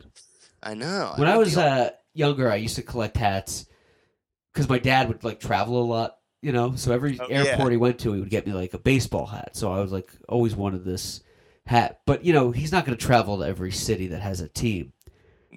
I 0.61 0.73
know. 0.75 1.13
When 1.17 1.27
I 1.27 1.35
want 1.35 1.47
was 1.47 1.57
uh, 1.57 1.89
younger, 2.13 2.49
I 2.51 2.55
used 2.55 2.75
to 2.75 2.81
collect 2.83 3.17
hats 3.17 3.65
because 4.53 4.69
my 4.69 4.79
dad 4.79 5.07
would 5.09 5.23
like 5.23 5.39
travel 5.39 5.81
a 5.81 5.83
lot, 5.83 6.17
you 6.41 6.51
know. 6.51 6.75
So 6.75 6.93
every 6.93 7.19
Oh, 7.19 7.25
airport 7.25 7.59
yeah. 7.67 7.69
he 7.71 7.77
went 7.77 7.99
to, 7.99 8.13
he 8.13 8.19
would 8.21 8.29
get 8.29 8.45
me 8.47 8.53
like 8.53 8.73
a 8.73 8.79
baseball 8.79 9.25
hat. 9.25 9.55
So 9.57 9.71
I 9.73 9.79
was 9.81 9.91
like 9.91 10.11
always 10.29 10.55
wanted 10.55 10.85
this 10.85 11.21
hat, 11.65 12.01
but 12.05 12.23
you 12.23 12.33
know 12.33 12.51
he's 12.51 12.71
not 12.71 12.85
going 12.85 12.97
to 12.97 13.03
travel 13.05 13.39
to 13.39 13.43
every 13.47 13.71
city 13.71 14.07
that 14.07 14.21
has 14.21 14.39
a 14.41 14.47
team. 14.47 14.93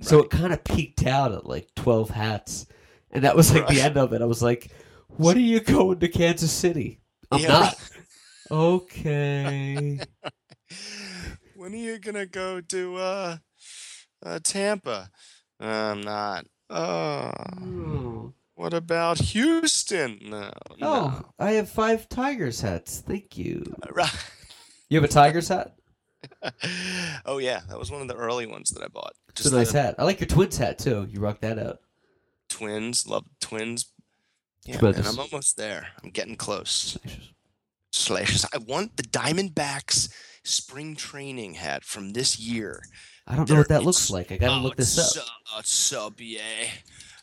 So 0.00 0.18
it 0.20 0.30
kind 0.30 0.52
of 0.52 0.62
peaked 0.64 1.06
out 1.06 1.32
at 1.32 1.46
like 1.46 1.68
twelve 1.76 2.10
hats, 2.10 2.66
and 3.12 3.24
that 3.24 3.36
was 3.36 3.54
like 3.54 3.66
the 3.68 3.80
end 3.80 3.96
of 3.96 4.12
it. 4.12 4.22
I 4.22 4.26
was 4.26 4.42
like, 4.42 4.70
"What 5.08 5.36
are 5.36 5.40
you 5.40 5.60
going 5.60 5.98
to 6.00 6.08
Kansas 6.08 6.52
City?" 6.52 7.00
I'm 7.30 7.40
Yeah, 7.40 7.48
not. 7.48 7.90
Okay. 8.50 9.98
when 11.56 11.72
are 11.72 11.76
you 11.76 11.98
gonna 11.98 12.26
go 12.26 12.60
to 12.60 12.96
uh, 12.96 13.36
uh 14.24 14.38
Tampa? 14.42 15.10
I'm 15.58 16.02
not. 16.02 16.46
Oh, 16.68 17.32
oh. 17.62 18.32
what 18.54 18.74
about 18.74 19.18
Houston? 19.18 20.18
No, 20.22 20.50
Oh, 20.82 21.22
I 21.38 21.52
have 21.52 21.70
five 21.70 22.08
Tigers 22.08 22.60
hats. 22.60 23.00
Thank 23.00 23.38
you. 23.38 23.74
Right. 23.90 24.12
You 24.88 25.00
have 25.00 25.08
a 25.08 25.12
Tigers 25.12 25.48
hat? 25.48 25.76
oh 27.26 27.38
yeah, 27.38 27.60
that 27.68 27.78
was 27.78 27.90
one 27.90 28.02
of 28.02 28.08
the 28.08 28.16
early 28.16 28.46
ones 28.46 28.70
that 28.70 28.82
I 28.82 28.88
bought. 28.88 29.12
It's 29.30 29.46
a 29.46 29.54
nice 29.54 29.72
the 29.72 29.82
hat. 29.82 29.94
I 29.98 30.04
like 30.04 30.20
your 30.20 30.26
twins 30.26 30.58
hat 30.58 30.78
too. 30.78 31.06
You 31.10 31.20
rock 31.20 31.40
that 31.40 31.58
out. 31.58 31.80
Twins, 32.48 33.06
love 33.06 33.24
twins. 33.40 33.86
Yeah, 34.64 34.78
Tremendous. 34.78 35.08
and 35.08 35.18
I'm 35.18 35.20
almost 35.24 35.56
there. 35.56 35.88
I'm 36.02 36.10
getting 36.10 36.36
close. 36.36 36.98
Slashes. 37.92 38.44
I 38.52 38.58
want 38.58 38.96
the 38.96 39.02
Diamondbacks 39.04 40.12
spring 40.44 40.96
training 40.96 41.54
hat 41.54 41.84
from 41.84 42.10
this 42.12 42.38
year. 42.38 42.82
I 43.26 43.36
don't 43.36 43.48
know 43.48 43.56
what 43.56 43.68
that 43.68 43.82
looks 43.84 44.10
like. 44.10 44.30
I 44.32 44.36
gotta 44.36 44.54
Oh, 44.60 44.62
look 44.62 44.78
it's 44.78 44.94
this 44.94 45.12
So, 45.12 45.20
up. 45.20 45.26
oh, 45.54 45.58
it's 45.60 45.70
so 45.70 46.10
BA. 46.10 46.68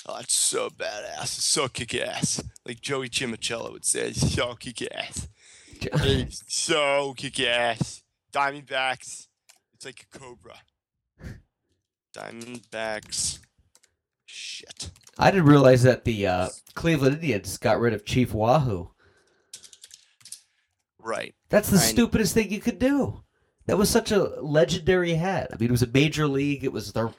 Oh, 0.06 0.18
it's 0.18 0.38
so 0.38 0.70
badass. 0.70 1.22
It's 1.24 1.46
so 1.46 1.68
kick 1.70 1.96
ass. 1.96 2.42
Like 2.66 2.82
Joey 2.82 3.08
Chimicello 3.10 3.72
would 3.72 3.86
say, 3.86 4.10
it's 4.10 4.34
so 4.34 4.56
kick 4.56 4.82
ass. 4.94 5.28
It's 5.82 6.44
so 6.48 7.14
kick 7.16 7.40
ass. 7.42 8.04
Diamondbacks. 8.34 9.28
It's 9.74 9.86
like 9.86 10.06
a 10.14 10.18
cobra. 10.18 10.56
Diamondbacks. 12.16 13.40
Shit. 14.36 14.90
I 15.16 15.30
didn't 15.30 15.46
realize 15.46 15.84
that 15.84 16.06
the 16.06 16.26
uh, 16.26 16.50
Cleveland 16.74 17.16
Indians 17.16 17.58
got 17.58 17.80
rid 17.80 17.94
of 17.94 18.04
Chief 18.04 18.34
Wahoo. 18.34 18.90
Right. 21.00 21.36
That's 21.50 21.70
the 21.70 21.78
I- 21.78 21.82
stupidest 21.82 22.34
thing 22.34 22.52
you 22.52 22.60
could 22.60 22.80
do. 22.80 23.24
That 23.68 23.78
was 23.78 23.90
such 23.90 24.12
a 24.12 24.24
legendary 24.42 25.14
hat. 25.14 25.50
I 25.54 25.58
mean, 25.58 25.70
it 25.70 25.72
was 25.72 25.84
a 25.84 25.88
major 25.88 26.28
league. 26.28 26.64
It 26.64 26.74
was 26.74 26.92
their 26.94 27.12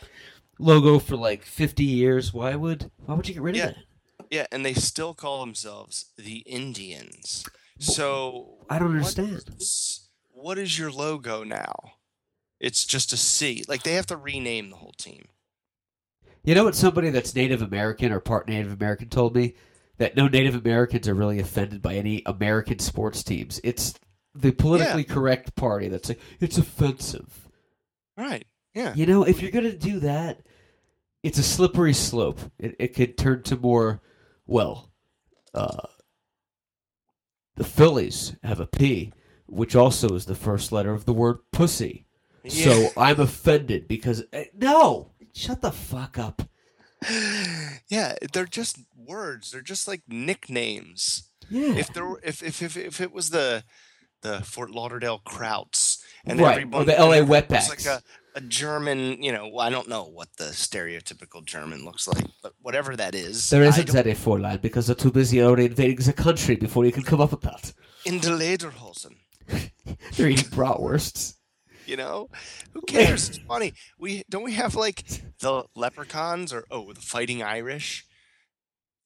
logo 0.58 0.98
for 0.98 1.16
like 1.16 1.44
50 1.44 1.84
years. 1.84 2.34
Why 2.34 2.54
would 2.54 2.90
why 3.06 3.14
would 3.14 3.28
you 3.28 3.34
get 3.34 3.42
rid 3.42 3.56
Yeah. 3.56 3.64
of 3.66 3.70
it? 3.70 3.76
Yeah, 4.30 4.46
and 4.52 4.64
they 4.64 4.74
still 4.74 5.14
call 5.14 5.40
themselves 5.40 6.06
the 6.18 6.38
Indians. 6.38 7.46
So 7.78 8.66
I 8.68 8.78
don't 8.78 8.90
understand. 8.90 9.44
is- 9.58 10.08
what 10.32 10.58
is 10.58 10.78
your 10.78 10.90
logo 10.90 11.44
now? 11.44 11.74
It's 12.60 12.84
just 12.84 13.12
a 13.12 13.16
C. 13.16 13.64
Like 13.68 13.82
they 13.84 13.94
have 13.94 14.06
to 14.06 14.16
rename 14.16 14.68
the 14.70 14.76
whole 14.76 14.94
team. 14.98 15.28
You 16.44 16.54
know 16.54 16.64
what 16.64 16.76
somebody 16.76 17.10
that's 17.10 17.34
Native 17.34 17.62
American 17.62 18.12
or 18.12 18.20
part 18.20 18.48
Native 18.48 18.72
American 18.72 19.08
told 19.08 19.34
me? 19.34 19.54
That 19.98 20.16
no 20.16 20.26
Native 20.26 20.56
Americans 20.56 21.06
are 21.08 21.14
really 21.14 21.38
offended 21.38 21.80
by 21.80 21.94
any 21.94 22.22
American 22.26 22.80
sports 22.80 23.22
teams. 23.22 23.60
It's 23.62 23.94
the 24.34 24.50
politically 24.50 25.04
correct 25.04 25.54
party 25.54 25.86
that's 25.86 26.08
like, 26.08 26.20
it's 26.40 26.58
offensive. 26.58 27.48
Right. 28.16 28.44
Yeah. 28.74 28.92
You 28.96 29.06
know, 29.06 29.22
if 29.22 29.40
you're 29.40 29.52
going 29.52 29.70
to 29.70 29.76
do 29.76 30.00
that, 30.00 30.40
it's 31.22 31.38
a 31.38 31.44
slippery 31.44 31.92
slope. 31.92 32.40
It, 32.58 32.74
it 32.80 32.88
could 32.88 33.16
turn 33.16 33.44
to 33.44 33.56
more, 33.56 34.02
well, 34.48 34.90
uh, 35.54 35.86
the 37.54 37.62
Phillies 37.62 38.34
have 38.42 38.58
a 38.58 38.66
P, 38.66 39.12
which 39.46 39.76
also 39.76 40.08
is 40.08 40.26
the 40.26 40.34
first 40.34 40.72
letter 40.72 40.92
of 40.92 41.04
the 41.04 41.14
word 41.14 41.38
pussy. 41.52 42.08
Yeah. 42.42 42.64
So 42.64 42.88
I'm 42.96 43.20
offended 43.20 43.86
because, 43.86 44.24
eh, 44.32 44.46
no, 44.54 45.12
shut 45.34 45.60
the 45.60 45.72
fuck 45.72 46.18
up. 46.18 46.42
yeah, 47.88 48.14
they're 48.32 48.46
just 48.46 48.78
words. 48.96 49.50
They're 49.50 49.60
just 49.60 49.86
like 49.86 50.02
nicknames. 50.08 51.28
Yeah. 51.50 51.74
If 51.76 51.92
there 51.92 52.06
were, 52.06 52.20
if 52.24 52.42
if 52.42 52.62
if, 52.62 52.76
if 52.76 53.00
it 53.00 53.12
was 53.12 53.30
the 53.30 53.64
the 54.22 54.40
Fort 54.40 54.70
Lauderdale 54.70 55.20
Krauts 55.26 55.98
and 56.24 56.40
Right, 56.40 56.48
or 56.56 56.60
everyone 56.60 56.86
the 56.86 56.92
LA 56.94 57.12
and 57.12 57.26
it 57.26 57.28
was 57.28 57.42
Wetbacks. 57.42 57.68
like 57.68 57.84
a, 57.84 58.02
a 58.36 58.40
German, 58.40 59.22
you 59.22 59.30
know, 59.32 59.58
I 59.58 59.68
don't 59.68 59.86
know 59.88 60.04
what 60.04 60.28
the 60.38 60.44
stereotypical 60.46 61.44
German 61.44 61.84
looks 61.84 62.08
like, 62.08 62.24
but 62.42 62.54
whatever 62.62 62.96
that 62.96 63.14
is, 63.14 63.50
There 63.50 63.62
isn't 63.62 63.94
any 63.94 64.12
Fräulein 64.12 64.62
because 64.62 64.86
they're 64.86 64.96
too 64.96 65.12
busy 65.12 65.42
already 65.42 65.66
invading 65.66 65.96
the 66.06 66.14
country 66.14 66.56
before 66.56 66.86
you 66.86 66.92
can 66.92 67.02
come 67.02 67.20
up 67.20 67.32
with 67.32 67.42
that. 67.42 67.74
in 68.06 68.18
the 68.20 68.30
Lederhosen. 68.30 69.16
They're 70.16 70.28
eating 70.30 70.48
bratwursts. 70.48 71.34
You 71.86 71.96
know, 71.96 72.28
who 72.72 72.80
cares? 72.86 73.28
It's 73.28 73.38
funny. 73.38 73.74
We 73.98 74.22
don't 74.30 74.42
we 74.44 74.52
have 74.54 74.74
like 74.74 75.04
the 75.40 75.64
leprechauns 75.74 76.52
or 76.52 76.64
oh 76.70 76.92
the 76.92 77.00
fighting 77.00 77.42
Irish. 77.42 78.06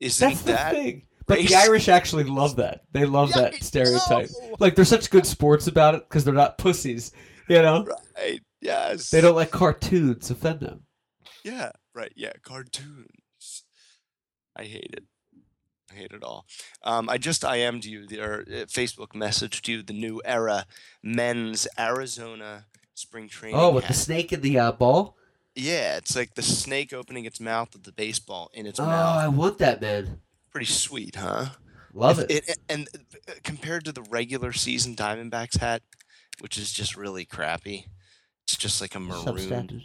Isn't 0.00 0.28
That's 0.28 0.42
the 0.42 0.52
that 0.52 0.72
thing. 0.74 1.02
But 1.26 1.40
the 1.40 1.54
Irish 1.56 1.88
actually 1.88 2.24
love 2.24 2.56
that. 2.56 2.82
They 2.92 3.04
love 3.04 3.30
Yeah, 3.30 3.38
I 3.38 3.40
that 3.50 3.62
stereotype. 3.62 4.30
know. 4.30 4.56
Like 4.58 4.74
they're 4.76 4.84
such 4.84 5.10
good 5.10 5.26
sports 5.26 5.66
about 5.66 5.94
it 5.94 6.08
because 6.08 6.24
they're 6.24 6.32
not 6.34 6.56
pussies. 6.58 7.12
You 7.48 7.62
know, 7.62 7.86
right? 8.16 8.40
Yes. 8.60 9.10
they 9.10 9.20
don't 9.20 9.34
let 9.36 9.50
cartoons 9.50 10.30
offend 10.30 10.60
them. 10.60 10.82
Yeah, 11.44 11.72
right. 11.94 12.12
Yeah, 12.16 12.32
cartoons. 12.42 13.64
I 14.56 14.64
hate 14.64 14.90
it. 14.92 15.04
I 15.90 15.94
hate 15.94 16.12
it 16.12 16.22
all. 16.22 16.46
Um, 16.82 17.08
I 17.08 17.18
just 17.18 17.44
IM'd 17.44 17.84
you, 17.84 18.06
the, 18.06 18.20
or 18.20 18.40
uh, 18.42 18.66
Facebook 18.66 19.08
messaged 19.14 19.66
you 19.68 19.82
the 19.82 19.92
new 19.92 20.20
era 20.24 20.66
men's 21.02 21.66
Arizona 21.78 22.66
spring 22.94 23.28
training. 23.28 23.58
Oh, 23.58 23.70
with 23.70 23.86
the 23.86 23.94
snake 23.94 24.32
and 24.32 24.42
the 24.42 24.58
uh, 24.58 24.72
ball. 24.72 25.16
yeah, 25.54 25.96
it's 25.96 26.14
like 26.16 26.34
the 26.34 26.42
snake 26.42 26.92
opening 26.92 27.24
its 27.24 27.40
mouth 27.40 27.72
with 27.72 27.84
the 27.84 27.92
baseball 27.92 28.50
in 28.54 28.66
its 28.66 28.78
Oh, 28.80 28.86
mouth. 28.86 29.16
Oh, 29.16 29.18
I 29.24 29.28
want 29.28 29.58
that, 29.58 29.80
man. 29.80 30.20
Pretty 30.50 30.66
sweet, 30.66 31.16
huh? 31.16 31.46
Love 31.94 32.20
If 32.28 32.48
it. 32.48 32.58
And 32.68 32.88
uh, 33.28 33.32
compared 33.44 33.84
to 33.86 33.92
the 33.92 34.02
regular 34.02 34.52
season 34.52 34.94
Diamondbacks 34.94 35.58
hat, 35.58 35.82
which 36.40 36.56
is 36.58 36.72
just 36.72 36.96
really 36.96 37.24
crappy, 37.24 37.86
it's 38.44 38.56
just 38.56 38.80
like 38.80 38.94
a 38.94 39.00
maroon 39.00 39.82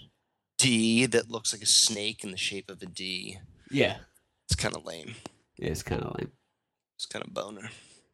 D 0.57 1.05
that 1.07 1.29
looks 1.31 1.53
like 1.53 1.61
a 1.61 1.65
snake 1.67 2.23
in 2.23 2.31
the 2.31 2.37
shape 2.37 2.69
of 2.69 2.81
a 2.81 2.85
D. 2.85 3.39
Yeah, 3.71 3.97
It's 4.45 4.55
kind 4.55 4.75
of 4.75 4.85
lame. 4.85 5.15
It's 5.57 5.83
kind 5.83 6.01
of 6.01 6.15
lame. 6.17 6.31
It's 6.95 7.05
kind 7.05 7.25
of 7.25 7.33
boner. 7.33 7.69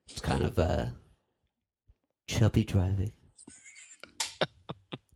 It's 0.10 0.22
kind 0.22 0.44
of 0.44 0.58
uh, 0.58 0.86
chubby 2.28 2.64
driving. 2.64 3.12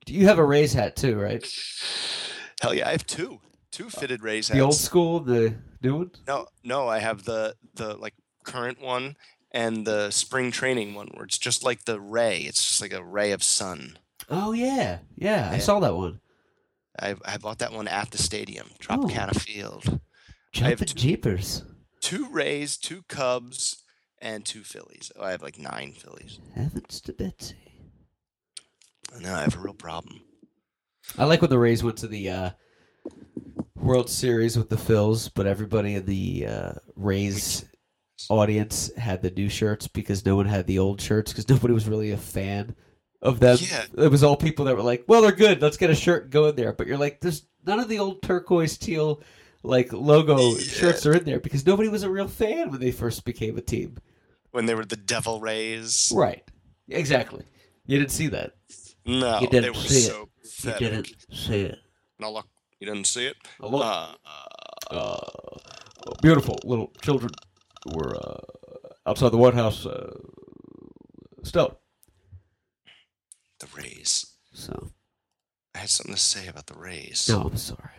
Do 0.05 0.13
you 0.13 0.27
have 0.27 0.37
a 0.39 0.45
Rays 0.45 0.73
hat 0.73 0.95
too, 0.95 1.17
right? 1.19 1.45
Hell 2.61 2.73
yeah, 2.73 2.87
I 2.87 2.91
have 2.91 3.05
two, 3.05 3.39
two 3.71 3.89
fitted 3.89 4.21
Rays 4.23 4.47
hats. 4.49 4.55
Uh, 4.55 4.59
The 4.59 4.65
old 4.65 4.75
school, 4.75 5.19
the 5.19 5.55
new 5.81 5.95
one. 5.97 6.11
No, 6.27 6.47
no, 6.63 6.87
I 6.87 6.99
have 6.99 7.23
the 7.25 7.55
the 7.75 7.95
like 7.95 8.13
current 8.43 8.81
one 8.81 9.15
and 9.51 9.85
the 9.85 10.11
spring 10.11 10.51
training 10.51 10.93
one, 10.93 11.07
where 11.13 11.25
it's 11.25 11.37
just 11.37 11.63
like 11.63 11.85
the 11.85 11.99
ray. 11.99 12.39
It's 12.41 12.65
just 12.67 12.81
like 12.81 12.93
a 12.93 13.03
ray 13.03 13.31
of 13.31 13.43
sun. 13.43 13.97
Oh 14.29 14.51
yeah, 14.51 14.99
yeah. 15.15 15.49
I 15.51 15.55
Yeah. 15.55 15.59
saw 15.59 15.79
that 15.79 15.95
one. 15.95 16.19
I 16.99 17.15
I 17.25 17.37
bought 17.37 17.59
that 17.59 17.73
one 17.73 17.87
at 17.87 18.11
the 18.11 18.17
stadium, 18.17 18.67
Oh. 18.89 18.97
Tropicana 18.97 19.39
Field. 19.39 19.83
I 19.87 19.89
have 19.89 19.99
Jumping 20.53 20.87
two- 20.89 20.93
jeepers. 20.95 21.63
Two 22.03 22.27
Rays, 22.29 22.75
two 22.75 23.03
Cubs, 23.03 23.81
and 24.21 24.45
two 24.45 24.63
Phillies. 24.63 25.09
Oh, 25.15 25.23
I 25.23 25.31
have 25.31 25.41
like 25.41 25.57
nine 25.57 25.93
Phillies. 25.93 26.37
Heavens 26.53 26.99
to 26.99 27.13
Betsy. 27.13 27.55
Now 29.21 29.37
I 29.37 29.43
have 29.43 29.55
a 29.55 29.59
real 29.59 29.73
problem. 29.73 30.19
I 31.17 31.23
like 31.23 31.39
when 31.39 31.49
the 31.49 31.57
Rays 31.57 31.81
went 31.81 31.95
to 31.99 32.07
the 32.07 32.29
uh, 32.29 32.49
World 33.75 34.09
Series 34.09 34.57
with 34.57 34.67
the 34.67 34.75
Phils, 34.75 35.31
but 35.33 35.47
everybody 35.47 35.95
in 35.95 36.05
the 36.05 36.45
uh, 36.45 36.71
Rays 36.97 37.63
audience 38.29 38.93
had 38.97 39.21
the 39.21 39.31
new 39.31 39.47
shirts 39.47 39.87
because 39.87 40.25
no 40.25 40.35
one 40.35 40.45
had 40.45 40.67
the 40.67 40.79
old 40.79 40.99
shirts 40.99 41.31
because 41.31 41.47
nobody 41.47 41.73
was 41.73 41.87
really 41.87 42.11
a 42.11 42.17
fan 42.17 42.75
of 43.21 43.39
them. 43.39 43.57
Yeah. 43.61 43.85
It 43.97 44.11
was 44.11 44.25
all 44.25 44.35
people 44.35 44.65
that 44.65 44.75
were 44.75 44.83
like, 44.83 45.05
"Well, 45.07 45.21
they're 45.21 45.31
good. 45.31 45.61
Let's 45.61 45.77
get 45.77 45.89
a 45.89 45.95
shirt 45.95 46.23
and 46.23 46.31
go 46.33 46.47
in 46.47 46.57
there." 46.57 46.73
But 46.73 46.87
you're 46.87 46.97
like, 46.97 47.21
"There's 47.21 47.47
none 47.65 47.79
of 47.79 47.87
the 47.87 47.99
old 47.99 48.21
turquoise 48.23 48.77
teal 48.77 49.21
like 49.63 49.91
logo 49.93 50.51
Yeah. 50.51 50.57
shirts 50.61 51.05
are 51.05 51.13
in 51.13 51.23
there 51.23 51.39
because 51.39 51.65
nobody 51.65 51.89
was 51.89 52.03
a 52.03 52.09
real 52.09 52.27
fan 52.27 52.69
when 52.71 52.79
they 52.79 52.91
first 52.91 53.25
became 53.25 53.57
a 53.57 53.61
team." 53.61 53.97
When 54.51 54.65
they 54.67 54.75
were 54.75 54.85
the 54.85 54.95
Devil 54.97 55.39
Rays. 55.39 56.11
Right. 56.15 56.43
Exactly. 56.87 57.43
You 57.87 57.97
didn't 57.97 58.11
see 58.11 58.27
that. 58.27 58.53
No, 59.05 59.39
You 59.39 59.47
they 59.47 59.61
didn't 59.61 59.75
were 59.75 59.81
see 59.81 60.05
it. 60.07 60.11
so 60.11 60.29
pathetic. 60.41 61.15
see 61.31 61.61
it. 61.61 61.79
No, 62.19 62.31
look, 62.31 62.47
you 62.79 62.85
didn't 62.85 63.07
see 63.07 63.25
it. 63.25 63.35
Oh, 63.59 63.69
look. 63.69 63.83
Uh, 63.83 64.13
uh, 64.91 64.95
uh, 64.95 66.11
beautiful 66.21 66.57
little 66.63 66.91
children 67.01 67.31
were 67.93 68.15
uh, 68.15 68.39
outside 69.07 69.29
the 69.29 69.37
White 69.37 69.55
House. 69.55 69.85
Uh, 69.87 70.11
stellar. 71.43 71.75
the 73.59 73.67
Rays. 73.75 74.35
So 74.53 74.91
I 75.73 75.79
had 75.79 75.89
something 75.89 76.13
to 76.15 76.21
say 76.21 76.47
about 76.47 76.67
the 76.67 76.75
Rays. 76.75 77.27
no, 77.29 77.41
I'm 77.41 77.57
sorry. 77.57 77.89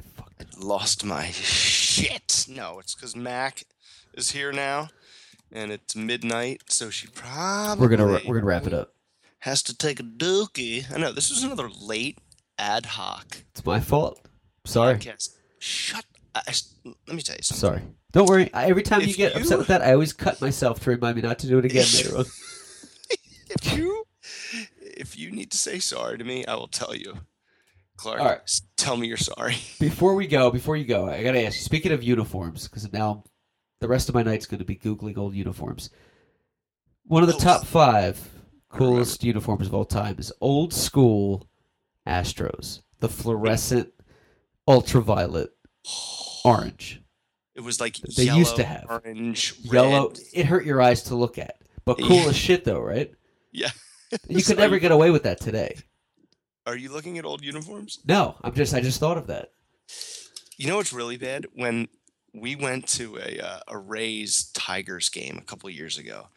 Lost 0.59 1.05
my 1.05 1.27
shit. 1.31 2.47
No, 2.49 2.79
it's 2.79 2.95
because 2.95 3.15
Mac 3.17 3.65
is 4.15 4.31
here 4.33 4.53
now, 4.53 4.89
and 5.53 5.71
it's 5.73 5.95
midnight, 5.97 6.63
so 6.69 6.91
she 6.91 7.07
probably 7.09 7.83
We're 7.87 7.97
gonna 7.97 8.21
we're 8.27 8.35
gonna 8.35 8.47
wrap 8.47 8.67
it 8.67 8.75
up. 8.75 8.95
has 9.41 9.63
to 9.65 9.77
take 9.77 10.01
a 10.01 10.05
dookie. 10.05 10.91
I 10.95 10.99
know 10.99 11.13
this 11.13 11.31
was 11.31 11.43
another 11.43 11.69
late 11.69 12.19
ad 12.59 12.87
hoc 12.87 13.39
It's 13.53 13.65
my 13.65 13.81
fault. 13.81 14.21
Sorry. 14.65 14.95
podcast. 14.97 15.31
Shut. 15.59 16.05
I, 16.35 16.43
let 17.07 17.15
me 17.17 17.23
tell 17.23 17.37
you 17.37 17.43
something. 17.43 17.61
Sorry. 17.61 17.83
Don't 18.13 18.29
worry. 18.29 18.53
I, 18.53 18.67
every 18.67 18.83
time 18.83 19.03
you 19.03 19.15
get 19.15 19.35
you- 19.35 19.41
upset 19.41 19.59
with 19.59 19.69
that, 19.69 19.83
I 19.83 19.93
always 19.93 20.13
cut 20.13 20.41
myself 20.41 20.81
to 20.81 20.91
remind 20.91 21.17
me 21.17 21.23
not 21.23 21.39
to 21.41 21.47
do 21.47 21.59
it 21.59 21.65
again 21.65 21.87
later 21.95 22.19
on. 22.19 22.25
If 23.51 23.77
you 23.77 24.05
if 24.81 25.19
you 25.19 25.31
need 25.31 25.51
to 25.53 25.59
say 25.59 25.79
sorry 25.79 26.19
to 26.19 26.25
me, 26.25 26.45
I 26.47 26.55
will 26.55 26.67
tell 26.69 26.95
you. 26.95 27.19
Clark, 27.97 28.21
All 28.21 28.27
right. 28.27 28.61
tell 28.77 28.97
me 28.97 29.07
you're 29.07 29.17
sorry. 29.17 29.57
Before 29.81 30.15
we 30.15 30.27
go, 30.27 30.51
before 30.51 30.77
you 30.77 30.85
go, 30.85 31.09
I 31.09 31.23
gotta 31.23 31.45
ask 31.45 31.57
you. 31.57 31.63
Speaking 31.63 31.93
of 31.93 32.03
uniforms, 32.03 32.67
because 32.69 32.93
now 32.93 33.25
the 33.81 33.89
rest 33.89 34.09
of 34.09 34.15
my 34.15 34.23
night's 34.23 34.47
going 34.47 34.59
to 34.59 34.65
be 34.65 34.77
googling 34.77 35.17
old 35.19 35.35
uniforms. 35.35 35.91
One 37.07 37.23
of 37.23 37.29
the 37.29 37.39
top 37.39 37.67
five 37.67 38.19
coolest 38.71 39.23
uniforms 39.23 39.67
of 39.69 39.75
all 39.75 39.85
time 39.85 40.17
is 40.19 40.33
old 40.41 40.73
school 40.73 41.49
Astros, 42.07 42.81
the 43.01 43.09
fluorescent, 43.09 43.91
ultraviolet 44.67 45.51
orange, 46.45 47.01
It 47.55 47.61
was 47.61 47.81
like 47.81 47.97
They 47.99 48.25
yellow, 48.25 48.39
used 48.39 48.57
to 48.57 48.65
have. 48.65 48.87
orange, 48.89 49.55
yellow. 49.63 50.09
red. 50.09 50.19
It 50.33 50.47
hurt 50.47 50.65
your 50.65 50.81
eyes 50.83 51.03
to 51.05 51.15
look 51.15 51.39
at, 51.39 51.59
but 51.85 51.99
cool 51.99 52.17
Yeah. 52.23 52.29
as 52.29 52.37
shit 52.37 52.65
though, 52.65 52.81
right? 52.81 53.13
Yeah. 53.53 53.71
You 54.29 54.43
could 54.43 54.59
never 54.65 54.79
get 54.79 54.91
away 54.93 55.11
with 55.11 55.23
that 55.25 55.41
today. 55.41 55.77
Are 56.67 56.77
you 56.77 56.91
looking 56.91 57.19
at 57.19 57.25
old 57.25 57.45
uniforms? 57.45 57.99
No, 58.07 58.37
I'm 58.43 58.55
just 58.55 58.75
I 58.75 58.81
just 58.81 59.01
thought 59.01 59.19
of 59.19 59.27
that. 59.27 59.53
You 60.57 60.69
know 60.69 60.77
what's 60.77 60.93
really 60.93 61.17
bad? 61.17 61.47
When 61.55 61.89
we 62.33 62.57
went 62.57 62.89
to 62.89 63.19
a 63.19 63.39
uh, 63.39 63.61
a 63.69 63.79
Rays 63.79 64.51
Tigers 64.55 65.09
game 65.09 65.39
a 65.39 65.45
couple 65.45 65.69
years 65.71 65.99
ago, 65.99 66.29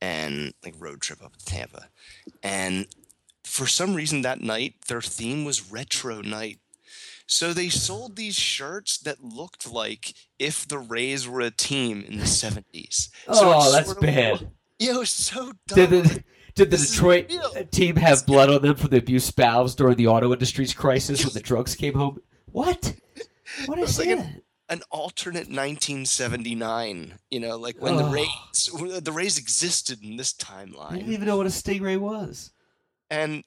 and 0.00 0.52
like 0.64 0.74
road 0.78 1.00
trip 1.00 1.24
up 1.24 1.36
to 1.36 1.44
Tampa, 1.44 1.88
and 2.42 2.86
for 3.44 3.66
some 3.66 3.94
reason 3.94 4.22
that 4.22 4.40
night 4.40 4.74
their 4.88 5.02
theme 5.02 5.44
was 5.44 5.70
retro 5.70 6.20
night. 6.20 6.58
So 7.26 7.54
they 7.54 7.70
sold 7.70 8.16
these 8.16 8.34
shirts 8.34 8.98
that 8.98 9.24
looked 9.24 9.70
like 9.70 10.12
if 10.38 10.68
the 10.68 10.78
Rays 10.78 11.26
were 11.26 11.40
a 11.40 11.50
team 11.50 12.04
in 12.06 12.18
the 12.18 12.26
seventies. 12.26 13.10
Oh, 13.26 13.72
that's 13.72 13.94
bad. 13.94 14.50
Yeah, 14.78 14.96
it 14.96 14.98
was 14.98 15.10
so 15.10 15.52
dumb. 15.66 15.76
Did 15.76 15.90
the 15.90 16.24
did 16.54 16.70
the 16.70 16.76
This 16.76 16.90
Detroit 16.92 17.30
team 17.70 17.96
have 17.96 18.26
blood 18.26 18.50
on 18.50 18.62
them 18.62 18.76
from 18.76 18.90
the 18.90 18.98
abused 18.98 19.26
spouse 19.26 19.74
during 19.74 19.96
the 19.96 20.06
auto 20.06 20.32
industry's 20.32 20.74
crisis 20.74 21.24
when 21.24 21.34
the 21.34 21.40
drugs 21.40 21.74
came 21.74 21.94
home? 21.94 22.20
What? 22.46 22.94
What 23.66 23.78
is 23.78 23.98
like 23.98 24.08
an- 24.08 24.18
that? 24.18 24.42
an 24.68 24.82
alternate 24.90 25.48
1979. 25.50 27.14
You 27.30 27.40
know, 27.40 27.56
like 27.56 27.76
when 27.80 27.96
the 27.96 28.04
Rays 28.04 28.70
the 29.02 29.12
Rays 29.12 29.38
existed 29.38 30.02
in 30.02 30.16
this 30.16 30.32
timeline. 30.32 30.92
I 30.92 30.96
didn't 30.96 31.12
even 31.12 31.26
know 31.26 31.36
what 31.36 31.46
a 31.46 31.50
stingray 31.50 31.98
was. 31.98 32.50
and 33.10 33.44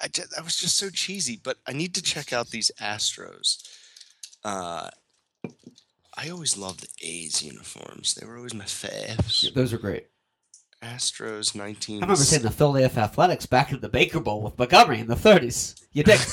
I, 0.00 0.06
I, 0.06 0.08
I 0.38 0.42
was 0.42 0.56
just 0.56 0.76
so 0.76 0.90
cheesy. 0.90 1.40
But 1.42 1.58
I 1.66 1.72
need 1.72 1.94
to 1.94 2.02
check 2.02 2.32
out 2.32 2.48
these 2.50 2.70
Astros. 2.80 3.62
Uh, 4.44 4.88
I 6.16 6.28
always 6.28 6.56
loved 6.56 6.80
the 6.82 7.06
A's 7.06 7.42
uniforms. 7.42 8.14
They 8.14 8.26
were 8.26 8.36
always 8.36 8.54
my 8.54 8.64
faves. 8.64 9.52
Those 9.54 9.72
are 9.72 9.78
great. 9.78 10.06
Astros 10.82 11.54
19. 11.54 11.98
I 11.98 12.00
remember 12.00 12.16
seeing 12.16 12.42
the 12.42 12.50
Philadelphia 12.50 13.04
Athletics 13.04 13.46
back 13.46 13.72
in 13.72 13.80
the 13.80 13.88
Baker 13.88 14.20
Bowl 14.20 14.42
with 14.42 14.58
Montgomery 14.58 14.98
in 15.00 15.06
the 15.06 15.14
30s. 15.14 15.80
You 15.92 16.02
dick. 16.02 16.20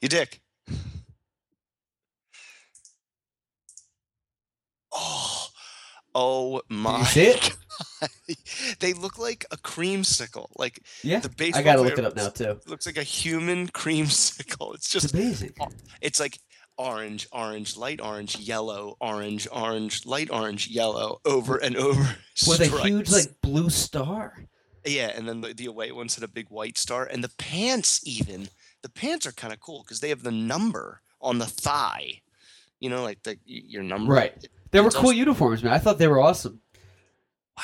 You 0.00 0.08
dick. 0.08 0.40
Oh, 4.92 5.46
oh 6.14 6.62
my! 6.68 7.02
see 7.04 7.22
it? 7.26 7.56
God. 8.00 8.08
they 8.80 8.92
look 8.92 9.18
like 9.18 9.44
a 9.50 9.56
creamsicle. 9.56 10.46
Like 10.56 10.80
Yeah, 11.02 11.20
the 11.20 11.28
baseball 11.28 11.60
I 11.60 11.64
gotta 11.64 11.82
look 11.82 11.98
it 11.98 12.04
up 12.04 12.16
now 12.16 12.28
too. 12.30 12.58
looks 12.66 12.86
like 12.86 12.96
a 12.96 13.02
human 13.02 13.68
creamsicle. 13.72 14.74
It's 14.74 14.86
It's 14.94 15.04
just 15.04 15.14
amazing. 15.14 15.52
it's 16.00 16.18
like 16.20 16.38
orange, 16.78 17.26
orange, 17.32 17.76
light 17.76 18.00
orange, 18.00 18.38
yellow, 18.38 18.96
orange, 19.00 19.46
orange, 19.52 20.06
light 20.06 20.30
orange, 20.30 20.68
yellow, 20.68 21.20
over 21.24 21.56
and 21.56 21.76
over. 21.76 22.16
With 22.48 22.60
a 22.60 22.66
huge 22.82 23.10
like 23.10 23.40
blue 23.42 23.68
star. 23.70 24.44
Yeah, 24.86 25.10
and 25.14 25.28
then 25.28 25.40
the, 25.40 25.52
the 25.52 25.66
away 25.66 25.92
ones 25.92 26.14
had 26.14 26.24
a 26.24 26.28
big 26.28 26.48
white 26.48 26.78
star, 26.78 27.04
and 27.04 27.22
the 27.22 27.30
pants 27.36 28.00
even 28.06 28.48
the 28.82 28.88
pants 28.88 29.26
are 29.26 29.32
kind 29.32 29.52
of 29.52 29.60
cool 29.60 29.82
because 29.82 30.00
they 30.00 30.08
have 30.08 30.22
the 30.22 30.30
number 30.30 31.02
on 31.20 31.38
the 31.38 31.46
thigh. 31.46 32.20
You 32.80 32.90
know, 32.90 33.02
like 33.02 33.22
the 33.24 33.36
your 33.44 33.82
number. 33.82 34.12
Right. 34.14 34.48
They 34.70 34.80
were 34.80 34.90
cool 34.90 35.06
also- 35.06 35.16
uniforms, 35.18 35.62
man. 35.62 35.72
I 35.72 35.78
thought 35.78 35.98
they 35.98 36.06
were 36.08 36.20
awesome. 36.20 36.60
Wow, 37.56 37.62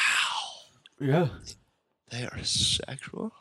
Yeah. 1.00 1.28
they 2.10 2.24
are 2.24 2.42
sexual, 2.42 3.32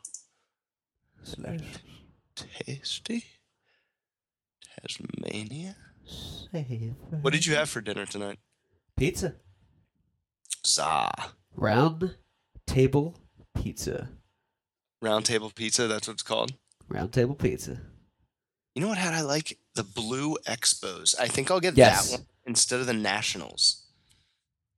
tasty, 2.36 3.26
Tasmania. 4.88 5.76
What 7.22 7.34
did 7.34 7.46
you 7.46 7.56
have 7.56 7.70
for 7.70 7.82
dinner 7.82 8.06
tonight? 8.06 8.40
Pizza. 8.98 9.36
Za. 10.66 11.10
Round 11.56 12.16
table 12.68 13.16
pizza. 13.56 14.10
Round 15.02 15.26
table 15.26 15.52
pizza. 15.54 15.88
That's 15.88 16.08
what 16.08 16.14
it's 16.16 16.24
called. 16.24 16.54
Round 16.90 17.12
table 17.12 17.36
pizza. 17.36 17.80
You 18.76 18.82
know 18.82 18.88
what 18.90 18.98
hat 18.98 19.14
I 19.14 19.22
like? 19.22 19.58
The 19.76 19.84
blue 19.84 20.38
Expos. 20.48 21.16
I 21.20 21.28
think 21.28 21.50
I'll 21.52 21.60
get 21.60 21.78
Yes. 21.78 22.12
that 22.12 22.20
one 22.20 22.28
instead 22.46 22.80
of 22.80 22.86
the 22.86 22.94
Nationals. 22.94 23.84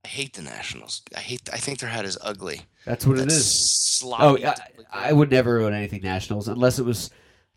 I 0.04 0.08
hate 0.08 0.34
the 0.34 0.42
Nationals. 0.42 1.02
I 1.16 1.20
hate. 1.20 1.48
I 1.52 1.56
think 1.58 1.80
their 1.80 1.88
hat 1.88 2.04
is 2.04 2.16
ugly. 2.22 2.62
That's 2.84 3.04
what 3.06 3.18
it 3.18 3.22
That's 3.22 3.34
is. 3.34 3.80
Sloppy. 3.98 4.44
Oh, 4.44 4.48
I. 4.92 5.08
I 5.08 5.12
would 5.12 5.30
never 5.30 5.60
own 5.60 5.72
anything 5.74 6.02
Nationals 6.02 6.46
unless 6.48 6.78
it 6.78 6.84
was 6.84 7.10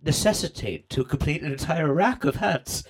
necessitate 0.04 0.90
to 0.92 1.04
complete 1.04 1.42
an 1.42 1.52
entire 1.52 1.94
rack 1.94 2.24
of 2.24 2.36
hats. 2.38 2.84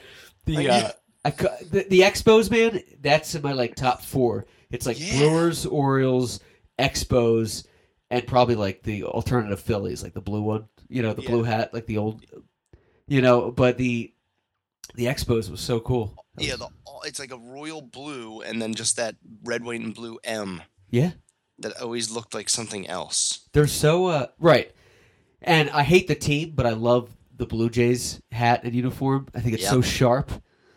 The 0.45 0.67
Oh, 0.67 0.71
uh. 0.71 0.91
I, 1.25 1.31
the, 1.31 1.85
the 1.89 1.99
Expos, 2.01 2.49
man, 2.49 2.81
that's 3.01 3.35
in 3.35 3.41
my 3.41 3.51
like 3.51 3.75
top 3.75 4.01
four. 4.01 4.45
It's 4.71 4.85
like 4.85 4.97
Yeah. 4.99 5.19
Brewers, 5.19 5.65
Orioles, 5.65 6.39
Expos, 6.79 7.65
and 8.09 8.25
probably 8.25 8.55
like 8.55 8.83
the 8.83 9.03
alternative 9.03 9.59
Phillies, 9.59 10.01
like 10.01 10.13
the 10.13 10.21
blue 10.21 10.41
one. 10.41 10.69
You 10.87 11.01
know, 11.01 11.13
the 11.13 11.23
Yeah. 11.23 11.29
blue 11.29 11.43
hat, 11.43 11.73
like 11.73 11.87
the 11.87 11.97
old. 11.97 12.23
You 13.07 13.21
know, 13.21 13.51
but 13.51 13.77
the 13.77 14.13
the 14.95 15.05
Expos 15.05 15.49
was 15.51 15.59
so 15.61 15.79
cool. 15.79 16.15
Yeah, 16.37 16.55
the, 16.55 16.69
it's 17.03 17.19
like 17.19 17.31
a 17.31 17.37
royal 17.37 17.81
blue, 17.81 18.41
and 18.41 18.61
then 18.61 18.73
just 18.73 18.95
that 18.95 19.15
red, 19.43 19.63
white, 19.63 19.81
and 19.81 19.93
blue 19.93 20.19
M 20.23 20.61
yeah. 20.89 21.11
that 21.59 21.79
always 21.81 22.09
looked 22.11 22.33
like 22.33 22.49
something 22.49 22.87
else. 22.87 23.47
They're 23.51 23.67
so 23.67 24.05
uh 24.07 24.27
right. 24.39 24.71
And 25.41 25.69
I 25.69 25.83
hate 25.83 26.07
the 26.07 26.15
team, 26.15 26.51
but 26.55 26.65
I 26.65 26.71
love 26.71 27.15
the 27.35 27.45
Blue 27.45 27.69
Jays 27.69 28.21
hat 28.31 28.61
and 28.63 28.73
uniform. 28.75 29.27
I 29.33 29.39
think 29.39 29.55
it's 29.55 29.67
so 29.69 29.81
sharp. 29.81 30.31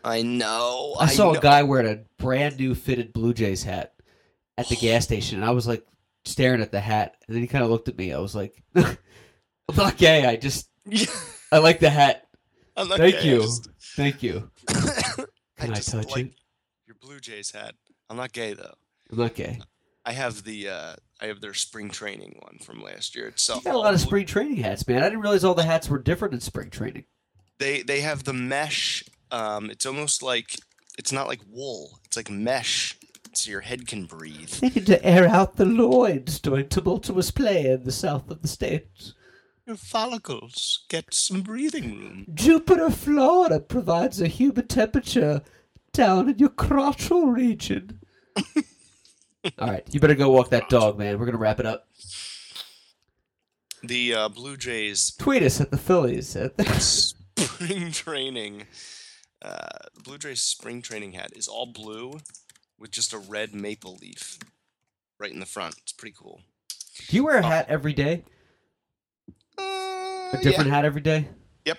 I 0.04 0.22
know. 0.22 0.96
I 0.98 1.06
saw 1.06 1.32
know. 1.32 1.38
a 1.38 1.42
guy 1.42 1.62
wearing 1.62 1.86
a 1.92 2.22
brand 2.22 2.58
new 2.58 2.74
fitted 2.74 3.12
Blue 3.12 3.34
Jays 3.34 3.62
hat 3.62 3.94
at 4.58 4.68
the 4.68 4.76
gas 4.76 5.04
station, 5.04 5.38
and 5.38 5.44
I 5.44 5.50
was 5.52 5.66
like 5.66 5.86
staring 6.24 6.60
at 6.60 6.70
the 6.72 6.80
hat, 6.80 7.16
and 7.26 7.34
then 7.34 7.42
he 7.42 7.48
kind 7.48 7.64
of 7.64 7.70
looked 7.70 7.88
at 7.88 7.98
me. 7.98 8.12
I 8.12 8.18
was 8.18 8.34
like, 8.34 8.62
"I'm 8.76 8.96
not 9.76 9.96
gay. 9.96 10.26
I 10.26 10.36
just 10.36 10.68
I 11.52 11.58
like 11.58 11.80
the 11.80 11.90
hat. 11.90 12.26
I'm 12.76 12.88
not 12.88 12.98
Thank 12.98 13.14
gay, 13.16 13.20
I 13.20 13.24
you. 13.34 13.40
just- 13.42 13.68
Thank 13.96 14.22
you. 14.22 14.50
I 14.68 14.72
Can 15.58 15.70
I, 15.72 15.74
touch 15.74 15.94
like 16.10 16.26
it? 16.26 16.34
your 16.86 16.96
Blue 17.00 17.20
Jays 17.20 17.50
hat. 17.50 17.74
I'm 18.08 18.16
not 18.16 18.32
gay 18.32 18.54
though. 18.54 18.74
I'm 19.10 19.18
not 19.18 19.34
gay. 19.34 19.60
I 20.04 20.12
have 20.12 20.42
the 20.44 20.68
uh 20.68 20.94
I 21.22 21.26
have 21.26 21.40
their 21.40 21.54
spring 21.54 21.88
training 21.88 22.36
one 22.40 22.58
from 22.58 22.82
last 22.82 23.14
year. 23.14 23.28
It's 23.28 23.48
uh, 23.48 23.54
You 23.54 23.62
got 23.62 23.76
a 23.76 23.78
lot 23.78 23.94
of 23.94 24.00
spring 24.00 24.26
training 24.26 24.56
hats, 24.56 24.86
man. 24.88 25.04
I 25.04 25.06
didn't 25.08 25.20
realize 25.20 25.44
all 25.44 25.54
the 25.54 25.62
hats 25.62 25.88
were 25.88 26.00
different 26.00 26.34
in 26.34 26.40
spring 26.40 26.68
training. 26.68 27.04
They 27.58 27.82
they 27.82 28.00
have 28.00 28.24
the 28.24 28.32
mesh. 28.32 29.04
Um, 29.30 29.70
it's 29.70 29.86
almost 29.86 30.22
like 30.22 30.58
it's 30.98 31.12
not 31.12 31.28
like 31.28 31.40
wool. 31.48 32.00
It's 32.04 32.16
like 32.16 32.28
mesh, 32.28 32.98
so 33.34 33.52
your 33.52 33.60
head 33.60 33.86
can 33.86 34.06
breathe. 34.06 34.50
They 34.50 34.70
need 34.70 34.86
to 34.86 35.04
air 35.04 35.28
out 35.28 35.56
the 35.56 35.64
loins 35.64 36.40
during 36.40 36.68
tumultuous 36.68 37.30
play 37.30 37.66
in 37.66 37.84
the 37.84 37.92
south 37.92 38.28
of 38.28 38.42
the 38.42 38.48
state. 38.48 39.12
Your 39.64 39.76
follicles 39.76 40.84
get 40.88 41.14
some 41.14 41.42
breathing 41.42 42.00
room. 42.00 42.26
Jupiter, 42.34 42.90
Florida 42.90 43.60
provides 43.60 44.20
a 44.20 44.26
humid 44.26 44.68
temperature 44.68 45.42
down 45.92 46.28
in 46.30 46.38
your 46.40 46.48
crotchal 46.48 47.32
region. 47.32 48.00
All 49.59 49.68
right, 49.68 49.84
you 49.93 49.99
better 50.01 50.14
go 50.14 50.30
walk 50.30 50.51
that 50.51 50.68
dog, 50.68 50.99
man. 50.99 51.18
We're 51.18 51.26
gonna 51.26 51.38
wrap 51.38 51.59
it 51.61 51.66
up. 51.66 51.88
The 53.82 54.14
uh, 54.14 54.28
Blue 54.28 54.57
Jays 54.57 55.12
Tweet 55.18 55.43
us 55.43 55.61
at 55.61 55.70
the 55.70 55.78
Phillies. 55.78 56.36
At 56.36 56.57
the... 56.59 56.64
spring 56.78 57.90
training. 57.90 58.66
Uh, 59.40 59.66
the 59.95 60.03
Blue 60.03 60.18
Jays 60.18 60.40
spring 60.40 60.82
training 60.82 61.12
hat 61.12 61.32
is 61.34 61.49
all 61.49 61.66
blue 61.66 62.20
with 62.78 62.93
just 62.93 63.12
a 63.12 63.18
red 63.18 63.55
maple 63.55 63.99
leaf 64.01 64.38
right 65.18 65.32
in 65.32 65.40
the 65.40 65.47
front. 65.47 65.74
It's 65.82 65.93
pretty 65.93 66.14
cool. 66.16 66.40
Do 67.09 67.16
you 67.16 67.24
wear 67.24 67.38
a 67.38 67.43
hat 67.45 67.66
every 67.68 67.93
day? 67.93 68.24
Uh, 69.59 69.62
A 70.34 70.38
different 70.43 70.70
hat 70.70 70.84
every 70.84 71.01
day? 71.01 71.28
Yep. 71.64 71.78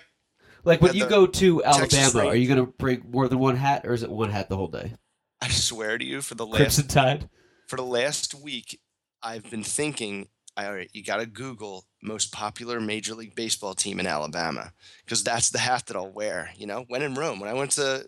Like 0.64 0.82
when 0.82 0.92
Yeah, 0.92 0.98
you 0.98 1.04
the 1.04 1.10
go 1.10 1.26
to 1.26 1.62
Texas 1.62 1.98
Alabama, 1.98 2.30
are 2.30 2.36
you 2.36 2.48
gonna 2.48 2.66
bring 2.66 3.04
more 3.10 3.28
than 3.28 3.38
one 3.38 3.56
hat, 3.56 3.86
or 3.86 3.94
is 3.94 4.02
it 4.02 4.10
one 4.10 4.30
hat 4.30 4.50
the 4.50 4.56
whole 4.56 4.68
day? 4.68 4.94
I 5.40 5.48
swear 5.48 5.96
to 5.96 6.04
you, 6.04 6.20
for 6.20 6.34
the 6.34 6.46
last 6.46 6.56
Crimson 6.56 6.88
Tide. 6.88 7.28
For 7.66 7.76
the 7.76 7.82
last 7.82 8.34
week, 8.34 8.80
I've 9.22 9.48
been 9.50 9.64
thinking. 9.64 10.28
All 10.56 10.72
right, 10.72 10.88
you 10.92 11.02
got 11.02 11.16
to 11.16 11.26
Google 11.26 11.84
most 12.00 12.30
popular 12.30 12.80
Major 12.80 13.14
League 13.14 13.34
Baseball 13.34 13.74
team 13.74 13.98
in 13.98 14.06
Alabama 14.06 14.72
because 15.04 15.24
that's 15.24 15.50
the 15.50 15.58
hat 15.58 15.86
that 15.86 15.96
I'll 15.96 16.12
wear. 16.12 16.50
You 16.56 16.68
know, 16.68 16.84
when 16.86 17.02
in 17.02 17.14
Rome, 17.14 17.40
when 17.40 17.50
I 17.50 17.54
went 17.54 17.72
to 17.72 18.06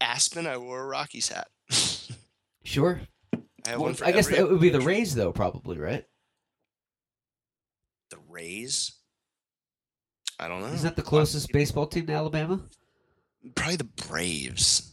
Aspen, 0.00 0.48
I 0.48 0.56
wore 0.56 0.80
a 0.82 0.86
Rockies 0.86 1.28
hat. 1.28 1.48
Sure. 2.68 3.00
I 3.66 3.78
Well, 3.78 3.94
I 4.04 4.12
guess 4.12 4.28
that 4.28 4.46
would 4.46 4.60
be 4.60 4.68
the. 4.68 4.82
Rays, 4.82 5.14
though, 5.14 5.32
probably, 5.32 5.78
right? 5.78 6.04
The 8.10 8.18
Rays. 8.28 8.92
I 10.38 10.48
don't 10.48 10.60
know. 10.60 10.66
Isn't 10.66 10.82
that 10.82 10.96
the 10.96 11.00
closest 11.00 11.50
baseball 11.50 11.86
team 11.86 12.06
to 12.08 12.12
Alabama? 12.12 12.60
Probably 13.54 13.76
the 13.76 13.84
Braves. 13.84 14.92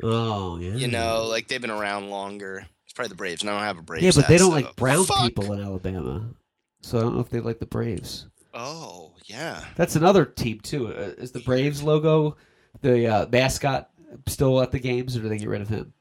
Oh, 0.00 0.58
yeah. 0.58 0.76
You 0.76 0.86
know, 0.86 1.26
like 1.28 1.48
they've 1.48 1.60
been 1.60 1.70
around 1.72 2.08
longer. 2.10 2.66
It's 2.88 2.94
probably 2.94 3.10
the 3.10 3.16
Braves, 3.16 3.42
and 3.42 3.50
I 3.50 3.54
don't 3.54 3.64
have 3.64 3.78
a 3.78 3.82
Braves. 3.82 4.02
Yeah, 4.02 4.12
but 4.16 4.28
they 4.28 4.38
don't 4.38 4.48
so- 4.48 4.56
like 4.56 4.74
brown 4.76 5.04
Fuck! 5.04 5.20
people 5.20 5.52
in 5.52 5.60
Alabama. 5.60 6.30
So 6.80 6.96
I 6.96 7.02
don't 7.02 7.14
know 7.16 7.20
if 7.20 7.28
they 7.28 7.40
like 7.40 7.58
the 7.58 7.66
Braves. 7.66 8.26
Oh 8.54 9.12
yeah. 9.26 9.62
That's 9.76 9.94
another 9.94 10.24
team 10.24 10.60
too. 10.60 10.88
Uh, 10.88 11.12
is 11.18 11.32
the 11.32 11.40
Braves 11.40 11.82
logo 11.82 12.36
the 12.80 13.06
uh, 13.06 13.26
mascot 13.30 13.90
still 14.26 14.60
at 14.62 14.70
the 14.72 14.78
games, 14.78 15.16
or 15.16 15.20
do 15.20 15.28
they 15.28 15.36
get 15.38 15.48
rid 15.50 15.60
of 15.60 15.68
him? 15.68 15.92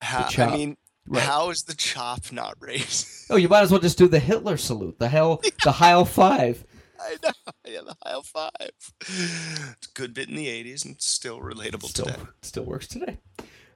How, 0.00 0.28
I 0.44 0.56
mean, 0.56 0.76
Right. 1.08 1.22
how 1.22 1.50
is 1.50 1.64
the 1.64 1.74
chop 1.74 2.30
not 2.32 2.54
raised? 2.60 3.08
Oh, 3.30 3.34
you 3.36 3.48
might 3.48 3.62
as 3.62 3.72
well 3.72 3.80
just 3.80 3.98
do 3.98 4.06
the 4.06 4.20
Hitler 4.20 4.56
salute, 4.56 5.00
the 5.00 5.08
hell, 5.08 5.42
the 5.64 5.72
Heil 5.72 6.04
Five. 6.04 6.64
I 7.00 7.16
know. 7.24 7.30
Yeah, 7.66 7.80
the 7.84 7.96
Heil 8.04 8.22
Five. 8.22 8.50
It's 9.00 9.88
a 9.88 9.92
good 9.94 10.14
bit 10.14 10.28
in 10.28 10.36
the 10.36 10.46
'80s 10.46 10.84
and 10.84 10.94
still 11.00 11.40
relatable 11.40 11.84
Still, 11.88 12.04
today. 12.06 12.20
still 12.42 12.64
works 12.64 12.86
today. 12.86 13.18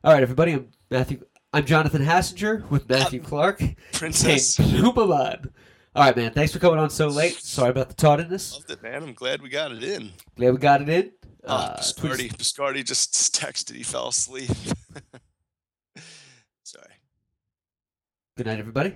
All 0.04 0.12
right, 0.12 0.22
everybody. 0.22 0.52
I'm 0.52 0.68
Matthew. 0.90 1.24
I'm 1.52 1.66
Jonathan 1.66 2.02
Hassinger 2.04 2.68
with 2.70 2.88
Matthew 2.88 3.20
Clark. 3.20 3.60
Princess. 3.92 4.58
All 4.60 6.04
right, 6.04 6.16
man. 6.16 6.32
Thanks 6.32 6.52
for 6.52 6.60
coming 6.60 6.78
on 6.78 6.90
so 6.90 7.08
late. 7.08 7.32
Sorry 7.34 7.70
about 7.70 7.88
the 7.88 7.94
tardiness. 7.96 8.52
Loved 8.54 8.70
it, 8.70 8.82
man. 8.82 9.02
I'm 9.02 9.12
glad 9.14 9.42
we 9.42 9.48
got 9.48 9.72
it 9.72 9.82
in. 9.82 10.12
Glad 10.36 10.50
we 10.52 10.58
got 10.58 10.82
it 10.82 10.88
in. 10.88 11.10
Oh, 11.44 11.52
Uh, 11.56 11.76
Biscardi, 11.80 12.32
Biscardi 12.36 12.84
just 12.84 13.12
texted 13.34 13.74
he 13.74 13.82
fell 13.82 14.08
asleep. 14.08 14.50
Sorry. 16.62 16.92
Good 18.36 18.46
night, 18.46 18.60
everybody. 18.60 18.94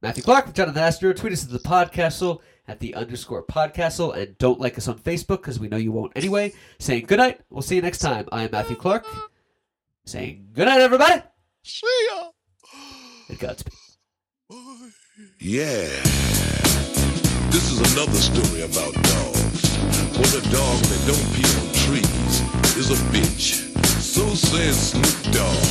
Matthew 0.00 0.22
Clark 0.22 0.46
with 0.46 0.54
Jonathan 0.54 0.82
Astor. 0.82 1.12
Tweet 1.12 1.34
us 1.34 1.44
at 1.44 1.50
the 1.50 1.58
podcastle 1.58 2.40
at 2.68 2.80
the 2.80 2.94
underscore 2.94 3.44
podcastle 3.44 4.16
and 4.16 4.38
don't 4.38 4.58
like 4.60 4.78
us 4.78 4.88
on 4.88 4.98
Facebook 4.98 5.38
because 5.42 5.60
we 5.60 5.68
know 5.68 5.76
you 5.76 5.92
won't 5.92 6.12
anyway. 6.16 6.52
Saying 6.78 7.04
good 7.06 7.18
night. 7.18 7.40
We'll 7.50 7.60
see 7.62 7.76
you 7.76 7.82
next 7.82 7.98
time. 7.98 8.26
I 8.32 8.44
am 8.44 8.50
Matthew 8.52 8.76
Clark. 8.76 9.04
Saying 10.06 10.50
good 10.52 10.66
night, 10.66 10.80
everybody. 10.80 11.20
See 11.64 12.08
ya. 12.12 12.30
And 13.28 13.38
Godspeed. 13.40 13.74
Bye. 14.48 14.90
Yeah. 15.40 15.88
This 17.50 17.72
is 17.72 17.80
another 17.92 18.14
story 18.14 18.62
about 18.62 18.94
dogs. 18.94 19.66
For 20.14 20.26
the 20.30 20.46
dog 20.54 20.78
that 20.78 21.02
don't 21.10 21.26
pee 21.34 21.50
on 21.58 21.66
trees 21.74 22.76
is 22.76 22.92
a 22.92 23.02
bitch. 23.10 23.66
So 23.98 24.22
says 24.34 24.92
Snoop 24.92 25.34
Dogg. 25.34 25.64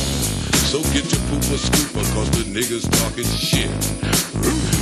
So 0.68 0.82
get 0.92 1.10
your 1.10 1.22
pooper 1.32 1.56
scooper 1.56 2.04
cause 2.12 2.30
the 2.32 2.44
niggas 2.52 2.90
talking 3.00 3.24
shit. 3.24 4.75